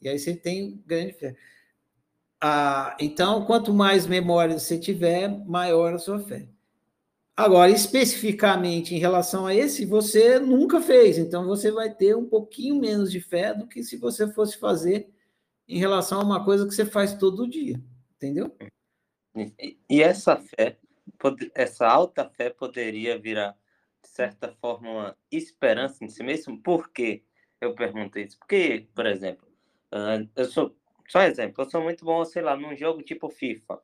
[0.00, 1.36] E aí você tem grande fé.
[2.40, 6.48] Ah, então, quanto mais memória você tiver, maior a sua fé.
[7.36, 12.80] Agora, especificamente em relação a esse, você nunca fez, então você vai ter um pouquinho
[12.80, 15.08] menos de fé do que se você fosse fazer
[15.68, 17.80] em relação a uma coisa que você faz todo dia,
[18.16, 18.56] entendeu?
[19.88, 20.78] E essa fé,
[21.54, 23.56] essa alta fé poderia virar,
[24.02, 26.60] de certa forma, uma esperança em si mesmo?
[26.60, 27.22] Por que
[27.60, 28.36] eu pergunto isso?
[28.38, 29.46] Porque, por exemplo,
[29.92, 30.76] ah, eu sou,
[31.08, 33.80] só exemplo, eu sou muito bom, sei lá, num jogo tipo FIFA.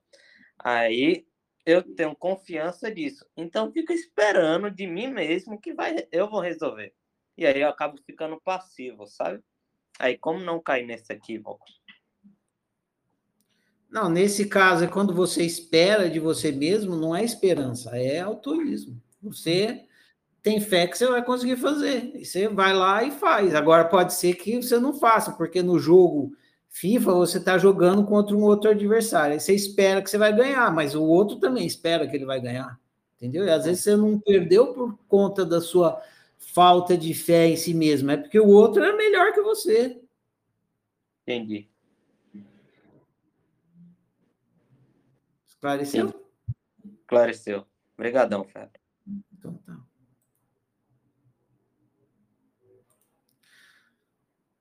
[0.59, 1.27] Aí
[1.65, 3.27] eu tenho confiança disso.
[3.37, 6.95] Então fico esperando de mim mesmo que vai, eu vou resolver.
[7.37, 9.43] E aí eu acabo ficando passivo, sabe?
[9.99, 11.65] Aí como não cair nesse equívoco?
[13.91, 19.01] Não, nesse caso é quando você espera de você mesmo, não é esperança, é autorismo.
[19.23, 19.87] Você
[20.43, 22.13] tem fé que você vai conseguir fazer.
[22.17, 23.55] E você vai lá e faz.
[23.55, 26.37] Agora pode ser que você não faça, porque no jogo
[26.75, 29.39] FIFA, você está jogando contra um outro adversário.
[29.39, 32.81] Você espera que você vai ganhar, mas o outro também espera que ele vai ganhar.
[33.15, 33.45] Entendeu?
[33.45, 36.03] E às vezes você não perdeu por conta da sua
[36.37, 40.03] falta de fé em si mesmo, é porque o outro é melhor que você.
[41.23, 41.71] Entendi.
[45.47, 46.09] Esclareceu?
[46.09, 46.93] Sim.
[47.03, 47.67] Esclareceu.
[47.97, 48.81] Obrigadão, Fábio.
[49.33, 49.79] Então tá.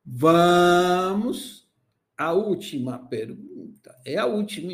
[0.06, 1.63] Vamos
[2.24, 4.00] a última pergunta.
[4.06, 4.72] É a última.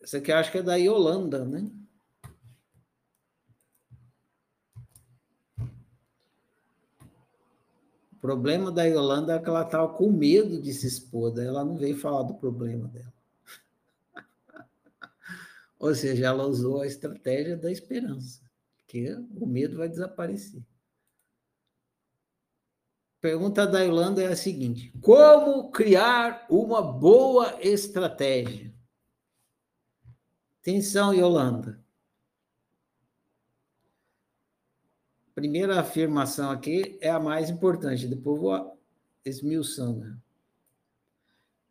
[0.00, 1.70] Essa aqui acho que é da Yolanda, né?
[8.12, 11.64] O problema da Yolanda é que ela estava com medo de se expor, daí ela
[11.64, 13.12] não veio falar do problema dela.
[15.78, 18.40] Ou seja, ela usou a estratégia da esperança,
[18.86, 20.62] que o medo vai desaparecer.
[23.20, 28.72] Pergunta da Yolanda é a seguinte: como criar uma boa estratégia?
[30.60, 31.82] Atenção, Yolanda.
[35.34, 38.78] Primeira afirmação aqui é a mais importante, depois vou
[39.24, 40.20] esmiuçando.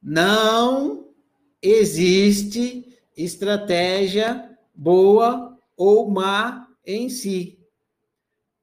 [0.02, 1.14] Não
[1.62, 7.57] existe estratégia boa ou má em si.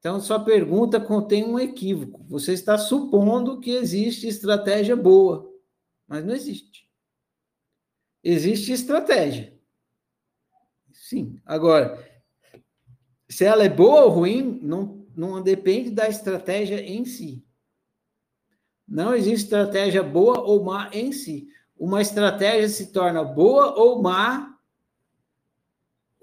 [0.05, 2.23] Então, sua pergunta contém um equívoco.
[2.29, 5.51] Você está supondo que existe estratégia boa,
[6.07, 6.87] mas não existe.
[8.23, 9.59] Existe estratégia.
[10.93, 11.41] Sim.
[11.43, 12.07] Agora,
[13.31, 17.43] se ela é boa ou ruim, não, não depende da estratégia em si.
[18.87, 21.49] Não existe estratégia boa ou má em si.
[21.79, 24.54] Uma estratégia se torna boa ou má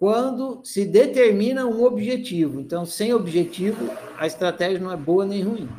[0.02, 2.60] quando se determina um objetivo.
[2.60, 3.88] Então, sem objetivo,
[4.18, 5.70] a estratégia não é boa nem ruim.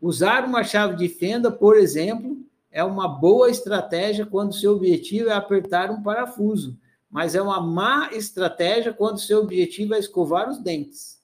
[0.00, 2.38] Usar uma chave de fenda, por exemplo,
[2.70, 6.80] é uma boa estratégia quando seu objetivo é apertar um parafuso,
[7.10, 11.22] mas é uma má estratégia quando seu objetivo é escovar os dentes.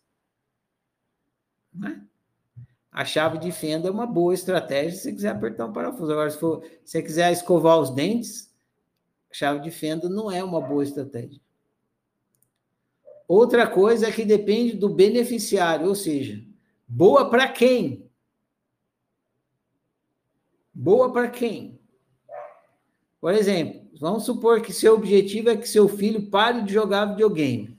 [1.73, 2.03] Né?
[2.93, 6.13] A chave de fenda é uma boa estratégia se você quiser apertar um parafuso.
[6.13, 8.46] Agora, se, for, se você quiser escovar os dentes,
[9.37, 11.39] chave de fenda não é uma boa estratégia.
[13.29, 16.43] Outra coisa é que depende do beneficiário, ou seja,
[16.89, 18.11] boa para quem?
[20.73, 21.79] Boa para quem?
[23.21, 27.79] Por exemplo, vamos supor que seu objetivo é que seu filho pare de jogar videogame.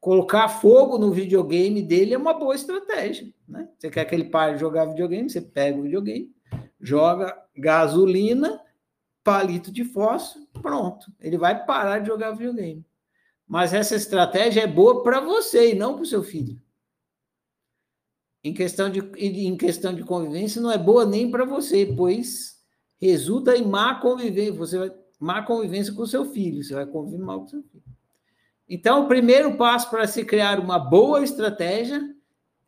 [0.00, 3.30] Colocar fogo no videogame dele é uma boa estratégia.
[3.46, 3.68] Né?
[3.76, 6.34] Você quer que ele pare de jogar videogame, você pega o videogame,
[6.80, 8.64] joga gasolina
[9.26, 11.12] palito de fósforo, pronto.
[11.20, 12.86] Ele vai parar de jogar videogame.
[13.44, 16.62] Mas essa estratégia é boa para você e não para o seu filho.
[18.44, 22.62] Em questão, de, em questão de convivência, não é boa nem para você, pois
[23.00, 24.52] resulta em má convivência.
[24.52, 27.62] Você vai má convivência com o seu filho, você vai conviver mal com o seu
[27.64, 27.82] filho.
[28.68, 32.00] Então, o primeiro passo para se criar uma boa estratégia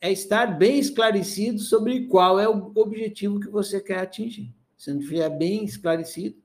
[0.01, 4.53] é estar bem esclarecido sobre qual é o objetivo que você quer atingir.
[4.77, 6.37] Se não estiver bem esclarecido,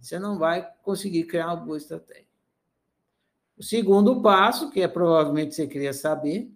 [0.00, 2.26] você não vai conseguir criar uma boa estratégia.
[3.56, 6.52] O segundo passo, que é provavelmente você queria saber,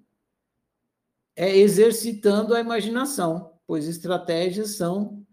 [1.35, 5.27] é exercitando a imaginação, pois estratégias são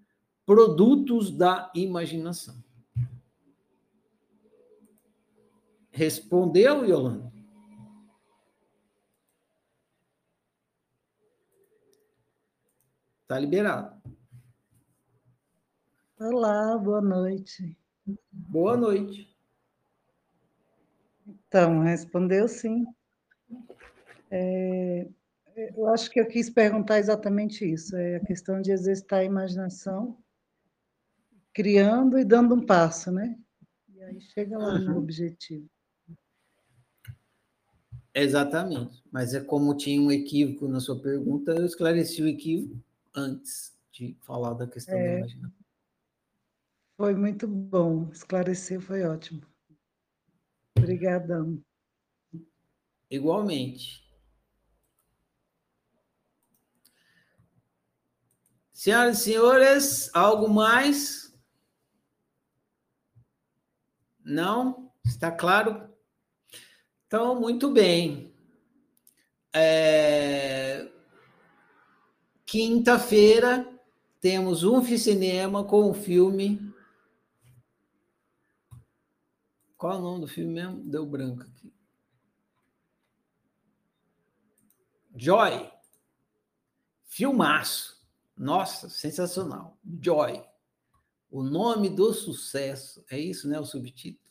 [0.46, 2.64] produtos da imaginação.
[5.92, 7.34] Respondeu, Yolanda?
[13.24, 14.02] Está liberado.
[16.20, 17.76] Olá, boa noite.
[18.32, 19.28] Boa noite.
[21.48, 22.86] Então, respondeu sim.
[24.30, 25.08] É,
[25.76, 30.18] Eu acho que eu quis perguntar exatamente isso, é a questão de exercitar a imaginação,
[31.54, 33.38] criando e dando um passo, né?
[33.94, 35.68] E aí chega lá no objetivo.
[38.14, 39.04] Exatamente.
[39.12, 42.80] Mas é como tinha um equívoco na sua pergunta, eu esclareci o equívoco
[43.16, 45.57] antes de falar da questão é, da imaginação.
[46.98, 48.10] Foi muito bom.
[48.12, 49.46] Esclarecer foi ótimo.
[50.76, 51.64] Obrigadão.
[53.10, 54.04] Igualmente.
[58.74, 61.32] Senhoras e senhores, algo mais?
[64.24, 64.92] Não?
[65.06, 65.90] Está claro?
[67.06, 68.34] Então, muito bem.
[69.54, 70.92] É...
[72.46, 73.68] Quinta-feira
[74.20, 76.67] temos um cinema com o filme.
[79.78, 80.84] Qual é o nome do filme mesmo?
[80.84, 81.72] Deu branco aqui.
[85.16, 85.70] Joy.
[87.06, 87.96] Filmaço.
[88.36, 89.78] Nossa, sensacional.
[90.02, 90.44] Joy.
[91.30, 93.06] O nome do sucesso.
[93.10, 93.60] É isso, né?
[93.60, 94.28] O subtítulo.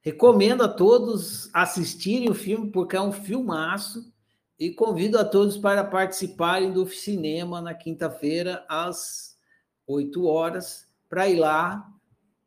[0.00, 4.12] Recomendo a todos assistirem o filme, porque é um filmaço.
[4.58, 9.38] E convido a todos para participarem do cinema na quinta-feira, às
[9.86, 11.97] 8 horas, para ir lá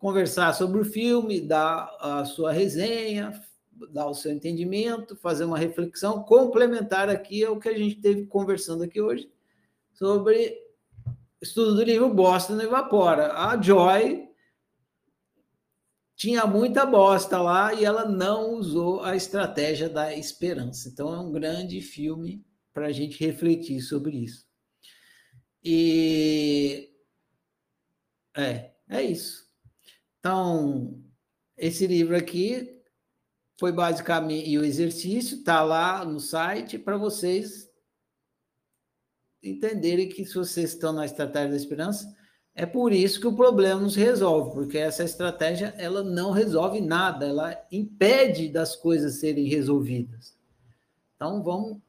[0.01, 3.39] conversar sobre o filme, dar a sua resenha,
[3.91, 8.83] dar o seu entendimento, fazer uma reflexão complementar aqui ao que a gente teve conversando
[8.83, 9.31] aqui hoje
[9.93, 10.59] sobre
[11.39, 13.31] estudo do livro Bosta não Evapora.
[13.33, 14.27] A Joy
[16.15, 20.89] tinha muita bosta lá e ela não usou a estratégia da esperança.
[20.89, 24.47] Então é um grande filme para a gente refletir sobre isso.
[25.63, 26.89] E
[28.35, 29.50] é, é isso.
[30.21, 31.03] Então,
[31.57, 32.79] esse livro aqui
[33.59, 37.69] foi basicamente e o exercício está lá no site para vocês
[39.43, 42.15] entenderem que se vocês estão na estratégia da esperança,
[42.53, 46.79] é por isso que o problema não se resolve, porque essa estratégia ela não resolve
[46.79, 50.37] nada, ela impede das coisas serem resolvidas.
[51.15, 51.79] Então vamos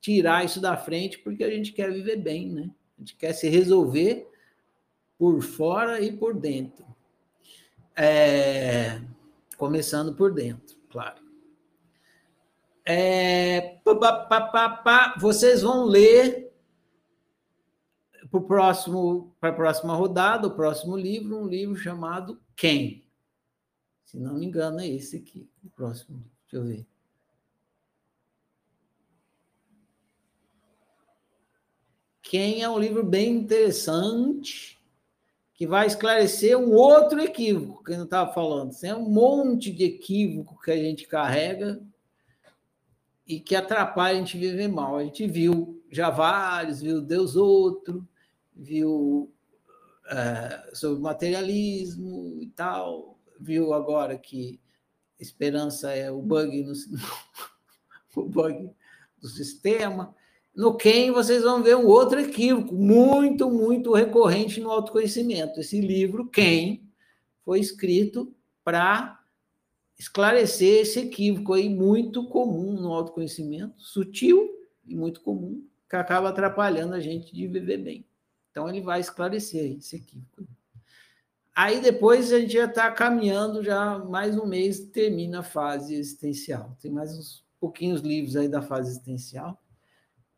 [0.00, 2.70] tirar isso da frente porque a gente quer viver bem, né?
[2.96, 4.28] A gente quer se resolver
[5.16, 6.87] por fora e por dentro.
[8.00, 9.00] É...
[9.56, 11.20] Começando por dentro, claro.
[12.84, 13.80] É...
[13.82, 16.48] Pá, pá, pá, Vocês vão ler
[18.30, 23.04] para próximo para a próxima rodada, o próximo livro, um livro chamado Quem?
[24.04, 26.24] Se não me engano, é esse aqui, o próximo.
[26.44, 26.86] Deixa eu ver.
[32.22, 34.77] Quem é um livro bem interessante,
[35.58, 38.78] que vai esclarecer um outro equívoco que eu não estava falando.
[38.78, 41.82] Tem um monte de equívoco que a gente carrega
[43.26, 44.96] e que atrapalha a gente viver mal.
[44.96, 48.06] A gente viu já vários, viu Deus outro,
[48.54, 49.34] viu
[50.06, 54.60] uh, sobre materialismo e tal, viu agora que
[55.18, 56.72] esperança é o bug no
[58.14, 58.70] o bug
[59.20, 60.14] do sistema.
[60.58, 65.60] No quem vocês vão ver um outro equívoco muito, muito recorrente no autoconhecimento.
[65.60, 66.82] Esse livro, Quem,
[67.44, 69.22] foi escrito para
[69.96, 74.50] esclarecer esse equívoco aí muito comum no autoconhecimento, sutil
[74.84, 78.04] e muito comum, que acaba atrapalhando a gente de viver bem.
[78.50, 80.42] Então, ele vai esclarecer esse equívoco.
[81.54, 86.76] Aí, depois, a gente já está caminhando, já mais um mês termina a fase existencial.
[86.82, 89.56] Tem mais uns pouquinhos livros aí da fase existencial.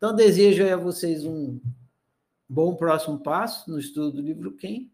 [0.03, 1.61] Então, desejo a vocês um
[2.49, 4.91] bom próximo passo no estudo do livro Quem.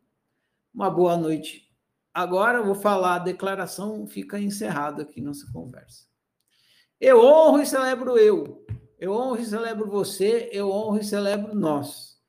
[0.75, 1.65] Uma boa noite.
[2.13, 6.03] Agora, eu vou falar a declaração, fica encerrada aqui nossa conversa.
[6.99, 8.65] Eu honro e celebro eu.
[8.99, 12.19] Eu honro e celebro você, eu honro e celebro nós.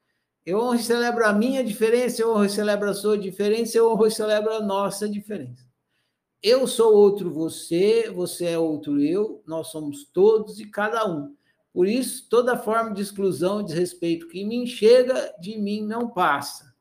[0.46, 3.90] Eu honro e celebro a minha diferença, eu honro e celebro a sua diferença, eu
[3.90, 5.66] honro e celebro a nossa diferença.
[6.40, 11.36] Eu sou outro você, você é outro eu, nós somos todos e cada um.
[11.78, 16.74] Por isso, toda forma de exclusão, desrespeito que me chega de mim não passa.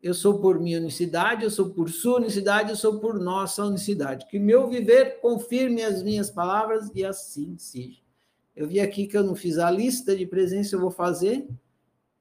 [0.00, 4.24] Eu sou por minha unicidade, eu sou por sua unicidade, eu sou por nossa unicidade.
[4.26, 8.00] Que meu viver confirme as minhas palavras e assim seja.
[8.54, 11.48] Eu vi aqui que eu não fiz a lista de presença, eu vou fazer.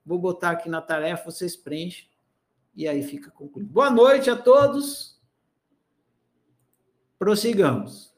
[0.04, 2.08] Vou botar aqui na tarefa, vocês preenchem
[2.76, 3.72] e aí fica concluído.
[3.72, 5.22] Boa noite a todos.
[7.20, 8.15] Prossigamos.